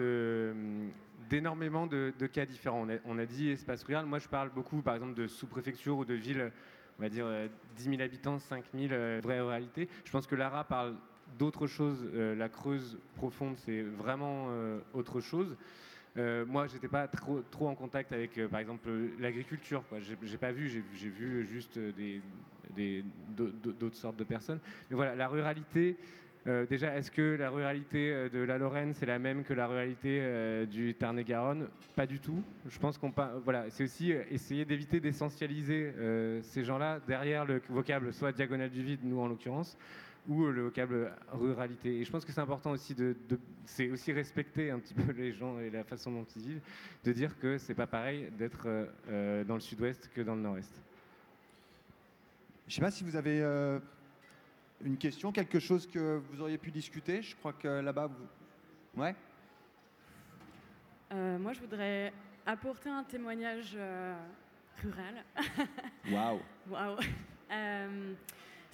d'énormément 1.30 1.86
de, 1.86 2.12
cas 2.30 2.44
différents. 2.44 2.86
On 3.06 3.18
a, 3.18 3.24
dit 3.24 3.48
espace 3.48 3.82
rural. 3.84 4.04
Moi, 4.04 4.18
je 4.18 4.28
parle 4.28 4.50
beaucoup, 4.50 4.82
par 4.82 4.96
exemple, 4.96 5.14
de 5.14 5.26
sous-préfecture 5.26 5.96
ou 5.96 6.04
de 6.04 6.12
villes, 6.12 6.52
on 6.98 7.02
va 7.02 7.08
dire 7.08 7.24
euh, 7.24 7.48
10 7.76 7.84
000 7.84 8.02
habitants, 8.02 8.38
5 8.38 8.64
000, 8.74 8.92
euh, 8.92 9.20
vraie 9.22 9.40
ruralité. 9.40 9.88
Je 10.04 10.12
pense 10.12 10.26
que 10.26 10.34
Lara 10.34 10.64
parle 10.64 10.94
d'autre 11.38 11.66
chose. 11.66 12.06
Euh, 12.12 12.34
la 12.34 12.50
Creuse 12.50 12.98
profonde, 13.14 13.56
c'est 13.56 13.80
vraiment 13.80 14.48
euh, 14.50 14.78
autre 14.92 15.20
chose. 15.20 15.56
Euh, 16.18 16.44
moi, 16.46 16.66
j'étais 16.66 16.88
pas 16.88 17.08
trop, 17.08 17.42
en 17.60 17.74
contact 17.74 18.12
avec, 18.12 18.38
euh, 18.38 18.48
par 18.48 18.60
exemple, 18.60 18.88
l'agriculture. 19.20 19.82
J'ai 20.22 20.38
pas 20.38 20.52
vu, 20.52 20.68
j'ai 20.94 21.08
vu 21.08 21.46
juste 21.46 21.76
euh, 21.76 23.02
d'autres 23.36 23.96
sortes 23.96 24.16
de 24.16 24.24
personnes. 24.24 24.60
Mais 24.90 24.96
voilà, 24.96 25.14
la 25.14 25.28
ruralité. 25.28 25.96
déjà, 26.70 26.96
est-ce 26.96 27.10
que 27.10 27.36
la 27.36 27.50
ruralité 27.50 28.28
de 28.32 28.38
la 28.38 28.56
Lorraine 28.56 28.94
c'est 28.94 29.06
la 29.06 29.18
même 29.18 29.42
que 29.42 29.52
la 29.52 29.66
ruralité 29.66 30.66
du 30.70 30.94
Tarn-et-Garonne? 30.94 31.68
Pas 31.96 32.06
du 32.06 32.20
tout. 32.20 32.42
Je 32.68 32.78
pense 32.78 32.98
qu'on 32.98 33.12
voilà, 33.44 33.68
c'est 33.70 33.84
aussi 33.84 34.12
essayer 34.30 34.64
d'éviter 34.64 35.00
d'essentialiser 35.00 35.92
ces 36.42 36.62
gens-là 36.64 37.00
derrière 37.06 37.44
le 37.44 37.60
vocable 37.68 38.12
soit 38.12 38.32
diagonale 38.32 38.70
du 38.70 38.82
vide, 38.82 39.00
nous 39.02 39.20
en 39.20 39.26
l'occurrence, 39.26 39.76
ou 40.28 40.44
euh, 40.44 40.52
le 40.52 40.62
vocable 40.62 41.12
ruralité. 41.32 42.00
Et 42.00 42.04
je 42.04 42.10
pense 42.10 42.24
que 42.24 42.32
c'est 42.32 42.40
important 42.40 42.70
aussi 42.72 42.94
de, 42.94 43.16
de- 43.28 43.38
c'est 43.64 43.90
aussi 43.90 44.12
respecter 44.12 44.70
un 44.70 44.78
petit 44.78 44.94
peu 44.94 45.12
les 45.16 45.32
gens 45.32 45.58
et 45.60 45.70
la 45.70 45.84
façon 45.84 46.10
dont 46.12 46.26
ils 46.36 46.42
vivent, 46.42 46.60
de 47.04 47.12
dire 47.12 47.38
que 47.38 47.58
c'est 47.58 47.74
pas 47.74 47.86
pareil 47.86 48.30
d'être 48.38 48.66
euh, 48.66 48.86
euh, 49.08 49.44
dans 49.44 49.54
le 49.54 49.60
sud-ouest 49.60 50.10
que 50.14 50.20
dans 50.20 50.34
le 50.34 50.40
nord-est. 50.42 50.72
Je 52.66 52.72
ne 52.72 52.74
sais 52.74 52.80
pas 52.80 52.90
si 52.90 53.04
vous 53.04 53.14
avez 53.16 53.40
euh, 53.42 53.78
une 54.84 54.96
question, 54.96 55.30
quelque 55.30 55.60
chose 55.60 55.86
que 55.86 56.20
vous 56.30 56.40
auriez 56.40 56.58
pu 56.58 56.70
discuter. 56.72 57.22
Je 57.22 57.36
crois 57.36 57.52
que 57.52 57.68
là-bas, 57.68 58.08
vous... 58.08 59.00
ouais. 59.00 59.14
Euh, 61.12 61.38
moi, 61.38 61.52
je 61.52 61.60
voudrais 61.60 62.12
apporter 62.44 62.88
un 62.88 63.04
témoignage 63.04 63.74
euh, 63.76 64.16
rural. 64.82 65.24
Waouh. 66.10 66.40
Waouh. 66.68 66.96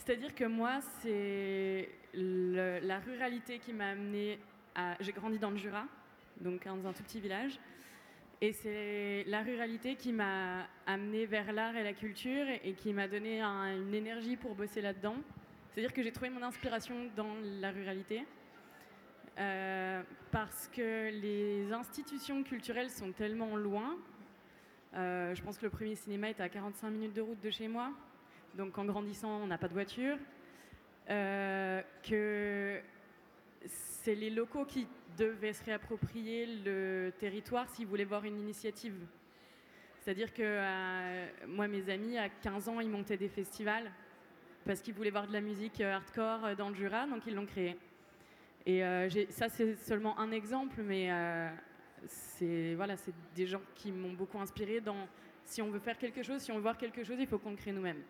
C'est-à-dire 0.04 0.34
que 0.34 0.44
moi, 0.44 0.80
c'est 1.00 1.88
la 2.14 2.98
ruralité 2.98 3.60
qui 3.60 3.72
m'a 3.72 3.90
amené 3.90 4.40
à. 4.74 4.96
J'ai 4.98 5.12
grandi 5.12 5.38
dans 5.38 5.50
le 5.50 5.56
Jura, 5.56 5.84
donc 6.40 6.64
dans 6.64 6.88
un 6.88 6.92
tout 6.92 7.04
petit 7.04 7.20
village. 7.20 7.56
Et 8.40 8.52
c'est 8.52 9.22
la 9.28 9.42
ruralité 9.42 9.94
qui 9.94 10.12
m'a 10.12 10.66
amené 10.88 11.24
vers 11.26 11.52
l'art 11.52 11.76
et 11.76 11.84
la 11.84 11.92
culture 11.92 12.46
et 12.64 12.72
qui 12.72 12.92
m'a 12.92 13.06
donné 13.06 13.40
un- 13.40 13.76
une 13.76 13.94
énergie 13.94 14.36
pour 14.36 14.56
bosser 14.56 14.80
là-dedans. 14.82 15.14
C'est-à-dire 15.70 15.92
que 15.92 16.02
j'ai 16.02 16.10
trouvé 16.10 16.30
mon 16.30 16.42
inspiration 16.42 16.96
dans 17.14 17.36
la 17.60 17.70
ruralité. 17.70 18.24
Euh, 19.38 20.02
parce 20.32 20.68
que 20.74 21.10
les 21.12 21.72
institutions 21.72 22.42
culturelles 22.42 22.90
sont 22.90 23.12
tellement 23.12 23.56
loin. 23.56 23.96
Euh, 24.94 25.32
je 25.36 25.42
pense 25.42 25.56
que 25.58 25.64
le 25.64 25.70
premier 25.70 25.94
cinéma 25.94 26.28
était 26.28 26.42
à 26.42 26.48
45 26.48 26.90
minutes 26.90 27.14
de 27.14 27.20
route 27.22 27.40
de 27.40 27.50
chez 27.50 27.68
moi. 27.68 27.92
Donc 28.54 28.76
en 28.76 28.84
grandissant, 28.84 29.40
on 29.42 29.46
n'a 29.46 29.58
pas 29.58 29.68
de 29.68 29.72
voiture. 29.72 30.16
Euh, 31.10 31.82
que 32.08 32.80
c'est 33.66 34.14
les 34.14 34.30
locaux 34.30 34.64
qui 34.64 34.86
devaient 35.18 35.52
se 35.52 35.64
réapproprier 35.64 36.46
le 36.64 37.12
territoire 37.18 37.68
s'ils 37.68 37.86
voulaient 37.86 38.04
voir 38.04 38.24
une 38.24 38.38
initiative. 38.38 38.94
C'est-à-dire 40.00 40.32
que 40.32 40.42
euh, 40.42 41.26
moi, 41.48 41.66
mes 41.66 41.88
amis, 41.90 42.18
à 42.18 42.28
15 42.28 42.68
ans, 42.68 42.80
ils 42.80 42.88
montaient 42.88 43.16
des 43.16 43.28
festivals 43.28 43.90
parce 44.64 44.80
qu'ils 44.80 44.94
voulaient 44.94 45.10
voir 45.10 45.26
de 45.26 45.32
la 45.32 45.40
musique 45.40 45.80
euh, 45.80 45.94
hardcore 45.94 46.56
dans 46.56 46.68
le 46.68 46.74
Jura, 46.74 47.06
donc 47.06 47.26
ils 47.26 47.34
l'ont 47.34 47.46
créé. 47.46 47.76
Et 48.64 48.80
ça, 49.30 49.48
c'est 49.48 49.74
seulement 49.74 50.16
un 50.20 50.30
exemple, 50.30 50.82
mais 50.82 51.10
c'est 52.06 52.74
voilà, 52.76 52.94
des 53.34 53.44
gens 53.48 53.60
qui 53.74 53.90
m'ont 53.90 54.12
beaucoup 54.12 54.38
inspiré 54.38 54.80
dans 54.80 55.08
si 55.44 55.60
on 55.60 55.68
veut 55.68 55.80
faire 55.80 55.98
quelque 55.98 56.22
chose, 56.22 56.40
si 56.40 56.52
on 56.52 56.54
veut 56.54 56.62
voir 56.62 56.78
quelque 56.78 57.02
chose, 57.02 57.16
il 57.18 57.26
faut 57.26 57.38
qu'on 57.38 57.50
le 57.50 57.56
crée 57.56 57.72
nous-mêmes. 57.72 58.02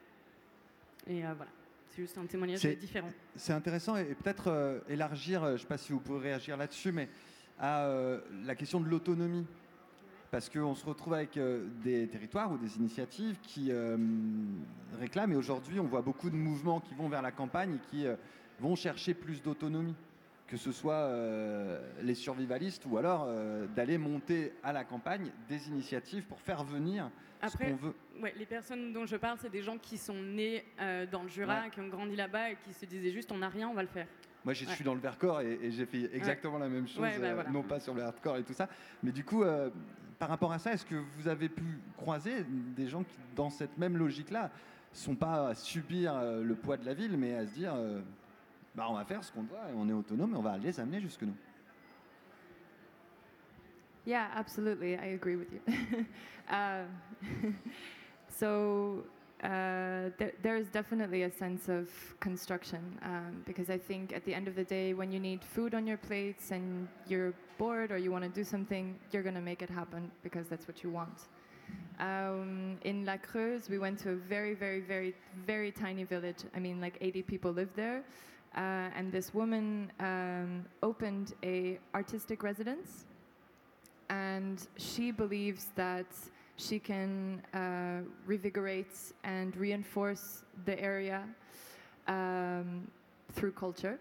Et 1.07 1.25
euh, 1.25 1.33
voilà, 1.35 1.51
c'est 1.91 2.03
juste 2.03 2.17
un 2.19 2.27
témoignage 2.27 2.61
C'est- 2.61 2.77
différent. 2.77 3.11
C'est 3.37 3.53
intéressant 3.53 3.97
et, 3.97 4.03
et 4.03 4.15
peut-être 4.15 4.49
euh, 4.49 4.79
élargir, 4.89 5.43
euh, 5.43 5.49
je 5.51 5.53
ne 5.55 5.59
sais 5.59 5.67
pas 5.67 5.79
si 5.79 5.93
vous 5.93 6.01
pouvez 6.01 6.21
réagir 6.21 6.57
là-dessus, 6.57 6.93
mais 6.93 7.09
à 7.59 7.85
euh, 7.87 8.21
la 8.45 8.55
question 8.55 8.81
de 8.81 8.89
l'autonomie. 8.89 9.47
Parce 10.31 10.49
qu'on 10.49 10.75
se 10.75 10.87
retrouve 10.87 11.13
avec 11.13 11.37
euh, 11.37 11.67
des 11.85 12.09
territoires 12.09 12.51
ou 12.51 12.57
des 12.57 12.77
initiatives 12.79 13.37
qui 13.43 13.71
réclament, 14.99 15.33
et 15.33 15.37
aujourd'hui 15.37 15.79
on 15.79 15.87
voit 15.87 16.01
beaucoup 16.03 16.31
de 16.31 16.37
mouvements 16.37 16.81
qui 16.81 16.95
vont 16.95 17.09
vers 17.09 17.21
la 17.21 17.33
campagne 17.33 17.75
et 17.75 17.89
qui 17.91 18.07
vont 18.59 18.75
chercher 18.75 19.13
plus 19.13 19.43
d'autonomie, 19.43 19.95
que 20.53 20.59
ce 20.59 20.71
soit 20.71 20.93
euh, 20.93 21.81
les 22.03 22.15
survivalistes 22.15 22.85
ou 22.85 22.99
alors 22.99 23.25
euh, 23.27 23.67
d'aller 23.75 23.97
monter 23.97 24.53
à 24.63 24.75
la 24.75 24.85
campagne 24.85 25.31
des 25.49 25.69
initiatives 25.69 26.25
pour 26.25 26.39
faire 26.43 26.63
venir 26.63 27.11
ce 27.49 27.57
qu'on 27.57 27.75
veut. 27.75 27.95
ouais, 28.21 28.35
les 28.39 28.45
personnes 28.45 28.93
dont 28.93 29.07
je 29.07 29.17
parle, 29.17 29.39
c'est 29.41 29.49
des 29.51 29.63
gens 29.63 29.79
qui 29.79 29.97
sont 29.97 30.13
nés 30.23 30.63
euh, 30.79 31.07
dans 31.11 31.23
le 31.23 31.31
Jura, 31.31 31.63
Ouais. 31.63 31.71
qui 31.71 31.81
ont 31.81 31.89
grandi 31.89 32.17
là-bas 32.17 32.51
et 32.51 32.59
qui 32.63 32.75
se 32.75 32.85
disaient 32.85 33.13
juste 33.13 33.33
on 33.33 33.39
n'a 33.39 33.49
rien, 33.49 33.67
on 33.67 33.73
va 33.73 33.81
le 33.81 33.89
faire. 33.89 34.07
Moi, 34.45 34.53
je 34.53 34.67
Ouais. 34.67 34.75
suis 34.75 34.85
dans 34.85 34.93
le 34.93 35.01
Vercors 35.01 35.41
et, 35.41 35.59
et 35.63 35.71
j'ai 35.71 35.87
fait 35.87 36.11
exactement 36.15 36.59
la 36.59 36.69
même 36.69 36.87
chose, 36.87 37.01
bah, 37.01 37.33
voilà. 37.33 37.49
non 37.49 37.63
pas 37.63 37.81
sur 37.81 37.95
le 37.95 38.03
hardcore 38.03 38.37
et 38.37 38.43
tout 38.43 38.53
ça. 38.53 38.69
Mais 39.03 39.11
du 39.11 39.25
coup, 39.25 39.43
par 40.19 40.29
rapport 40.29 40.53
à 40.53 40.59
ça, 40.59 40.75
est-ce 40.75 40.85
que 40.85 40.97
vous 41.17 41.29
avez 41.29 41.49
pu 41.49 41.65
croiser 41.97 42.45
des 42.77 42.89
gens 42.89 43.05
qui, 43.05 43.17
dans 43.37 43.49
cette 43.49 43.79
même 43.79 43.97
logique-là, 43.97 44.51
sont 44.93 45.15
pas 45.15 45.49
à 45.49 45.55
subir 45.55 46.13
le 46.43 46.55
poids 46.55 46.77
de 46.77 46.85
la 46.85 46.93
ville, 46.93 47.17
mais 47.17 47.35
à 47.37 47.47
se 47.47 47.55
dire, 47.55 47.75
bah, 48.75 48.87
on 48.89 48.95
va 48.95 49.05
faire 49.05 49.23
ce 49.23 49.33
qu'on 49.33 49.43
doit, 49.43 49.61
on 49.75 49.89
est 49.89 49.93
autonome 49.93 50.35
on 50.37 50.43
va 50.43 50.59
les 50.59 50.79
amener 50.81 51.01
jusque 51.01 51.23
nous. 51.23 51.37
Yeah, 54.05 54.29
absolutely. 54.35 54.97
I 54.97 55.15
agree 55.15 55.37
with 55.37 55.53
you. 55.53 55.61
uh, 56.51 56.85
so 58.29 59.05
uh, 59.43 60.11
there, 60.19 60.33
there 60.43 60.57
is 60.57 60.69
definitely 60.69 61.23
a 61.23 61.31
sense 61.31 61.69
of 61.69 61.89
construction 62.21 62.99
um, 63.03 63.43
because 63.45 63.71
I 63.71 63.79
think 63.79 64.13
at 64.13 64.25
the 64.25 64.35
end 64.35 64.49
of 64.49 64.55
the 64.55 64.65
day, 64.65 64.95
when 64.95 65.11
you 65.11 65.21
need 65.21 65.45
food 65.45 65.75
on 65.75 65.87
your 65.87 65.97
plates 65.97 66.51
and 66.51 66.89
you're 67.09 67.35
bored 67.59 67.91
or 67.91 67.99
you 67.99 68.11
want 68.13 68.25
to 68.25 68.31
do 68.31 68.45
something, 68.45 68.99
you're 69.11 69.23
going 69.23 69.35
to 69.35 69.41
make 69.41 69.63
it 69.63 69.71
happen 69.71 70.11
because 70.23 70.49
that's 70.49 70.67
what 70.67 70.83
you 70.83 70.91
want. 70.91 71.29
Um, 71.99 72.79
in 72.85 73.05
La 73.05 73.17
Creuse, 73.17 73.69
we 73.69 73.79
went 73.79 73.99
to 74.01 74.11
a 74.11 74.15
very, 74.15 74.55
very, 74.55 74.81
very, 74.81 75.15
very 75.47 75.71
tiny 75.71 76.05
village. 76.05 76.39
I 76.55 76.59
mean, 76.59 76.81
like 76.81 76.97
80 77.01 77.23
people 77.23 77.53
live 77.53 77.71
there. 77.77 78.05
Uh, 78.55 78.91
and 78.97 79.11
this 79.11 79.33
woman 79.33 79.91
um, 80.01 80.65
opened 80.83 81.35
a 81.43 81.79
artistic 81.95 82.43
residence 82.43 83.07
and 84.11 84.69
she 84.77 85.11
believes 85.11 85.69
that 85.75 86.07
she 86.57 86.79
can 86.79 87.43
uh, 87.55 88.01
revigorate 88.29 89.13
and 89.25 89.57
reinforce 89.57 90.45
the 90.67 90.79
area 90.79 91.25
um, 92.09 92.87
through 93.33 93.53
culture. 93.53 93.99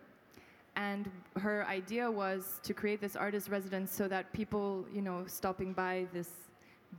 And 0.76 1.10
her 1.40 1.66
idea 1.68 2.10
was 2.10 2.60
to 2.64 2.74
create 2.74 3.00
this 3.00 3.16
artist 3.16 3.50
residence 3.50 3.94
so 3.94 4.08
that 4.08 4.32
people, 4.34 4.86
you 4.94 5.02
know, 5.02 5.24
stopping 5.28 5.74
by 5.74 6.08
this 6.14 6.30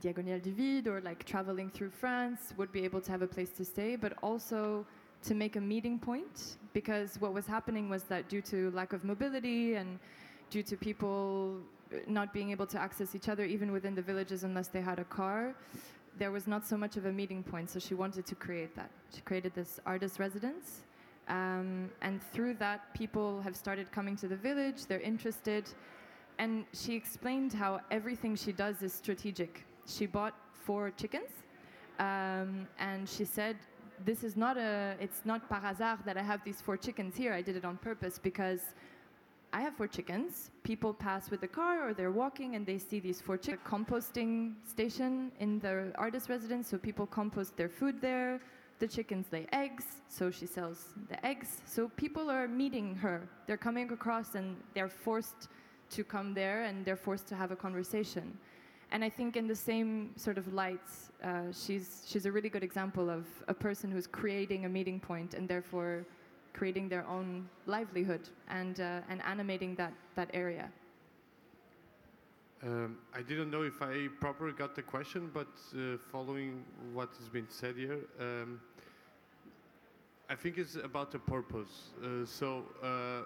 Diagonale 0.01 0.39
du 0.39 0.51
Vide 0.51 0.87
or 0.87 1.01
like 1.01 1.23
traveling 1.23 1.69
through 1.69 1.91
France 1.91 2.53
would 2.57 2.71
be 2.71 2.83
able 2.83 3.01
to 3.01 3.11
have 3.11 3.21
a 3.21 3.27
place 3.27 3.49
to 3.51 3.65
stay, 3.65 3.95
but 3.95 4.13
also 4.23 4.85
to 5.23 5.33
make 5.33 5.55
a 5.55 5.61
meeting 5.61 5.99
point 5.99 6.57
because 6.73 7.19
what 7.19 7.33
was 7.33 7.45
happening 7.45 7.89
was 7.89 8.03
that 8.03 8.29
due 8.29 8.41
to 8.41 8.71
lack 8.71 8.93
of 8.93 9.03
mobility 9.03 9.75
and 9.75 9.99
due 10.49 10.63
to 10.63 10.75
people 10.77 11.57
not 12.07 12.33
being 12.33 12.51
able 12.51 12.65
to 12.65 12.79
access 12.79 13.15
each 13.15 13.29
other 13.29 13.45
even 13.45 13.71
within 13.71 13.93
the 13.95 14.01
villages 14.01 14.43
unless 14.43 14.67
they 14.67 14.81
had 14.81 14.99
a 14.99 15.03
car 15.05 15.55
there 16.17 16.31
was 16.31 16.47
not 16.47 16.65
so 16.65 16.77
much 16.77 16.97
of 16.97 17.05
a 17.05 17.11
meeting 17.11 17.43
point. 17.43 17.69
So 17.69 17.79
she 17.79 17.93
wanted 17.93 18.25
to 18.27 18.35
create 18.35 18.75
that. 18.75 18.89
She 19.13 19.21
created 19.21 19.53
this 19.55 19.79
artist 19.85 20.19
residence. 20.19 20.81
Um, 21.27 21.89
and 22.01 22.21
through 22.33 22.55
that 22.55 22.93
people 22.93 23.41
have 23.41 23.55
started 23.55 23.91
coming 23.91 24.15
to 24.17 24.27
the 24.27 24.35
village. 24.35 24.85
They're 24.85 24.99
interested. 24.99 25.69
And 26.37 26.65
she 26.73 26.95
explained 26.95 27.53
how 27.53 27.81
everything 27.91 28.35
she 28.35 28.51
does 28.51 28.81
is 28.81 28.93
strategic. 28.93 29.65
She 29.85 30.05
bought 30.05 30.35
four 30.53 30.91
chickens 30.91 31.29
um, 31.99 32.67
and 32.79 33.07
she 33.07 33.25
said 33.25 33.57
this 34.05 34.23
is 34.23 34.35
not 34.35 34.57
a 34.57 34.95
it's 34.99 35.21
not 35.25 35.47
par 35.49 35.61
hasard 35.61 35.99
that 36.05 36.17
i 36.17 36.21
have 36.21 36.43
these 36.43 36.61
four 36.61 36.77
chickens 36.77 37.15
here 37.15 37.33
i 37.33 37.41
did 37.41 37.55
it 37.55 37.65
on 37.65 37.77
purpose 37.77 38.19
because 38.19 38.61
I 39.55 39.61
have 39.61 39.75
four 39.75 39.85
chickens. 39.87 40.49
People 40.63 40.95
pass 40.95 41.29
with 41.29 41.41
the 41.41 41.47
car 41.47 41.87
or 41.87 41.93
they're 41.93 42.11
walking 42.11 42.55
and 42.55 42.65
they 42.65 42.79
see 42.79 42.99
these 42.99 43.21
four 43.21 43.37
chickens. 43.37 43.61
Composting 43.67 44.55
station 44.67 45.31
in 45.39 45.59
the 45.59 45.91
artist 45.95 46.27
residence, 46.27 46.67
so 46.67 46.79
people 46.79 47.05
compost 47.05 47.55
their 47.55 47.69
food 47.69 48.01
there. 48.01 48.39
The 48.79 48.87
chickens 48.87 49.27
lay 49.31 49.45
eggs, 49.53 49.85
so 50.09 50.31
she 50.31 50.47
sells 50.47 50.95
the 51.07 51.23
eggs. 51.23 51.61
So 51.65 51.87
people 51.89 52.31
are 52.31 52.47
meeting 52.47 52.95
her. 52.95 53.29
They're 53.45 53.63
coming 53.69 53.91
across 53.91 54.33
and 54.33 54.57
they're 54.73 54.89
forced 54.89 55.49
to 55.91 56.03
come 56.03 56.33
there 56.33 56.63
and 56.63 56.83
they're 56.83 56.95
forced 56.95 57.27
to 57.27 57.35
have 57.35 57.51
a 57.51 57.55
conversation. 57.55 58.35
And 58.93 59.03
I 59.03 59.09
think 59.09 59.35
in 59.35 59.47
the 59.47 59.55
same 59.55 60.11
sort 60.15 60.37
of 60.37 60.53
light, 60.53 60.87
uh, 61.23 61.51
she's 61.51 62.03
she's 62.07 62.27
a 62.27 62.31
really 62.31 62.49
good 62.49 62.63
example 62.63 63.09
of 63.09 63.25
a 63.47 63.53
person 63.53 63.91
who's 63.91 64.05
creating 64.05 64.65
a 64.65 64.69
meeting 64.69 64.99
point 64.99 65.33
and 65.33 65.49
therefore 65.49 66.05
creating 66.53 66.87
their 66.89 67.05
own 67.07 67.49
livelihood 67.65 68.29
and 68.49 68.79
uh, 68.79 69.09
and 69.09 69.21
animating 69.23 69.75
that 69.75 69.93
that 70.15 70.29
area. 70.33 70.69
Um, 72.61 72.99
I 73.13 73.21
didn't 73.23 73.49
know 73.49 73.63
if 73.63 73.81
I 73.81 74.07
properly 74.21 74.53
got 74.53 74.75
the 74.75 74.83
question, 74.83 75.31
but 75.33 75.47
uh, 75.75 75.97
following 76.11 76.63
what 76.93 77.09
has 77.17 77.27
been 77.27 77.47
said 77.49 77.75
here, 77.75 77.99
um, 78.21 78.61
I 80.29 80.35
think 80.35 80.57
it's 80.57 80.75
about 80.75 81.11
the 81.11 81.19
purpose. 81.19 81.89
Uh, 82.01 82.25
so 82.25 82.63
uh, 82.81 83.23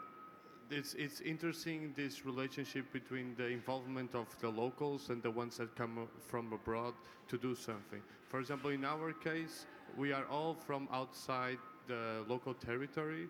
it's 0.69 0.93
it's 0.95 1.21
interesting 1.21 1.93
this 1.95 2.25
relationship 2.25 2.91
between 2.91 3.35
the 3.35 3.47
involvement 3.47 4.15
of 4.15 4.27
the 4.39 4.49
locals 4.49 5.09
and 5.09 5.21
the 5.21 5.31
ones 5.31 5.57
that 5.57 5.75
come 5.75 6.07
from 6.27 6.53
abroad 6.53 6.93
to 7.27 7.37
do 7.37 7.55
something. 7.55 8.01
For 8.29 8.39
example, 8.39 8.71
in 8.71 8.83
our 8.83 9.13
case, 9.13 9.65
we 9.97 10.11
are 10.11 10.25
all 10.29 10.53
from 10.53 10.87
outside 10.91 11.57
the 11.87 12.23
local 12.27 12.53
territory, 12.53 13.27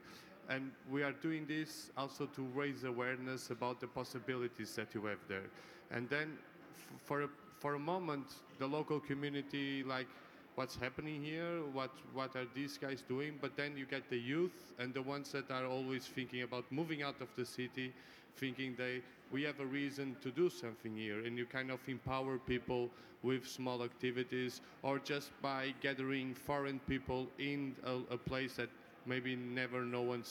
and 0.49 0.71
we 0.89 1.03
are 1.03 1.11
doing 1.11 1.45
this 1.45 1.91
also 1.95 2.25
to 2.25 2.41
raise 2.55 2.83
awareness 2.83 3.51
about 3.51 3.79
the 3.79 3.87
possibilities 3.87 4.75
that 4.75 4.93
you 4.95 5.05
have 5.05 5.19
there. 5.27 5.49
And 5.91 6.09
then, 6.09 6.37
for 7.03 7.23
a, 7.23 7.29
for 7.59 7.75
a 7.75 7.79
moment, 7.79 8.25
the 8.57 8.67
local 8.67 8.99
community 8.99 9.83
like 9.83 10.07
what's 10.57 10.75
happening 10.75 11.21
here, 11.23 11.61
what 11.71 11.91
what 12.13 12.35
are 12.35 12.47
these 12.55 12.79
guys 12.79 13.03
doing? 13.07 13.37
But 13.39 13.55
then 13.55 13.77
you 13.77 13.85
get 13.85 14.09
the 14.09 14.17
youth 14.17 14.73
and 14.79 14.91
the 14.91 15.03
ones 15.03 15.31
that 15.31 15.51
are 15.51 15.67
always 15.67 16.07
thinking 16.07 16.41
about 16.41 16.65
moving 16.71 17.03
out 17.03 17.21
of 17.21 17.27
the 17.35 17.45
city, 17.45 17.93
thinking 18.37 18.73
they 18.75 19.01
we 19.31 19.43
have 19.43 19.59
a 19.59 19.65
reason 19.65 20.15
to 20.23 20.31
do 20.31 20.49
something 20.49 20.97
here, 20.97 21.23
and 21.25 21.37
you 21.37 21.45
kind 21.45 21.69
of 21.69 21.79
empower 21.87 22.39
people 22.39 22.89
with 23.21 23.47
small 23.47 23.83
activities 23.83 24.61
or 24.81 24.97
just 24.97 25.29
by 25.43 25.73
gathering 25.81 26.33
foreign 26.33 26.79
people 26.87 27.27
in 27.37 27.75
a, 27.85 28.15
a 28.15 28.17
place 28.17 28.55
that 28.55 28.69
maybe 29.05 29.35
never 29.35 29.85
no 29.85 30.01
one 30.01 30.23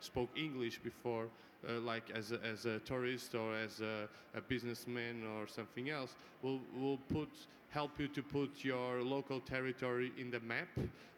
spoke 0.00 0.30
English 0.34 0.78
before, 0.78 1.26
uh, 1.68 1.80
like 1.80 2.10
as 2.14 2.32
a, 2.32 2.40
as 2.44 2.66
a 2.66 2.78
tourist 2.80 3.34
or 3.34 3.54
as 3.56 3.80
a, 3.80 4.08
a 4.36 4.40
businessman 4.40 5.24
or 5.36 5.46
something 5.46 5.90
else, 5.90 6.14
will 6.42 6.60
will 6.78 6.98
put 7.12 7.28
help 7.70 7.98
you 7.98 8.06
to 8.08 8.22
put 8.22 8.64
your 8.64 9.02
local 9.02 9.40
territory 9.40 10.12
in 10.16 10.30
the 10.30 10.40
map 10.40 10.68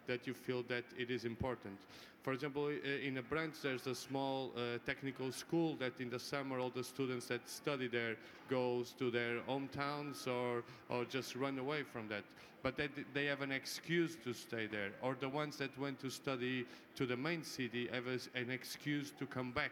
that 0.07 0.25
you 0.25 0.33
feel 0.33 0.63
that 0.63 0.83
it 0.97 1.11
is 1.11 1.23
important. 1.23 1.77
For 2.23 2.33
example, 2.33 2.67
in 2.67 3.17
a 3.17 3.21
branch 3.21 3.55
there's 3.61 3.87
a 3.87 3.95
small 3.95 4.51
uh, 4.57 4.79
technical 4.85 5.31
school 5.31 5.75
that 5.75 6.01
in 6.01 6.09
the 6.09 6.19
summer 6.19 6.59
all 6.59 6.69
the 6.69 6.83
students 6.83 7.27
that 7.27 7.47
study 7.47 7.87
there 7.87 8.15
goes 8.49 8.93
to 8.99 9.11
their 9.11 9.39
hometowns 9.47 10.27
or, 10.27 10.63
or 10.89 11.05
just 11.05 11.35
run 11.35 11.59
away 11.59 11.83
from 11.83 12.07
that. 12.09 12.23
But 12.63 12.75
they, 12.75 12.89
they 13.13 13.25
have 13.27 13.41
an 13.41 13.51
excuse 13.51 14.17
to 14.25 14.33
stay 14.33 14.67
there. 14.67 14.91
Or 15.01 15.15
the 15.17 15.29
ones 15.29 15.57
that 15.57 15.77
went 15.79 15.99
to 16.01 16.09
study 16.09 16.65
to 16.95 17.05
the 17.05 17.15
main 17.15 17.43
city 17.43 17.87
have 17.93 18.07
an 18.07 18.49
excuse 18.49 19.11
to 19.19 19.25
come 19.25 19.51
back. 19.51 19.71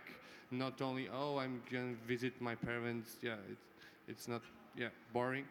Not 0.52 0.82
only, 0.82 1.10
oh, 1.14 1.38
I'm 1.38 1.62
going 1.72 1.96
to 1.96 2.08
visit 2.08 2.34
my 2.40 2.56
parents. 2.56 3.18
Yeah, 3.22 3.34
it, 3.50 3.58
it's 4.08 4.28
not 4.28 4.42
yeah, 4.78 4.90
boring. 5.14 5.46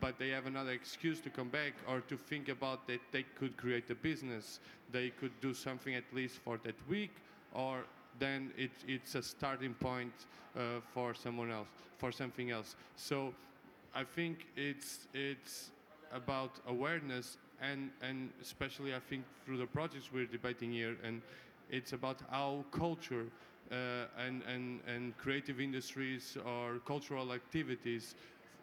But 0.00 0.18
they 0.18 0.30
have 0.30 0.46
another 0.46 0.72
excuse 0.72 1.20
to 1.20 1.30
come 1.30 1.48
back 1.48 1.74
or 1.88 2.00
to 2.00 2.16
think 2.16 2.48
about 2.48 2.86
that 2.86 3.00
they 3.12 3.24
could 3.38 3.56
create 3.56 3.90
a 3.90 3.94
business. 3.94 4.60
They 4.92 5.10
could 5.10 5.32
do 5.40 5.52
something 5.52 5.94
at 5.94 6.04
least 6.12 6.36
for 6.44 6.58
that 6.64 6.76
week 6.88 7.10
or 7.52 7.84
then 8.18 8.50
it, 8.56 8.70
it's 8.86 9.14
a 9.14 9.22
starting 9.22 9.74
point 9.74 10.12
uh, 10.56 10.80
for 10.92 11.14
someone 11.14 11.50
else, 11.50 11.68
for 11.98 12.12
something 12.12 12.50
else. 12.50 12.76
So 12.96 13.34
I 13.94 14.04
think 14.04 14.46
it's, 14.56 15.08
it's 15.14 15.70
about 16.12 16.50
awareness 16.68 17.38
and, 17.60 17.90
and 18.02 18.30
especially 18.40 18.94
I 18.94 19.00
think 19.00 19.24
through 19.44 19.58
the 19.58 19.66
projects 19.66 20.10
we're 20.12 20.26
debating 20.26 20.72
here 20.72 20.96
and 21.04 21.22
it's 21.70 21.92
about 21.92 22.18
how 22.30 22.64
culture 22.72 23.26
and, 23.70 24.42
and, 24.42 24.80
and 24.86 25.16
creative 25.18 25.60
industries 25.60 26.36
or 26.44 26.78
cultural 26.86 27.32
activities 27.32 28.14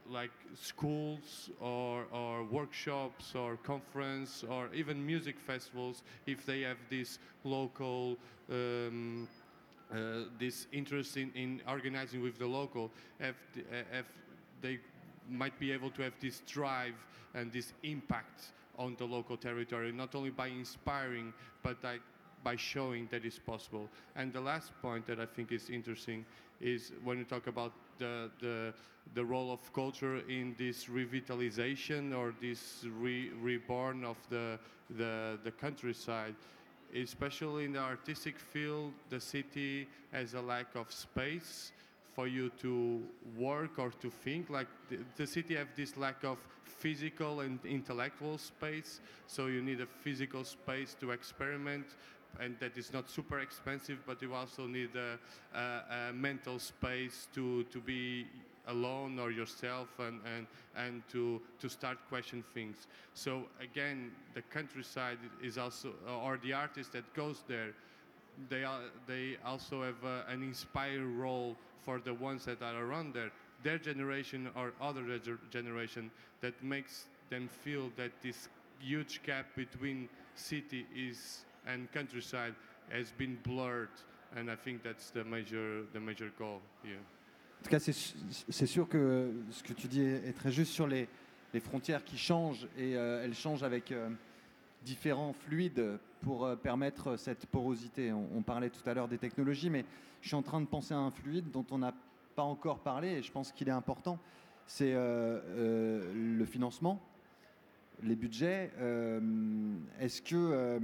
like 0.09 0.31
schools 0.55 1.49
or, 1.59 2.05
or 2.11 2.43
workshops 2.45 3.35
or 3.35 3.57
conference 3.57 4.43
or 4.49 4.69
even 4.73 5.05
music 5.05 5.39
festivals 5.39 6.03
if 6.25 6.45
they 6.45 6.61
have 6.61 6.77
this 6.89 7.19
local 7.43 8.17
um, 8.49 9.27
uh, 9.91 10.23
this 10.37 10.67
interest 10.73 11.17
in, 11.17 11.31
in 11.33 11.61
organizing 11.67 12.21
with 12.21 12.37
the 12.37 12.45
local 12.45 12.91
have, 13.19 13.35
uh, 13.57 13.75
have 13.91 14.05
they 14.61 14.79
might 15.29 15.57
be 15.59 15.71
able 15.71 15.89
to 15.89 16.01
have 16.01 16.13
this 16.19 16.41
drive 16.45 16.95
and 17.35 17.51
this 17.51 17.73
impact 17.83 18.51
on 18.77 18.95
the 18.97 19.05
local 19.05 19.37
territory 19.37 19.91
not 19.91 20.13
only 20.15 20.29
by 20.29 20.47
inspiring 20.47 21.33
but 21.63 21.81
like 21.83 22.01
by 22.43 22.55
showing 22.55 23.07
that 23.11 23.25
it's 23.25 23.39
possible. 23.39 23.89
And 24.15 24.31
the 24.31 24.41
last 24.41 24.71
point 24.81 25.05
that 25.07 25.19
I 25.19 25.25
think 25.25 25.51
is 25.51 25.69
interesting 25.69 26.25
is 26.61 26.91
when 27.03 27.17
you 27.17 27.23
talk 27.23 27.47
about 27.47 27.73
the, 27.97 28.29
the, 28.39 28.73
the 29.13 29.23
role 29.23 29.51
of 29.51 29.73
culture 29.73 30.17
in 30.29 30.55
this 30.57 30.85
revitalization 30.85 32.15
or 32.15 32.33
this 32.41 32.85
re, 32.99 33.29
reborn 33.41 34.03
of 34.03 34.17
the, 34.29 34.59
the, 34.97 35.37
the 35.43 35.51
countryside. 35.51 36.35
Especially 36.95 37.65
in 37.65 37.73
the 37.73 37.79
artistic 37.79 38.39
field, 38.39 38.93
the 39.09 39.19
city 39.19 39.87
has 40.13 40.33
a 40.35 40.41
lack 40.41 40.67
of 40.75 40.89
space 40.89 41.73
for 42.15 42.27
you 42.27 42.49
to 42.61 43.03
work 43.37 43.77
or 43.77 43.91
to 44.01 44.09
think. 44.09 44.49
Like 44.49 44.67
the, 44.89 44.99
the 45.17 45.27
city 45.27 45.55
have 45.55 45.67
this 45.75 45.97
lack 45.97 46.23
of 46.23 46.37
physical 46.63 47.41
and 47.41 47.59
intellectual 47.65 48.37
space, 48.37 49.01
so 49.27 49.47
you 49.47 49.61
need 49.61 49.81
a 49.81 49.85
physical 49.85 50.43
space 50.43 50.95
to 50.99 51.11
experiment, 51.11 51.85
and 52.39 52.55
that 52.59 52.77
is 52.77 52.93
not 52.93 53.09
super 53.09 53.39
expensive, 53.39 53.99
but 54.05 54.21
you 54.21 54.33
also 54.33 54.67
need 54.67 54.89
a, 54.95 55.19
a, 55.57 56.09
a 56.09 56.13
mental 56.13 56.59
space 56.59 57.27
to, 57.33 57.63
to 57.65 57.79
be 57.79 58.25
alone 58.67 59.17
or 59.17 59.31
yourself 59.31 59.87
and, 59.99 60.19
and, 60.35 60.47
and 60.75 61.01
to, 61.09 61.41
to 61.59 61.69
start 61.69 61.97
question 62.09 62.43
things. 62.53 62.87
So 63.13 63.43
again, 63.61 64.11
the 64.33 64.41
countryside 64.41 65.17
is 65.41 65.57
also, 65.57 65.93
or 66.23 66.39
the 66.43 66.53
artist 66.53 66.91
that 66.93 67.11
goes 67.13 67.43
there, 67.47 67.73
they, 68.49 68.63
are, 68.63 68.81
they 69.07 69.37
also 69.45 69.83
have 69.83 70.03
uh, 70.03 70.21
an 70.27 70.43
inspired 70.43 71.05
role 71.05 71.55
for 71.83 71.99
the 71.99 72.13
ones 72.13 72.45
that 72.45 72.61
are 72.61 72.83
around 72.83 73.13
there, 73.13 73.31
their 73.63 73.77
generation 73.77 74.49
or 74.55 74.73
other 74.81 75.03
generation 75.49 76.11
that 76.41 76.61
makes 76.63 77.05
them 77.29 77.49
feel 77.63 77.89
that 77.95 78.11
this 78.21 78.49
huge 78.79 79.21
gap 79.23 79.47
between 79.55 80.07
city 80.35 80.85
is 80.95 81.45
and 81.67 81.85
countryside 81.93 82.53
has 82.91 83.11
been 83.17 83.37
blurred 83.43 83.89
and 84.35 84.49
I 84.49 84.55
think 84.55 84.81
that's 84.83 85.11
the 85.11 85.23
major 85.23 85.85
the 85.93 85.99
major 85.99 86.31
goal 86.37 86.61
here. 86.83 86.99
En 87.59 87.63
tout 87.63 87.69
cas, 87.71 87.79
c'est 87.79 88.67
sûr 88.67 88.87
que 88.87 89.31
ce 89.49 89.63
que 89.63 89.73
tu 89.73 89.87
dis 89.87 90.01
est 90.01 90.33
très 90.37 90.51
juste 90.51 90.71
sur 90.73 90.85
les, 90.87 91.07
les 91.53 91.59
frontières 91.59 92.03
qui 92.03 92.17
changent 92.17 92.67
et 92.77 92.95
euh, 92.95 93.23
elles 93.23 93.33
changent 93.33 93.63
avec 93.63 93.91
euh, 93.91 94.09
différents 94.83 95.33
fluides 95.33 95.97
pour 96.21 96.45
euh, 96.45 96.55
permettre 96.55 97.17
cette 97.17 97.47
porosité. 97.47 98.13
On, 98.13 98.29
on 98.35 98.41
parlait 98.43 98.69
tout 98.69 98.87
à 98.87 98.93
l'heure 98.93 99.07
des 99.07 99.17
technologies, 99.17 99.71
mais 99.71 99.85
je 100.21 100.27
suis 100.27 100.35
en 100.35 100.43
train 100.43 100.61
de 100.61 100.67
penser 100.67 100.93
à 100.93 100.97
un 100.97 101.09
fluide 101.09 101.49
dont 101.51 101.65
on 101.71 101.79
n'a 101.79 101.93
pas 102.35 102.43
encore 102.43 102.79
parlé 102.79 103.09
et 103.09 103.23
je 103.23 103.31
pense 103.31 103.51
qu'il 103.51 103.67
est 103.67 103.71
important. 103.71 104.19
C'est 104.67 104.93
euh, 104.93 105.39
euh, 105.47 106.37
le 106.37 106.45
financement, 106.45 107.01
les 108.03 108.15
budgets. 108.15 108.71
Euh, 108.79 109.19
Est-ce 109.99 110.21
que, 110.21 110.79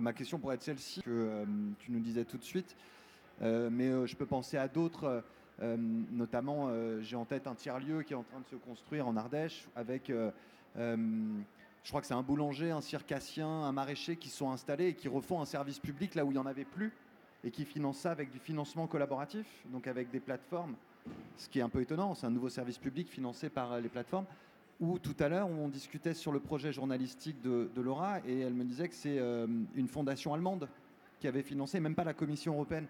ma 0.00 0.12
question 0.12 0.38
pourrait 0.38 0.56
être 0.56 0.62
celle-ci 0.62 1.02
que 1.02 1.10
euh, 1.10 1.44
tu 1.78 1.92
nous 1.92 2.00
disais 2.00 2.24
tout 2.24 2.38
de 2.38 2.44
suite, 2.44 2.76
euh, 3.42 3.68
mais 3.70 3.88
euh, 3.88 4.06
je 4.06 4.16
peux 4.16 4.26
penser 4.26 4.56
à 4.56 4.68
d'autres. 4.68 5.22
notamment, 5.60 6.70
j'ai 7.00 7.16
en 7.16 7.24
tête 7.24 7.48
un 7.48 7.54
tiers-lieu 7.56 8.02
qui 8.02 8.12
est 8.12 8.16
en 8.16 8.22
train 8.22 8.38
de 8.38 8.46
se 8.46 8.54
construire 8.54 9.08
en 9.08 9.16
Ardèche 9.16 9.66
avec, 9.74 10.12
je 10.76 11.88
crois 11.88 12.00
que 12.00 12.06
c'est 12.06 12.14
un 12.14 12.22
boulanger, 12.22 12.70
un 12.70 12.80
circassien, 12.80 13.48
un 13.48 13.72
maraîcher 13.72 14.14
qui 14.14 14.28
sont 14.28 14.52
installés 14.52 14.90
et 14.90 14.94
qui 14.94 15.08
refont 15.08 15.40
un 15.40 15.46
service 15.46 15.80
public 15.80 16.14
là 16.14 16.24
où 16.24 16.30
il 16.30 16.34
n'y 16.34 16.38
en 16.38 16.46
avait 16.46 16.64
plus 16.64 16.92
et 17.42 17.50
qui 17.50 17.64
financent 17.64 17.98
ça 17.98 18.12
avec 18.12 18.30
du 18.30 18.38
financement 18.38 18.86
collaboratif, 18.86 19.46
donc 19.72 19.88
avec 19.88 20.12
des 20.12 20.20
plateformes. 20.20 20.76
Ce 21.36 21.48
qui 21.48 21.58
est 21.58 21.62
un 21.62 21.68
peu 21.68 21.80
étonnant, 21.80 22.14
c'est 22.14 22.26
un 22.26 22.30
nouveau 22.30 22.50
service 22.50 22.78
public 22.78 23.08
financé 23.08 23.48
par 23.48 23.80
les 23.80 23.88
plateformes. 23.88 24.26
Ou 24.80 24.98
tout 25.00 25.16
à 25.18 25.28
l'heure, 25.28 25.48
on 25.48 25.68
discutait 25.68 26.14
sur 26.14 26.30
le 26.30 26.38
projet 26.38 26.72
journalistique 26.72 27.42
de, 27.42 27.68
Laura 27.80 28.20
et 28.24 28.38
elle 28.40 28.54
me 28.54 28.62
disait 28.64 28.88
que 28.88 28.94
c'est 28.94 29.18
euh, 29.18 29.48
une 29.74 29.88
fondation 29.88 30.34
allemande 30.34 30.68
qui 31.18 31.26
avait 31.26 31.42
financé, 31.42 31.80
même 31.80 31.96
pas 31.96 32.04
la 32.04 32.14
Commission 32.14 32.54
européenne. 32.54 32.86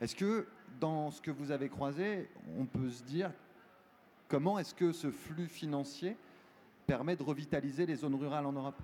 Est-ce 0.00 0.14
que 0.14 0.46
dans 0.78 1.10
ce 1.10 1.20
que 1.20 1.32
vous 1.32 1.50
avez 1.50 1.68
croisé, 1.68 2.30
on 2.58 2.64
peut 2.64 2.90
se 2.90 3.02
dire 3.02 3.32
comment 4.28 4.56
est-ce 4.58 4.74
que 4.74 4.92
ce 4.92 5.10
flux 5.10 5.48
financier 5.48 6.16
permet 6.86 7.16
de 7.16 7.24
revitaliser 7.24 7.86
les 7.86 7.96
zones 7.96 8.14
rurales 8.14 8.46
en 8.46 8.52
Europe? 8.52 8.80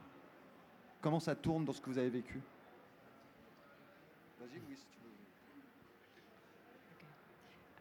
Comment 1.00 1.20
ça 1.20 1.36
tourne 1.36 1.64
dans 1.64 1.72
ce 1.72 1.80
que 1.80 1.90
vous 1.90 1.98
avez 1.98 2.10
vécu? 2.10 2.40
Vas-y, 4.40 4.58
si 4.76 4.86
tu 4.90 4.98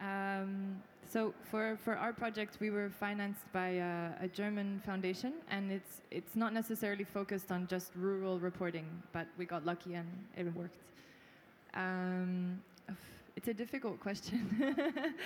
Um, 0.00 0.76
So 1.10 1.32
for, 1.50 1.78
for 1.82 1.96
our 1.96 2.12
project, 2.12 2.58
we 2.60 2.68
were 2.68 2.90
financed 2.90 3.50
by 3.50 3.78
uh, 3.78 4.10
a 4.20 4.28
German 4.28 4.82
foundation, 4.84 5.32
and 5.50 5.72
it's 5.72 6.02
it's 6.10 6.36
not 6.36 6.52
necessarily 6.52 7.04
focused 7.04 7.50
on 7.50 7.66
just 7.66 7.92
rural 7.96 8.38
reporting, 8.38 8.84
but 9.12 9.26
we 9.38 9.46
got 9.46 9.64
lucky 9.64 9.94
and 9.94 10.06
it 10.36 10.54
worked. 10.54 10.76
Um, 11.72 12.60
it's 13.36 13.48
a 13.48 13.54
difficult 13.54 14.00
question. 14.00 14.74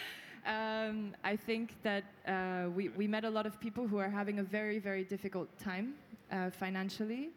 um, 0.47 1.16
I 1.24 1.35
think 1.35 1.74
that 1.83 2.05
uh, 2.28 2.68
we, 2.76 2.91
we 2.91 3.09
met 3.09 3.24
a 3.24 3.30
lot 3.30 3.47
of 3.47 3.59
people 3.59 3.89
who 3.89 3.99
are 3.99 4.11
having 4.11 4.39
a 4.39 4.43
very, 4.43 4.78
very 4.78 5.03
difficult 5.03 5.49
time 5.59 5.95
uh, 6.30 6.51
financially, 6.51 7.30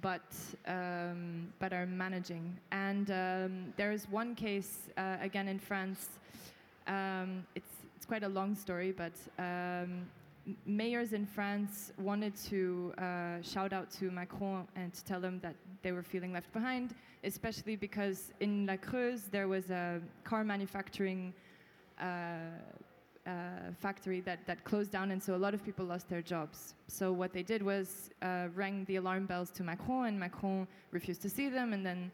but, 0.00 0.32
um, 0.66 1.52
but 1.58 1.72
are 1.72 1.86
managing. 1.86 2.56
And 2.72 3.10
um, 3.10 3.74
there 3.76 3.92
is 3.92 4.08
one 4.08 4.34
case, 4.34 4.88
uh, 4.96 5.18
again 5.20 5.46
in 5.46 5.58
France, 5.58 6.08
um, 6.86 7.46
it's, 7.54 7.72
it's 7.96 8.06
quite 8.06 8.22
a 8.22 8.28
long 8.28 8.54
story, 8.54 8.92
but 8.92 9.12
um, 9.38 10.06
mayors 10.66 11.12
in 11.12 11.26
France 11.26 11.92
wanted 11.98 12.34
to 12.36 12.92
uh, 12.98 13.40
shout 13.42 13.72
out 13.72 13.90
to 13.92 14.10
Macron 14.10 14.66
and 14.76 14.92
to 14.92 15.04
tell 15.04 15.20
him 15.20 15.38
that 15.40 15.54
they 15.82 15.92
were 15.92 16.02
feeling 16.02 16.32
left 16.32 16.52
behind, 16.52 16.94
especially 17.24 17.76
because 17.76 18.32
in 18.40 18.66
La 18.66 18.76
Creuse 18.76 19.30
there 19.30 19.48
was 19.48 19.70
a 19.70 20.00
car 20.24 20.44
manufacturing 20.44 21.32
uh, 22.00 22.04
uh, 23.26 23.30
factory 23.78 24.20
that, 24.20 24.44
that 24.46 24.64
closed 24.64 24.90
down, 24.90 25.12
and 25.12 25.22
so 25.22 25.34
a 25.34 25.36
lot 25.36 25.54
of 25.54 25.64
people 25.64 25.84
lost 25.84 26.08
their 26.08 26.22
jobs. 26.22 26.74
So 26.88 27.12
what 27.12 27.32
they 27.32 27.44
did 27.44 27.62
was 27.62 28.10
uh, 28.20 28.48
rang 28.54 28.84
the 28.86 28.96
alarm 28.96 29.26
bells 29.26 29.50
to 29.52 29.62
Macron, 29.62 30.06
and 30.06 30.18
Macron 30.18 30.66
refused 30.90 31.22
to 31.22 31.30
see 31.30 31.48
them, 31.48 31.72
and 31.72 31.86
then 31.86 32.10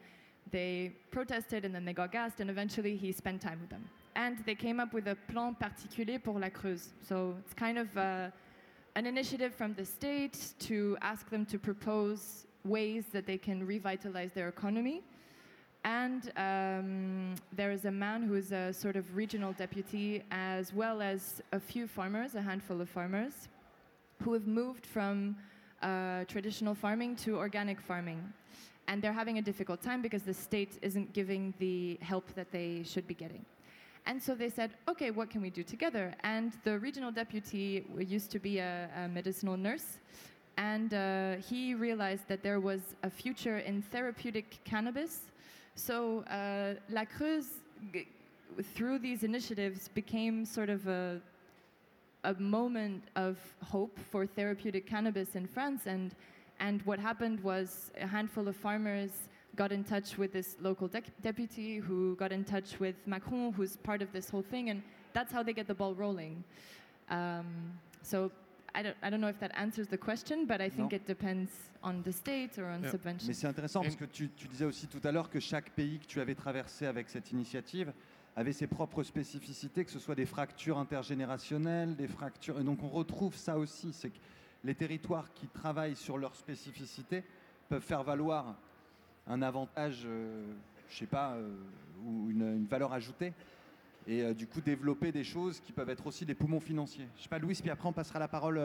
they 0.51 0.93
protested, 1.09 1.65
and 1.65 1.73
then 1.73 1.83
they 1.85 1.93
got 1.93 2.11
gassed, 2.11 2.39
and 2.41 2.49
eventually 2.49 2.95
he 2.95 3.11
spent 3.11 3.41
time 3.41 3.59
with 3.59 3.69
them. 3.69 3.89
And 4.15 4.37
they 4.45 4.55
came 4.55 4.79
up 4.79 4.93
with 4.93 5.07
a 5.07 5.15
plan 5.31 5.55
particulier 5.55 6.19
pour 6.19 6.39
la 6.39 6.49
Creuse. 6.49 6.89
So 7.07 7.35
it's 7.39 7.53
kind 7.53 7.77
of 7.77 7.95
uh, 7.97 8.29
an 8.95 9.05
initiative 9.05 9.53
from 9.53 9.73
the 9.73 9.85
state 9.85 10.53
to 10.59 10.97
ask 11.01 11.29
them 11.29 11.45
to 11.45 11.57
propose 11.57 12.45
ways 12.65 13.05
that 13.13 13.25
they 13.25 13.37
can 13.37 13.65
revitalize 13.65 14.33
their 14.33 14.49
economy. 14.49 15.03
And 15.85 16.31
um, 16.35 17.35
there 17.53 17.71
is 17.71 17.85
a 17.85 17.91
man 17.91 18.23
who 18.23 18.35
is 18.35 18.51
a 18.51 18.73
sort 18.73 18.97
of 18.97 19.15
regional 19.15 19.53
deputy, 19.53 20.23
as 20.31 20.73
well 20.73 21.01
as 21.01 21.41
a 21.53 21.59
few 21.59 21.87
farmers, 21.87 22.35
a 22.35 22.41
handful 22.41 22.81
of 22.81 22.89
farmers, 22.89 23.47
who 24.21 24.33
have 24.33 24.45
moved 24.45 24.85
from 24.85 25.37
uh, 25.81 26.25
traditional 26.25 26.75
farming 26.75 27.15
to 27.17 27.37
organic 27.37 27.79
farming. 27.79 28.21
And 28.89 29.01
they're 29.01 29.13
having 29.13 29.37
a 29.37 29.41
difficult 29.41 29.81
time 29.81 30.01
because 30.01 30.23
the 30.23 30.33
state 30.33 30.79
isn't 30.81 31.13
giving 31.13 31.53
the 31.59 31.97
help 32.01 32.33
that 32.33 32.51
they 32.51 32.83
should 32.83 33.07
be 33.07 33.13
getting. 33.13 33.45
And 34.09 34.19
so 34.19 34.33
they 34.33 34.49
said, 34.49 34.71
okay, 34.87 35.11
what 35.11 35.29
can 35.29 35.39
we 35.39 35.51
do 35.51 35.61
together? 35.61 36.15
And 36.23 36.53
the 36.63 36.79
regional 36.79 37.11
deputy 37.11 37.85
used 37.95 38.31
to 38.31 38.39
be 38.39 38.57
a, 38.57 38.89
a 38.97 39.07
medicinal 39.07 39.55
nurse. 39.55 39.99
And 40.57 40.91
uh, 40.95 41.35
he 41.35 41.75
realized 41.75 42.27
that 42.27 42.41
there 42.41 42.59
was 42.59 42.81
a 43.03 43.09
future 43.11 43.59
in 43.59 43.83
therapeutic 43.83 44.57
cannabis. 44.63 45.19
So 45.75 46.23
uh, 46.23 46.73
La 46.89 47.05
Creuse, 47.05 47.61
through 48.73 48.97
these 48.97 49.21
initiatives, 49.21 49.89
became 49.89 50.43
sort 50.43 50.71
of 50.71 50.87
a, 50.87 51.21
a 52.23 52.33
moment 52.33 53.03
of 53.15 53.37
hope 53.63 53.95
for 54.09 54.25
therapeutic 54.25 54.87
cannabis 54.87 55.35
in 55.35 55.45
France. 55.45 55.85
And, 55.85 56.15
and 56.59 56.81
what 56.81 56.97
happened 56.97 57.43
was 57.43 57.91
a 58.01 58.07
handful 58.07 58.47
of 58.47 58.55
farmers 58.55 59.11
got 59.59 59.71
in 59.73 59.83
touch 59.83 60.17
with 60.17 60.31
this 60.31 60.55
local 60.61 60.87
dec- 60.87 61.11
deputy 61.21 61.79
who 61.79 62.15
got 62.15 62.31
in 62.31 62.45
touch 62.45 62.79
with 62.79 62.95
Macron, 63.05 63.51
who's 63.51 63.75
part 63.83 64.01
of 64.01 64.09
this 64.13 64.29
whole 64.29 64.45
thing. 64.53 64.69
And 64.69 64.81
that's 65.13 65.33
how 65.33 65.43
they 65.43 65.53
get 65.53 65.67
the 65.67 65.73
ball 65.75 65.93
rolling. 65.93 66.43
Um, 67.09 67.45
so 68.01 68.31
I 68.73 68.81
don't, 68.83 68.95
I 69.03 69.09
don't 69.09 69.19
know 69.19 69.27
if 69.27 69.39
that 69.41 69.51
answers 69.57 69.87
the 69.87 69.97
question, 69.97 70.45
but 70.45 70.61
I 70.61 70.69
think 70.69 70.91
Non. 70.91 70.99
it 71.01 71.05
depends 71.05 71.51
on 71.83 72.03
the 72.03 72.13
state 72.13 72.57
or 72.57 72.67
on 72.67 72.83
subventions. 72.89 73.27
Mais 73.27 73.33
c'est 73.33 73.47
intéressant 73.47 73.81
parce 73.81 73.97
que 73.97 74.05
tu, 74.05 74.29
tu 74.29 74.47
disais 74.47 74.65
aussi 74.65 74.87
tout 74.87 75.01
à 75.03 75.11
l'heure 75.11 75.29
que 75.29 75.41
chaque 75.41 75.71
pays 75.71 75.99
que 75.99 76.05
tu 76.05 76.21
avais 76.21 76.35
traversé 76.35 76.85
avec 76.85 77.09
cette 77.09 77.31
initiative 77.31 77.91
avait 78.37 78.53
ses 78.53 78.67
propres 78.67 79.03
spécificités, 79.03 79.83
que 79.83 79.91
ce 79.91 79.99
soit 79.99 80.15
des 80.15 80.25
fractures 80.25 80.77
intergénérationnelles, 80.77 81.97
des 81.97 82.07
fractures. 82.07 82.59
Et 82.61 82.63
donc 82.63 82.81
on 82.83 82.89
retrouve 82.89 83.35
ça 83.35 83.57
aussi, 83.57 83.91
c'est 83.91 84.11
que 84.11 84.19
les 84.63 84.75
territoires 84.75 85.33
qui 85.33 85.47
travaillent 85.47 85.97
sur 85.97 86.17
leurs 86.17 86.35
spécificités 86.35 87.23
peuvent 87.67 87.81
faire 87.83 88.03
valoir 88.03 88.55
un 89.29 89.41
avantage, 89.41 90.03
euh, 90.05 90.43
je 90.89 90.97
sais 90.97 91.05
pas, 91.05 91.33
euh, 91.33 91.55
ou 92.03 92.29
une, 92.31 92.41
une 92.41 92.65
valeur 92.65 92.91
ajoutée. 92.91 93.33
Et 94.07 94.23
euh, 94.23 94.33
du 94.33 94.47
coup 94.47 94.59
développer 94.59 95.11
des 95.11 95.23
choses 95.23 95.59
qui 95.59 95.71
peuvent 95.71 95.89
être 95.89 96.05
aussi 96.07 96.25
des 96.25 96.35
poumons 96.35 96.59
financiers. 96.59 97.07
Je 97.15 97.23
sais 97.23 97.29
pas, 97.29 97.39
Louis, 97.39 97.57
puis 97.61 97.69
après 97.69 97.87
on 97.87 97.93
passera 97.93 98.19
la 98.19 98.27
parole. 98.27 98.59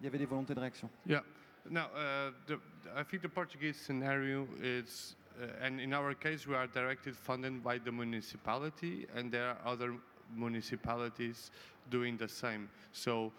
Il 0.00 0.04
y 0.04 0.06
avait 0.06 0.18
des 0.18 0.26
volontés 0.26 0.54
de 0.54 0.60
réaction. 0.60 0.88
Yeah. 1.06 1.22
Now, 1.70 1.86
uh, 1.94 2.32
the, 2.46 2.58
I 2.94 3.02
think 3.04 3.22
the 3.22 3.28
Portuguese 3.28 3.76
scenario 3.76 4.46
is, 4.62 5.16
uh, 5.40 5.64
and 5.66 5.80
in 5.80 5.94
our 5.94 6.14
case, 6.14 6.46
we 6.46 6.54
are 6.54 6.66
directly 6.66 7.12
funded 7.12 7.62
by 7.62 7.78
the 7.78 7.90
municipality, 7.90 9.06
and 9.16 9.30
there 9.30 9.48
are 9.48 9.58
other 9.64 9.94
municipalities 10.36 11.50
doing 11.90 12.18
the 12.18 12.28
same. 12.28 12.68
So, 12.92 13.32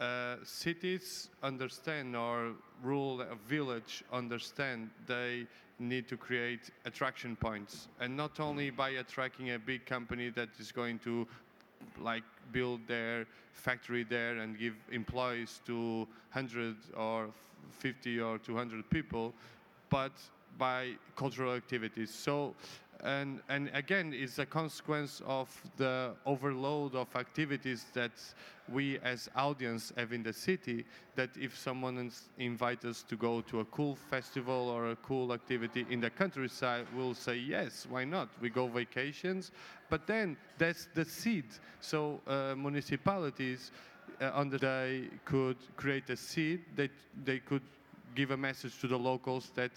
uh, 0.00 0.36
cities 0.44 1.28
understand, 1.42 2.16
or 2.16 2.52
rural 2.82 3.24
village 3.48 4.04
understand, 4.12 4.90
they 5.06 5.46
need 5.78 6.08
to 6.08 6.16
create 6.16 6.70
attraction 6.84 7.36
points, 7.36 7.88
and 8.00 8.16
not 8.16 8.40
only 8.40 8.70
by 8.70 8.90
attracting 8.90 9.50
a 9.50 9.58
big 9.58 9.84
company 9.86 10.30
that 10.30 10.48
is 10.58 10.72
going 10.72 10.98
to 11.00 11.26
like 12.00 12.22
build 12.52 12.80
their 12.86 13.26
factory 13.52 14.04
there 14.04 14.38
and 14.38 14.58
give 14.58 14.74
employees 14.90 15.60
to 15.66 16.06
100 16.32 16.76
or 16.96 17.28
50 17.70 18.20
or 18.20 18.38
200 18.38 18.88
people, 18.90 19.32
but 19.90 20.12
by 20.58 20.92
cultural 21.16 21.54
activities. 21.54 22.12
So, 22.12 22.54
and, 23.02 23.40
and 23.48 23.68
again, 23.74 24.14
it's 24.14 24.38
a 24.38 24.46
consequence 24.46 25.20
of 25.26 25.48
the 25.76 26.12
overload 26.24 26.94
of 26.94 27.08
activities 27.16 27.86
that 27.94 28.12
we 28.68 28.98
as 29.00 29.28
audience 29.34 29.92
have 29.96 30.12
in 30.12 30.22
the 30.22 30.32
city, 30.32 30.84
that 31.16 31.30
if 31.36 31.58
someone 31.58 31.98
ins- 31.98 32.28
invite 32.38 32.84
us 32.84 33.02
to 33.08 33.16
go 33.16 33.40
to 33.42 33.60
a 33.60 33.64
cool 33.66 33.96
festival 33.96 34.68
or 34.68 34.90
a 34.90 34.96
cool 34.96 35.32
activity 35.32 35.84
in 35.90 36.00
the 36.00 36.10
countryside, 36.10 36.86
we'll 36.94 37.14
say 37.14 37.36
yes, 37.36 37.86
why 37.90 38.04
not? 38.04 38.28
We 38.40 38.50
go 38.50 38.68
vacations, 38.68 39.50
but 39.90 40.06
then 40.06 40.36
that's 40.56 40.86
the 40.94 41.04
seed. 41.04 41.46
So 41.80 42.20
uh, 42.28 42.54
municipalities 42.56 43.72
uh, 44.20 44.30
under 44.32 44.58
they 44.58 45.08
could 45.24 45.56
create 45.76 46.08
a 46.10 46.16
seed 46.16 46.60
that 46.76 46.90
they 47.24 47.40
could 47.40 47.62
give 48.14 48.30
a 48.30 48.36
message 48.36 48.78
to 48.80 48.86
the 48.86 48.98
locals 48.98 49.50
that 49.54 49.72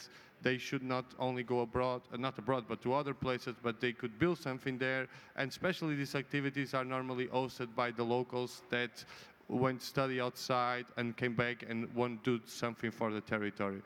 they 0.46 0.60
should 0.60 0.84
not 0.84 1.06
only 1.18 1.42
go 1.42 1.62
abroad, 1.62 2.02
uh, 2.14 2.18
not 2.18 2.38
abroad, 2.38 2.66
but 2.70 2.80
to 2.84 2.94
other 2.94 3.16
places, 3.16 3.56
but 3.64 3.82
they 3.82 3.92
could 3.92 4.20
build 4.20 4.38
something 4.38 4.78
there. 4.78 5.08
And 5.36 5.50
especially 5.50 5.96
these 5.96 6.14
activities 6.14 6.76
are 6.76 6.86
normally 6.86 7.26
hosted 7.26 7.74
by 7.76 7.90
the 7.90 8.04
locals 8.04 8.62
that 8.70 9.04
went 9.50 9.82
study 9.82 10.22
outside 10.22 10.86
and 10.98 11.18
came 11.18 11.36
back 11.36 11.66
and 11.68 11.92
want 11.96 12.24
to 12.26 12.38
do 12.38 12.44
something 12.46 12.92
for 12.92 13.12
the 13.12 13.22
territory. 13.22 13.82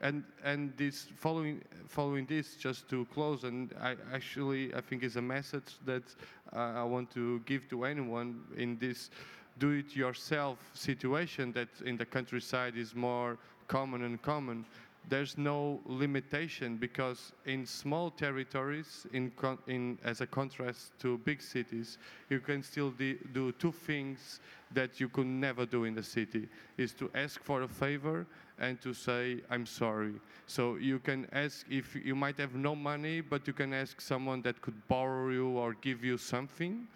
And 0.00 0.22
and 0.44 0.72
this 0.76 1.08
following 1.16 1.60
following 1.88 2.24
this, 2.26 2.54
just 2.54 2.88
to 2.90 3.04
close, 3.06 3.42
and 3.42 3.74
I 3.80 3.96
actually 4.12 4.72
I 4.74 4.82
think 4.82 5.02
is 5.02 5.16
a 5.16 5.22
message 5.36 5.70
that 5.86 6.04
uh, 6.52 6.82
I 6.82 6.84
want 6.84 7.10
to 7.14 7.40
give 7.46 7.68
to 7.70 7.84
anyone 7.84 8.44
in 8.56 8.78
this 8.78 9.10
do-it-yourself 9.58 10.58
situation 10.74 11.52
that 11.52 11.68
in 11.84 11.96
the 11.96 12.04
countryside 12.04 12.76
is 12.76 12.94
more 12.94 13.38
common 13.68 14.02
and 14.04 14.20
common. 14.22 14.64
There's 15.08 15.38
no 15.38 15.80
limitation 15.86 16.76
because 16.78 17.32
in 17.44 17.64
small 17.64 18.10
territories, 18.10 19.06
in, 19.12 19.30
in 19.68 19.98
as 20.02 20.20
a 20.20 20.26
contrast 20.26 20.98
to 21.00 21.18
big 21.18 21.40
cities, 21.40 21.98
you 22.28 22.40
can 22.40 22.62
still 22.62 22.90
do 22.90 23.52
two 23.52 23.70
things 23.70 24.40
that 24.72 24.98
you 24.98 25.08
could 25.08 25.26
never 25.26 25.64
do 25.64 25.84
in 25.84 25.94
the 25.94 26.02
city: 26.02 26.48
is 26.76 26.92
to 26.94 27.08
ask 27.14 27.40
for 27.44 27.62
a 27.62 27.68
favor 27.68 28.26
and 28.58 28.80
to 28.80 28.92
say 28.92 29.42
I'm 29.48 29.66
sorry. 29.66 30.14
So 30.46 30.74
you 30.74 30.98
can 30.98 31.28
ask 31.32 31.64
if 31.70 31.94
you 31.94 32.16
might 32.16 32.38
have 32.38 32.54
no 32.56 32.74
money, 32.74 33.20
but 33.20 33.46
you 33.46 33.52
can 33.52 33.72
ask 33.72 34.00
someone 34.00 34.42
that 34.42 34.60
could 34.60 34.88
borrow 34.88 35.30
you 35.30 35.50
or 35.50 35.74
give 35.74 36.02
you 36.04 36.18
something 36.18 36.88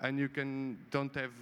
and 0.00 0.18
you 0.18 0.28
can 0.28 0.78
don't 0.90 1.14
have 1.14 1.32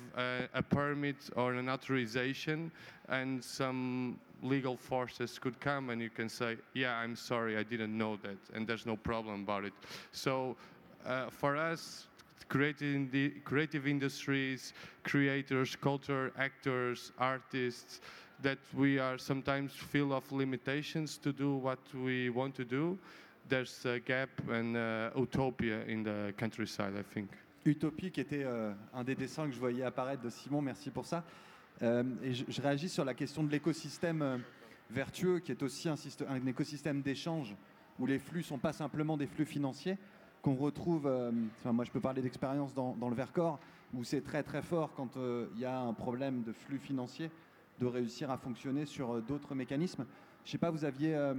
a 0.55 0.63
permit 0.63 1.17
or 1.37 1.55
an 1.55 1.69
authorization 1.69 2.71
and 3.09 3.45
some 3.45 4.19
legal 4.43 4.77
forces 4.77 5.39
could 5.39 5.59
come 5.61 5.91
and 5.91 6.01
you 6.01 6.11
can 6.11 6.29
say 6.29 6.57
yeah 6.75 6.97
i'm 6.97 7.17
sorry 7.17 7.57
i 7.57 7.63
didn't 7.63 7.97
know 7.97 8.17
that 8.17 8.37
and 8.55 8.67
there's 8.67 8.87
no 8.87 8.97
problem 8.97 9.43
about 9.43 9.65
it 9.65 9.73
so 10.13 10.57
uh, 11.07 11.31
for 11.31 11.57
us 11.57 12.07
creative, 12.49 13.11
the 13.11 13.31
creative 13.45 13.87
industries 13.87 14.73
creators 15.05 15.77
culture 15.77 16.33
actors 16.39 17.13
artists 17.19 18.01
that 18.43 18.59
we 18.75 18.99
are 18.99 19.17
sometimes 19.17 19.73
feel 19.73 20.13
of 20.13 20.31
limitations 20.31 21.17
to 21.17 21.33
do 21.33 21.57
what 21.57 21.79
we 21.95 22.29
want 22.31 22.55
to 22.55 22.65
do 22.65 22.99
there's 23.49 23.85
a 23.87 23.99
gap 24.01 24.29
and 24.51 24.77
uh, 24.77 25.11
utopia 25.17 25.81
in 25.87 26.03
the 26.03 26.33
countryside 26.37 26.93
i 26.99 27.03
think 27.15 27.31
Utopie, 27.67 28.11
qui 28.13 28.21
était 28.21 28.45
euh, 28.45 28.73
un 28.95 29.03
des 29.03 29.15
dessins 29.15 29.47
que 29.47 29.53
je 29.53 29.59
voyais 29.59 29.83
apparaître 29.83 30.23
de 30.23 30.31
Simon, 30.31 30.63
merci 30.63 30.91
pour 30.91 31.05
ça. 31.05 31.25
Euh, 31.83 32.03
et 32.23 32.33
je, 32.33 32.45
je 32.49 32.63
réagis 32.63 32.89
sur 32.89 33.05
la 33.05 33.15
question 33.15 33.45
de 33.45 33.51
l'écosystème 33.51 34.23
euh, 34.23 34.39
vertueux, 34.91 35.41
qui 35.41 35.53
est 35.53 35.63
aussi 35.63 35.89
un, 35.89 35.95
syst- 35.95 36.25
un 36.29 36.45
écosystème 36.47 37.03
d'échange, 37.03 37.55
où 37.99 38.07
les 38.07 38.19
flux 38.19 38.43
sont 38.43 38.59
pas 38.59 38.73
simplement 38.73 39.17
des 39.17 39.27
flux 39.27 39.45
financiers, 39.47 39.99
qu'on 40.43 40.55
retrouve, 40.55 41.07
euh, 41.07 41.33
enfin, 41.59 41.73
moi 41.73 41.85
je 41.85 41.91
peux 41.91 42.01
parler 42.01 42.23
d'expérience 42.23 42.73
dans, 42.75 42.95
dans 42.97 43.09
le 43.09 43.15
Vercors, 43.15 43.59
où 43.95 44.05
c'est 44.05 44.23
très 44.23 44.43
très 44.43 44.63
fort 44.63 44.93
quand 44.95 45.17
euh, 45.17 45.49
il 45.55 45.61
y 45.61 45.65
a 45.65 45.79
un 45.81 45.93
problème 45.93 46.43
de 46.43 46.53
flux 46.53 46.79
financier, 46.79 47.31
de 47.79 47.87
réussir 47.87 48.31
à 48.31 48.39
fonctionner 48.39 48.87
sur 48.87 49.17
euh, 49.17 49.21
d'autres 49.21 49.55
mécanismes. 49.55 50.07
Je 50.45 50.51
sais 50.53 50.59
pas, 50.59 50.71
vous 50.71 50.85
aviez 50.85 51.15
un- 51.15 51.37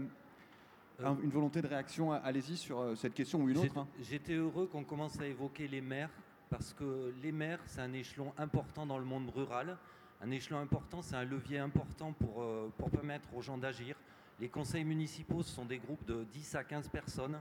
une 1.23 1.29
volonté 1.29 1.61
de 1.61 1.67
réaction, 1.67 2.11
allez-y, 2.11 2.57
sur 2.57 2.97
cette 2.97 3.13
question 3.13 3.41
ou 3.41 3.49
une 3.49 3.57
autre. 3.57 3.67
J'étais- 3.67 3.79
hein. 3.79 3.87
J'étais 4.01 4.33
heureux 4.33 4.67
qu'on 4.67 4.83
commence 4.83 5.19
à 5.19 5.27
évoquer 5.27 5.67
les 5.67 5.81
maires 5.81 6.09
parce 6.49 6.73
que 6.73 7.13
les 7.21 7.31
maires, 7.31 7.59
c'est 7.67 7.81
un 7.81 7.93
échelon 7.93 8.33
important 8.37 8.85
dans 8.85 8.97
le 8.97 9.05
monde 9.05 9.29
rural. 9.29 9.77
Un 10.21 10.31
échelon 10.31 10.57
important, 10.59 11.01
c'est 11.01 11.15
un 11.15 11.23
levier 11.23 11.59
important 11.59 12.11
pour, 12.13 12.41
euh, 12.41 12.71
pour 12.77 12.89
permettre 12.89 13.33
aux 13.35 13.41
gens 13.41 13.57
d'agir. 13.57 13.95
Les 14.39 14.49
conseils 14.49 14.83
municipaux, 14.83 15.43
ce 15.43 15.51
sont 15.53 15.65
des 15.65 15.77
groupes 15.77 16.05
de 16.05 16.23
10 16.25 16.55
à 16.55 16.63
15 16.63 16.89
personnes 16.89 17.39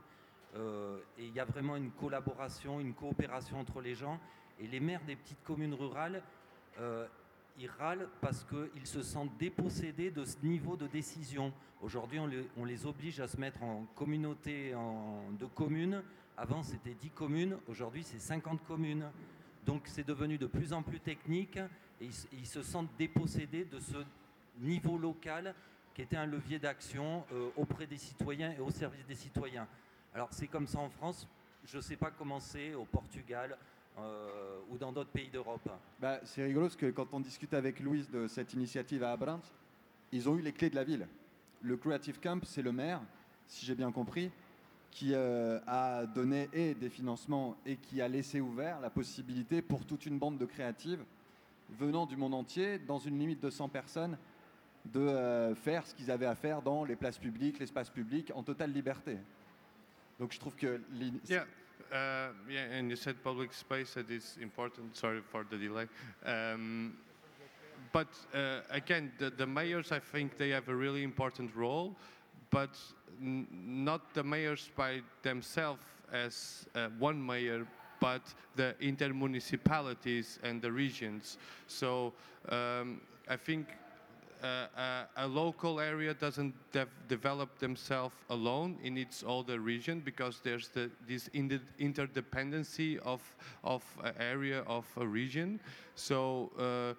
euh, 0.55 0.99
et 1.19 1.27
il 1.27 1.33
y 1.35 1.41
a 1.41 1.45
vraiment 1.45 1.77
une 1.77 1.91
collaboration, 1.91 2.81
une 2.81 2.95
coopération 2.95 3.59
entre 3.61 3.81
les 3.81 3.95
gens. 3.95 4.19
Et 4.61 4.67
les 4.67 4.81
maires 4.81 5.03
des 5.07 5.17
petites 5.17 5.43
communes 5.43 5.75
rurales, 5.75 6.23
euh, 6.81 7.07
ils 7.59 7.69
râlent 7.69 8.09
parce 8.21 8.45
qu'ils 8.45 8.87
se 8.87 9.03
sentent 9.03 9.37
dépossédés 9.39 10.11
de 10.11 10.25
ce 10.25 10.37
niveau 10.43 10.77
de 10.77 10.87
décision. 10.87 11.53
Aujourd'hui, 11.83 12.19
on 12.19 12.27
les, 12.27 12.47
on 12.57 12.65
les 12.65 12.87
oblige 12.87 13.21
à 13.21 13.29
se 13.29 13.39
mettre 13.39 13.63
en 13.63 13.85
communauté 13.95 14.75
en- 14.75 15.31
de 15.39 15.47
communes. 15.47 16.03
Avant, 16.39 16.63
c'était 16.63 16.95
10 16.95 17.11
communes. 17.11 17.57
Aujourd'hui, 17.69 18.03
c'est 18.03 18.19
50 18.19 18.63
communes. 18.67 19.11
Donc, 19.67 19.83
c'est 19.87 20.07
devenu 20.07 20.39
de 20.39 20.47
plus 20.47 20.73
en 20.73 20.83
plus 20.83 21.01
technique 21.01 21.59
ils, 22.01 22.47
se- 22.47 22.63
sentent 22.63 22.91
dépossédés 22.99 23.65
de 23.65 23.79
ce 23.81 23.97
niveau 24.61 24.99
local 24.99 25.55
qui 25.95 26.03
était 26.03 26.17
un 26.17 26.27
levier 26.27 26.59
d'action 26.59 27.25
euh, 27.33 27.49
auprès 27.57 27.87
des 27.87 27.97
citoyens 27.97 28.53
et 28.53 28.61
au 28.61 28.71
service 28.71 29.07
des 29.07 29.15
citoyens. 29.15 29.67
Alors, 30.15 30.29
c'est 30.31 30.47
comme 30.47 30.67
ça 30.67 30.79
en 30.79 30.91
France. 30.91 31.27
Je 31.65 31.77
ne 31.79 31.83
sais 31.83 31.97
pas 31.97 32.11
comment 32.11 32.39
c'est 32.41 32.75
au 32.75 32.85
Portugal 32.85 33.57
euh, 33.99 34.59
ou 34.71 34.77
dans 34.79 34.93
d'autres 34.93 35.11
pays 35.11 35.29
d'Europe. 35.31 35.69
Bah, 36.01 36.21
c'est 36.25 36.45
rigolo 36.45 36.67
parce 36.67 36.77
que 36.77 36.91
quand 36.91 37.09
on 37.13 37.21
discute 37.21 37.55
avec 37.55 37.81
Louise 37.81 38.09
de 38.11 38.27
cette 38.29 38.53
initiative 38.53 39.03
à 39.03 39.13
Abrams, 39.13 39.41
ils 40.13 40.29
ont 40.29 40.37
eu 40.37 40.43
les 40.43 40.53
clés 40.53 40.71
de 40.71 40.77
la 40.77 40.85
ville. 40.85 41.09
Le 41.63 41.77
Creative 41.77 42.21
Camp, 42.21 42.45
c'est 42.45 42.63
le 42.63 42.73
maire, 42.73 43.01
si 43.49 43.65
j'ai 43.65 43.75
bien 43.75 43.91
compris, 43.91 44.31
qui 44.91 45.13
euh, 45.15 45.59
a 45.67 46.07
donné 46.07 46.49
et 46.53 46.75
des 46.75 46.89
financements 46.91 47.57
et 47.67 47.77
qui 47.77 48.01
a 48.01 48.09
laissé 48.09 48.41
ouvert 48.41 48.81
la 48.81 48.91
possibilité 48.91 49.61
pour 49.63 49.85
toute 49.85 50.07
une 50.07 50.19
bande 50.19 50.39
de 50.39 50.45
créatives 50.47 51.03
venant 51.71 52.07
du 52.07 52.17
monde 52.17 52.35
entier, 52.35 52.79
dans 52.79 52.99
une 52.99 53.19
limite 53.19 53.43
de 53.43 53.51
100 53.51 53.69
personnes, 53.69 54.17
de 54.85 55.01
euh, 55.01 55.55
faire 55.55 55.87
ce 55.87 55.95
qu'ils 55.95 56.11
avaient 56.11 56.27
à 56.27 56.35
faire 56.35 56.63
dans 56.63 56.85
les 56.85 56.97
places 56.97 57.19
publiques, 57.19 57.59
l'espace 57.59 57.91
public, 57.91 58.33
en 58.35 58.43
totale 58.43 58.73
liberté. 58.73 59.19
Donc 60.19 60.33
je 60.33 60.39
trouve 60.39 60.55
que... 60.55 60.81
Yeah, 61.29 61.45
uh, 61.93 62.33
yeah, 62.49 62.79
and 62.79 62.89
you 62.89 62.97
said 62.97 63.17
public 63.17 63.53
space 63.53 63.95
that 63.95 64.11
is 64.11 64.39
important. 64.41 64.95
Sorry 64.95 65.21
for 65.31 65.45
the 65.45 65.57
delay. 65.57 65.87
Um, 66.25 66.95
but 67.93 68.09
uh, 68.35 68.61
again, 68.71 69.13
the, 69.19 69.31
the 69.31 69.47
mayors, 69.47 69.93
I 69.93 69.99
think 69.99 70.37
they 70.37 70.51
have 70.51 70.69
a 70.69 70.75
really 70.75 71.03
important 71.03 71.55
role, 71.55 71.95
but 72.51 72.79
not 73.21 74.15
the 74.15 74.23
mayors 74.23 74.71
by 74.77 75.03
themselves 75.23 75.81
as 76.13 76.67
uh, 76.75 76.89
one 76.99 77.25
mayor, 77.25 77.67
but 78.01 78.23
the 78.57 78.75
intermunicipalities 78.81 80.39
and 80.43 80.61
the 80.61 80.71
regions. 80.71 81.39
So 81.67 82.13
um, 82.49 83.01
I 83.29 83.37
think 83.37 83.69
uh, 84.43 84.67
a, 84.77 85.07
a 85.17 85.27
local 85.27 85.81
area 85.81 86.15
doesn't 86.15 86.55
dev- 86.73 86.91
develop 87.09 87.59
themselves 87.59 88.15
alone. 88.31 88.79
It 88.85 88.91
needs 88.91 89.23
all 89.23 89.43
the 89.43 89.59
region 89.59 90.01
because 90.01 90.41
there's 90.43 90.69
the, 90.69 90.91
this 91.09 91.29
inter- 91.33 91.61
interdependency 91.81 92.99
of 92.99 93.23
of 93.65 93.83
an 94.05 94.15
area 94.21 94.63
of 94.67 94.85
a 94.97 95.07
region. 95.07 95.59
So 95.95 96.51
uh, 96.59 96.95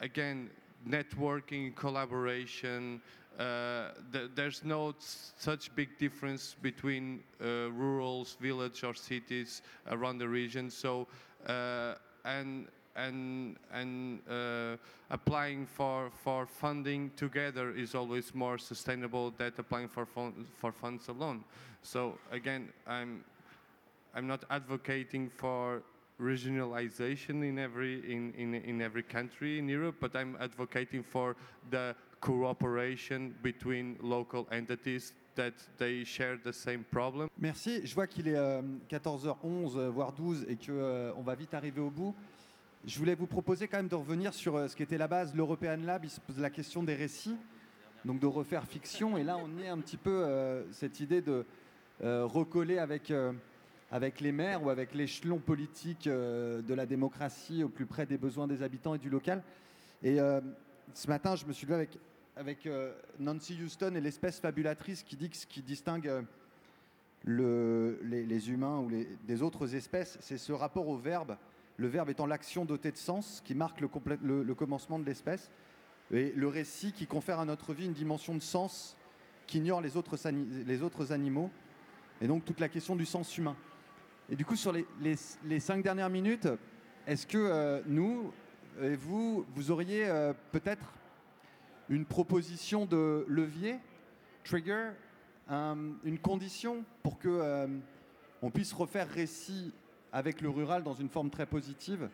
again, 0.00 0.50
networking, 0.88 1.74
collaboration. 1.74 3.00
Uh, 3.38 3.88
th- 4.12 4.30
there's 4.34 4.64
no 4.64 4.94
such 4.98 5.74
big 5.74 5.98
difference 5.98 6.56
between 6.62 7.20
uh, 7.40 7.70
rurals, 7.70 8.36
village, 8.40 8.82
or 8.82 8.94
cities 8.94 9.62
around 9.90 10.18
the 10.18 10.28
region. 10.28 10.70
So 10.70 11.06
uh, 11.46 11.94
and 12.24 12.66
and 12.96 13.56
and 13.72 14.20
uh, 14.28 14.76
applying 15.10 15.66
for 15.66 16.10
for 16.24 16.46
funding 16.46 17.10
together 17.16 17.70
is 17.76 17.94
always 17.94 18.34
more 18.34 18.58
sustainable 18.58 19.32
than 19.36 19.52
applying 19.58 19.88
for 19.88 20.06
fun- 20.06 20.46
for 20.56 20.72
funds 20.72 21.08
alone. 21.08 21.44
So 21.82 22.18
again, 22.32 22.72
I'm 22.86 23.22
I'm 24.14 24.26
not 24.26 24.44
advocating 24.50 25.28
for 25.28 25.82
regionalization 26.18 27.46
in 27.46 27.58
every 27.58 28.00
in, 28.10 28.32
in, 28.34 28.54
in 28.54 28.80
every 28.80 29.02
country 29.02 29.58
in 29.58 29.68
Europe, 29.68 29.96
but 30.00 30.16
I'm 30.16 30.36
advocating 30.40 31.02
for 31.02 31.36
the 31.70 31.94
cooperation 32.20 33.32
between 33.42 33.96
local 34.02 34.46
entities 34.52 35.14
that 35.34 35.52
they 35.78 36.04
share 36.04 36.38
the 36.44 36.52
same 36.52 36.82
problem? 36.90 37.28
Merci. 37.38 37.86
Je 37.86 37.94
vois 37.94 38.06
qu'il 38.06 38.28
est 38.28 38.36
euh, 38.36 38.62
14h11, 38.90 39.76
euh, 39.76 39.90
voire 39.90 40.12
12, 40.12 40.46
et 40.48 40.56
qu'on 40.56 41.22
va 41.22 41.34
vite 41.34 41.54
arriver 41.54 41.80
au 41.80 41.90
bout. 41.90 42.14
Je 42.86 42.98
voulais 42.98 43.14
vous 43.14 43.26
proposer 43.26 43.66
quand 43.66 43.78
même 43.78 43.88
de 43.88 43.96
revenir 43.96 44.32
sur 44.32 44.56
euh, 44.56 44.68
ce 44.68 44.76
qui 44.76 44.82
était 44.82 44.98
la 44.98 45.08
base, 45.08 45.34
l'European 45.34 45.78
Lab. 45.84 46.04
Il 46.04 46.10
se 46.10 46.20
pose 46.20 46.38
la 46.38 46.50
question 46.50 46.82
des 46.82 46.94
récits, 46.94 47.36
donc 48.04 48.20
de 48.20 48.26
refaire 48.26 48.64
fiction. 48.64 49.18
Et 49.18 49.24
là, 49.24 49.36
on 49.38 49.60
est 49.60 49.68
un 49.68 49.78
petit 49.78 49.96
peu 49.96 50.22
euh, 50.24 50.62
cette 50.72 51.00
idée 51.00 51.20
de 51.20 51.44
euh, 52.04 52.24
recoller 52.24 52.78
avec, 52.78 53.10
euh, 53.10 53.32
avec 53.90 54.20
les 54.20 54.32
maires 54.32 54.62
ou 54.62 54.70
avec 54.70 54.94
l'échelon 54.94 55.38
politique 55.38 56.06
euh, 56.06 56.62
de 56.62 56.74
la 56.74 56.86
démocratie 56.86 57.64
au 57.64 57.68
plus 57.68 57.86
près 57.86 58.06
des 58.06 58.18
besoins 58.18 58.46
des 58.46 58.62
habitants 58.62 58.94
et 58.94 58.98
du 58.98 59.10
local. 59.10 59.42
Et 60.02 60.20
euh, 60.20 60.40
ce 60.94 61.08
matin, 61.08 61.36
je 61.36 61.46
me 61.46 61.52
suis 61.52 61.66
levé 61.66 61.88
avec, 62.36 62.66
euh, 62.66 62.94
Nancy 63.18 63.58
Houston 63.62 63.94
et 63.94 64.00
l'espèce 64.00 64.40
fabulatrice 64.40 65.02
qui 65.02 65.16
dit 65.16 65.30
que 65.30 65.36
ce 65.36 65.46
qui 65.46 65.62
distingue 65.62 66.08
euh, 66.08 66.22
le- 67.24 67.98
les, 68.02 68.50
humains 68.50 68.78
ou 68.78 68.88
les, 68.88 69.08
des 69.26 69.42
autres 69.42 69.74
espèces, 69.74 70.18
c'est 70.20 70.38
ce 70.38 70.52
rapport 70.52 70.88
au 70.88 70.96
verbe. 70.96 71.36
Le 71.76 71.88
verbe 71.88 72.10
étant 72.10 72.26
l'action 72.26 72.64
dotée 72.64 72.92
de 72.92 72.96
sens 72.96 73.42
qui 73.44 73.54
marque 73.54 73.80
le, 73.80 73.88
commencement 74.54 74.98
de 74.98 75.04
l'espèce. 75.04 75.50
Et 76.12 76.32
le 76.32 76.48
récit 76.48 76.92
qui 76.92 77.06
confère 77.06 77.40
à 77.40 77.44
notre 77.44 77.74
vie 77.74 77.86
une 77.86 77.92
dimension 77.92 78.34
de 78.34 78.40
sens 78.40 78.96
qu'ignore 79.46 79.80
les 79.80 79.96
autres, 79.96 80.16
les 80.30 80.82
autres 80.82 81.12
animaux. 81.12 81.50
Et 82.20 82.28
donc 82.28 82.44
toute 82.44 82.60
la 82.60 82.68
question 82.68 82.96
du 82.96 83.04
sens 83.04 83.36
humain. 83.36 83.56
Et 84.30 84.36
du 84.36 84.44
coup, 84.44 84.56
sur 84.56 84.72
les 84.72 85.60
cinq 85.60 85.82
dernières 85.82 86.10
minutes, 86.10 86.48
est-ce 87.06 87.26
que 87.26 87.38
euh, 87.38 87.80
nous 87.86 88.32
et 88.80 88.96
vous, 88.96 89.46
vous 89.54 89.70
auriez 89.70 90.06
euh, 90.08 90.32
peut-être 90.52 90.92
une 91.88 92.04
proposition 92.04 92.84
de 92.84 93.24
levier, 93.28 93.78
trigger, 94.44 94.90
un- 95.48 95.92
une 96.04 96.18
condition 96.18 96.84
pour 97.02 97.18
que 97.18 97.28
euh, 97.28 97.66
on 98.42 98.50
puisse 98.50 98.72
refaire 98.72 99.08
récit 99.08 99.72
avec 100.12 100.40
le 100.40 100.50
rural 100.50 100.82
dans 100.82 100.94
une 100.94 101.08
forme 101.08 101.30
très 101.30 101.46
positive? 101.46 102.08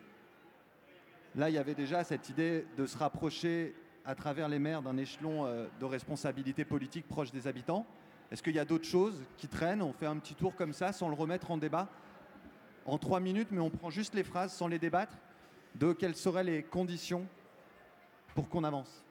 Là, 1.35 1.49
il 1.49 1.55
y 1.55 1.57
avait 1.57 1.73
déjà 1.75 2.03
cette 2.03 2.29
idée 2.29 2.65
de 2.77 2.85
se 2.85 2.97
rapprocher 2.97 3.73
à 4.05 4.13
travers 4.15 4.47
les 4.47 4.59
maires 4.59 4.81
d'un 4.81 4.97
échelon 4.97 5.45
euh, 5.45 5.67
de 5.79 5.85
responsabilité 5.85 6.65
politique 6.65 7.07
proche 7.07 7.31
des 7.31 7.47
habitants. 7.47 7.85
Est-ce 8.31 8.43
qu'il 8.43 8.55
y 8.55 8.59
a 8.59 8.65
d'autres 8.65 8.85
choses 8.87 9.23
qui 9.37 9.47
traînent? 9.47 9.81
On 9.81 9.93
fait 9.93 10.05
un 10.05 10.17
petit 10.17 10.35
tour 10.35 10.55
comme 10.55 10.73
ça 10.73 10.93
sans 10.93 11.07
le 11.07 11.15
remettre 11.15 11.51
en 11.51 11.57
débat? 11.57 11.87
En 12.85 12.97
trois 12.97 13.19
minutes, 13.19 13.49
mais 13.51 13.61
on 13.61 13.69
prend 13.69 13.89
juste 13.89 14.13
les 14.13 14.23
phrases 14.23 14.53
sans 14.53 14.67
les 14.67 14.79
débattre? 14.79 15.15
De 15.75 15.93
quelles 15.93 16.15
seraient 16.15 16.43
les 16.43 16.63
conditions 16.63 17.25
pour 18.35 18.47
qu'on 18.49 18.63
avance. 18.63 19.03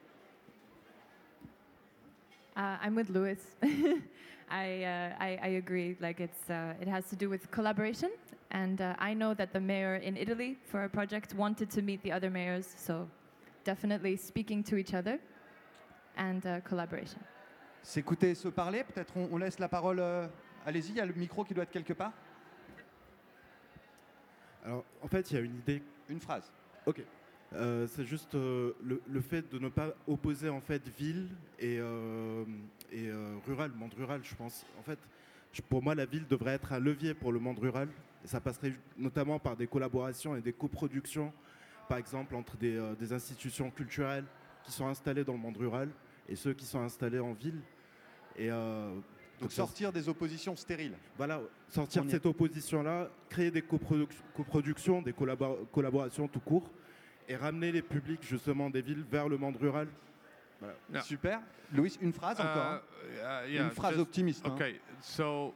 Uh, 2.56 2.76
I'm 2.82 2.94
with 2.94 3.08
Louis. 3.08 3.38
I, 4.50 4.84
uh, 4.84 5.14
I, 5.18 5.38
I 5.42 5.48
agree. 5.56 5.96
Like 6.00 6.20
it's, 6.20 6.50
uh, 6.50 6.74
it 6.80 6.86
has 6.88 7.08
to 7.08 7.16
do 7.16 7.30
with 7.30 7.50
collaboration, 7.50 8.10
and 8.50 8.80
uh, 8.80 8.94
I 8.98 9.14
know 9.14 9.32
that 9.34 9.52
the 9.54 9.60
mayor 9.60 9.96
in 9.96 10.16
Italy 10.16 10.58
for 10.64 10.84
a 10.84 10.88
project 10.88 11.34
wanted 11.34 11.70
to 11.70 11.80
meet 11.82 12.02
the 12.02 12.12
other 12.12 12.28
mayors. 12.30 12.66
So, 12.76 13.08
definitely 13.64 14.16
speaking 14.16 14.62
to 14.64 14.76
each 14.76 14.92
other 14.92 15.18
and 16.18 16.44
uh, 16.44 16.60
collaboration. 16.60 17.18
S'écouter 17.82 18.34
se 18.34 18.48
parler, 18.48 18.84
peut-être 18.84 19.16
on, 19.16 19.28
on 19.32 19.38
laisse 19.38 19.58
la 19.58 19.68
parole. 19.68 19.98
euh, 19.98 20.26
Allez-y, 20.66 20.90
il 20.90 20.96
y 20.96 21.00
a 21.00 21.06
le 21.06 21.14
micro 21.14 21.44
qui 21.44 21.54
doit 21.54 21.64
être 21.64 21.72
quelque 21.72 21.94
part. 21.94 22.12
Alors, 24.64 24.84
en 25.02 25.08
fait, 25.08 25.30
il 25.30 25.34
y 25.34 25.40
a 25.40 25.42
une 25.42 25.56
idée. 25.56 25.82
Une 26.08 26.20
phrase. 26.20 26.50
Ok. 26.86 27.02
Euh, 27.54 27.86
c'est 27.86 28.04
juste 28.04 28.34
euh, 28.34 28.72
le, 28.82 29.20
fait 29.20 29.52
de 29.52 29.58
ne 29.58 29.68
pas 29.68 29.94
opposer 30.06 30.48
en 30.48 30.60
fait 30.60 30.88
ville 30.88 31.28
et, 31.58 31.78
euh, 31.78 32.44
rural, 33.46 33.72
monde 33.72 33.94
rural, 33.94 34.20
je 34.24 34.34
pense. 34.34 34.64
En 34.78 34.82
fait, 34.82 34.98
pour 35.68 35.82
moi, 35.82 35.94
la 35.94 36.06
ville 36.06 36.26
devrait 36.26 36.52
être 36.52 36.72
un 36.72 36.78
levier 36.78 37.12
pour 37.12 37.30
le 37.30 37.38
monde 37.38 37.58
rural 37.58 37.88
Et 38.24 38.26
ça 38.26 38.40
passerait 38.40 38.72
notamment 38.96 39.38
par 39.38 39.56
des 39.56 39.66
collaborations 39.66 40.34
et 40.34 40.40
des 40.40 40.52
coproductions, 40.52 41.32
par 41.88 41.98
exemple 41.98 42.34
entre 42.34 42.56
des, 42.56 42.80
des 42.98 43.12
institutions 43.12 43.70
culturelles 43.70 44.24
qui 44.64 44.72
sont 44.72 44.86
installées 44.86 45.24
dans 45.24 45.34
le 45.34 45.38
monde 45.38 45.58
rural 45.58 45.90
et 46.28 46.36
ceux 46.36 46.54
qui 46.54 46.64
sont 46.64 46.80
installés 46.80 47.20
en 47.20 47.34
ville. 47.34 47.60
Et, 48.36 48.48
Donc 49.42 49.52
sortir 49.52 49.92
des 49.92 50.08
oppositions 50.08 50.56
stériles. 50.56 50.94
voilà, 51.16 51.40
sortir 51.68 52.04
de 52.04 52.10
cette 52.10 52.26
opposition-là, 52.26 53.08
créer 53.28 53.50
des 53.50 53.62
coproduc- 53.62 54.16
coproductions, 54.34 55.02
des 55.02 55.12
collabor- 55.12 55.66
collaborations 55.72 56.28
tout 56.28 56.40
court, 56.40 56.70
et 57.28 57.36
ramener 57.36 57.72
les 57.72 57.82
publics 57.82 58.22
justement 58.22 58.70
des 58.70 58.82
villes 58.82 59.04
vers 59.10 59.28
le 59.28 59.36
monde 59.38 59.56
rural. 59.56 59.88
Voilà. 60.60 61.02
Super. 61.02 61.40
Louis, 61.72 61.96
une 62.00 62.12
phrase 62.12 62.38
encore. 62.40 62.56
hein. 62.56 62.80
Uh, 63.04 63.46
uh, 63.48 63.50
yeah, 63.52 63.64
une 63.64 63.70
phrase 63.70 63.92
just- 63.94 64.02
optimiste. 64.02 64.46
hein. 64.46 64.52
Okay, 64.54 64.80
so 65.00 65.52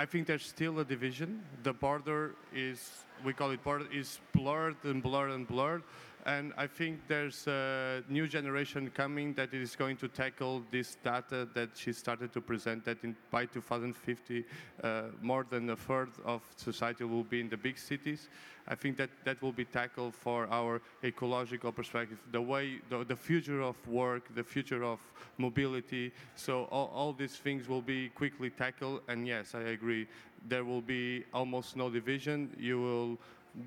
I 0.00 0.06
think 0.06 0.26
there's 0.26 0.46
still 0.46 0.78
a 0.78 0.84
division. 0.84 1.28
The 1.62 1.72
border 1.78 2.34
is, 2.54 3.04
we 3.24 3.34
call 3.34 3.52
it 3.52 3.62
border, 3.62 3.86
is 3.92 4.18
blurred 4.32 4.76
and 4.84 5.02
blurred 5.02 5.30
and 5.32 5.44
blurred. 5.46 5.82
And 6.26 6.52
I 6.56 6.66
think 6.66 7.00
there's 7.08 7.46
a 7.46 8.02
new 8.08 8.28
generation 8.28 8.90
coming 8.90 9.32
that 9.34 9.54
is 9.54 9.74
going 9.74 9.96
to 9.98 10.08
tackle 10.08 10.62
this 10.70 10.96
data 11.02 11.48
that 11.54 11.70
she 11.74 11.92
started 11.92 12.32
to 12.34 12.40
present 12.40 12.84
that 12.84 13.02
in, 13.02 13.16
by 13.30 13.46
2050, 13.46 14.44
uh, 14.82 15.02
more 15.22 15.46
than 15.48 15.70
a 15.70 15.76
third 15.76 16.10
of 16.24 16.42
society 16.56 17.04
will 17.04 17.24
be 17.24 17.40
in 17.40 17.48
the 17.48 17.56
big 17.56 17.78
cities. 17.78 18.28
I 18.68 18.74
think 18.74 18.96
that 18.98 19.10
that 19.24 19.40
will 19.40 19.52
be 19.52 19.64
tackled 19.64 20.14
for 20.14 20.46
our 20.50 20.80
ecological 21.02 21.72
perspective, 21.72 22.18
the 22.30 22.40
way, 22.40 22.80
the, 22.90 23.04
the 23.04 23.16
future 23.16 23.62
of 23.62 23.76
work, 23.88 24.32
the 24.34 24.44
future 24.44 24.84
of 24.84 25.00
mobility. 25.38 26.12
So 26.36 26.64
all, 26.70 26.90
all 26.94 27.12
these 27.12 27.36
things 27.36 27.68
will 27.68 27.82
be 27.82 28.10
quickly 28.10 28.50
tackled. 28.50 29.00
And 29.08 29.26
yes, 29.26 29.54
I 29.54 29.62
agree. 29.62 30.06
There 30.48 30.64
will 30.64 30.82
be 30.82 31.24
almost 31.32 31.76
no 31.76 31.90
division. 31.90 32.54
You 32.58 32.80
will 32.80 33.18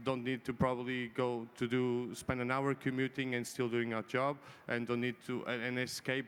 don't 0.04 0.24
need 0.24 0.44
to 0.44 0.54
probably 0.54 1.12
go 1.16 1.48
to 1.58 1.68
do 1.68 2.14
spend 2.14 2.42
an 2.42 2.52
hour 2.52 2.74
commuting 2.76 3.36
and 3.36 3.44
still 3.46 3.70
doing 3.70 3.92
your 3.92 4.04
job, 4.04 4.38
and 4.68 4.86
don't 4.86 5.02
need 5.02 5.16
to 5.26 5.44
an, 5.46 5.62
an 5.62 5.78
escape 5.78 6.28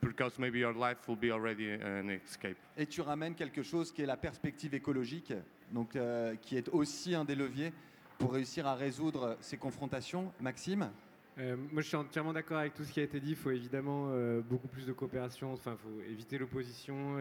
because 0.00 0.38
maybe 0.38 0.58
your 0.58 0.74
life 0.74 1.06
will 1.06 1.16
be 1.16 1.30
already 1.30 1.70
an 1.72 2.10
escape. 2.10 2.56
Et 2.76 2.86
tu 2.86 3.00
ramènes 3.00 3.34
quelque 3.34 3.62
chose 3.62 3.92
qui 3.92 4.02
est 4.02 4.06
la 4.06 4.16
perspective 4.16 4.74
écologique, 4.74 5.32
donc 5.72 5.96
euh, 5.96 6.34
qui 6.36 6.56
est 6.56 6.68
aussi 6.68 7.14
un 7.14 7.24
des 7.24 7.34
leviers 7.34 7.72
pour 8.18 8.32
réussir 8.32 8.66
à 8.66 8.74
résoudre 8.74 9.36
ces 9.40 9.56
confrontations. 9.56 10.32
Maxime? 10.40 10.90
Euh, 11.38 11.54
moi, 11.70 11.82
je 11.82 11.88
suis 11.88 11.96
entièrement 11.96 12.32
d'accord 12.32 12.56
avec 12.58 12.72
tout 12.72 12.82
ce 12.84 12.92
qui 12.92 13.00
a 13.00 13.02
été 13.02 13.20
dit. 13.20 13.30
Il 13.30 13.36
faut 13.36 13.50
évidemment 13.50 14.08
euh, 14.08 14.40
beaucoup 14.40 14.68
plus 14.68 14.86
de 14.86 14.92
coopération. 14.92 15.52
Enfin, 15.52 15.76
il 15.78 15.82
faut 15.82 16.10
éviter 16.10 16.38
l'opposition. 16.38 17.16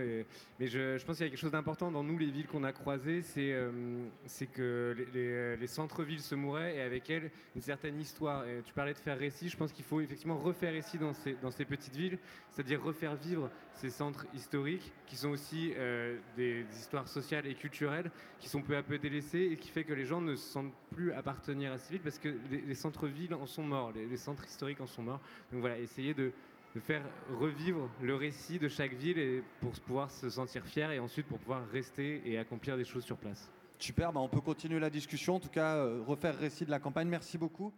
Mais 0.59 0.67
je, 0.67 1.03
pense 1.05 1.17
qu'il 1.17 1.25
y 1.25 1.27
a 1.27 1.31
quelque 1.31 1.39
chose 1.39 1.51
d'important 1.51 1.91
dans 1.91 2.03
nous, 2.03 2.17
les 2.17 2.31
villes 2.31 2.47
qu'on 2.47 2.63
a 2.63 2.71
croisées, 2.71 3.21
c'est 3.21 3.51
euh, 3.51 3.71
que 4.53 4.95
les, 4.97 5.05
les- 5.13 5.57
les 5.57 5.67
centres-villes 5.67 6.21
se 6.21 6.35
mouraient 6.35 6.77
et 6.77 6.81
avec 6.81 7.09
elles 7.09 7.29
une 7.55 7.61
certaine 7.61 7.99
histoire. 7.99 8.45
Tu 8.65 8.73
parlais 8.73 8.93
de 8.93 8.97
faire 8.97 9.17
récit. 9.17 9.49
Je 9.49 9.57
pense 9.57 9.73
qu'il 9.73 9.83
faut 9.83 9.99
effectivement 9.99 10.37
refaire 10.37 10.71
récit 10.71 10.97
dans 10.97 11.13
ces, 11.13 11.65
petites 11.65 11.95
villes, 11.95 12.17
c'est-à-dire 12.51 12.81
refaire 12.81 13.15
vivre 13.15 13.49
ces 13.73 13.89
centres 13.89 14.25
historiques 14.33 14.93
qui 15.07 15.15
sont 15.17 15.29
aussi 15.29 15.73
des, 16.37 16.63
des 16.63 16.77
histoires 16.77 17.07
sociales 17.07 17.47
et 17.47 17.55
culturelles 17.55 18.11
qui 18.39 18.47
sont 18.47 18.61
peu 18.61 18.77
à 18.77 18.83
peu 18.83 18.97
délaissées 18.97 19.49
et 19.51 19.57
qui 19.57 19.69
fait 19.69 19.83
que 19.83 19.93
les 19.93 20.05
gens 20.05 20.21
ne 20.21 20.35
se 20.35 20.47
sentent 20.47 20.73
plus 20.95 21.11
appartenir 21.11 21.73
à 21.73 21.77
ces 21.77 21.93
villes 21.93 22.01
parce 22.01 22.17
que 22.17 22.29
les, 22.49 22.61
les 22.61 22.75
centres-villes 22.75 23.33
en 23.33 23.45
sont 23.45 23.63
morts, 23.63 23.91
les, 23.93 24.17
centres 24.17 24.45
historiques 24.45 24.81
en 24.81 24.87
sont 24.87 25.03
morts. 25.03 25.21
Donc 25.51 25.61
voilà, 25.61 25.77
essayer 25.77 26.13
de, 26.13 26.31
de 26.75 26.79
faire 26.79 27.03
revivre 27.39 27.89
le 28.01 28.15
récit 28.15 28.59
de 28.59 28.69
chaque 28.69 28.93
ville 28.93 29.17
et 29.17 29.43
pour 29.59 29.71
pouvoir 29.71 30.09
se 30.09 30.29
sentir 30.29 30.65
fier 30.65 30.91
et 30.91 30.99
ensuite 30.99 31.27
pour 31.27 31.39
pouvoir 31.39 31.67
rester 31.71 32.21
et 32.25 32.37
accomplir 32.37 32.77
des 32.77 32.85
choses 32.85 33.03
sur 33.03 33.17
place. 33.17 33.51
Super, 33.77 34.13
bah 34.13 34.21
on 34.21 34.29
peut 34.29 34.41
continuer 34.41 34.79
la 34.79 34.89
discussion. 34.89 35.35
En 35.35 35.39
tout 35.39 35.49
cas, 35.49 35.75
euh, 35.75 36.01
refaire 36.07 36.37
récit 36.37 36.65
de 36.65 36.71
la 36.71 36.79
campagne. 36.79 37.09
Merci 37.09 37.37
beaucoup. 37.37 37.73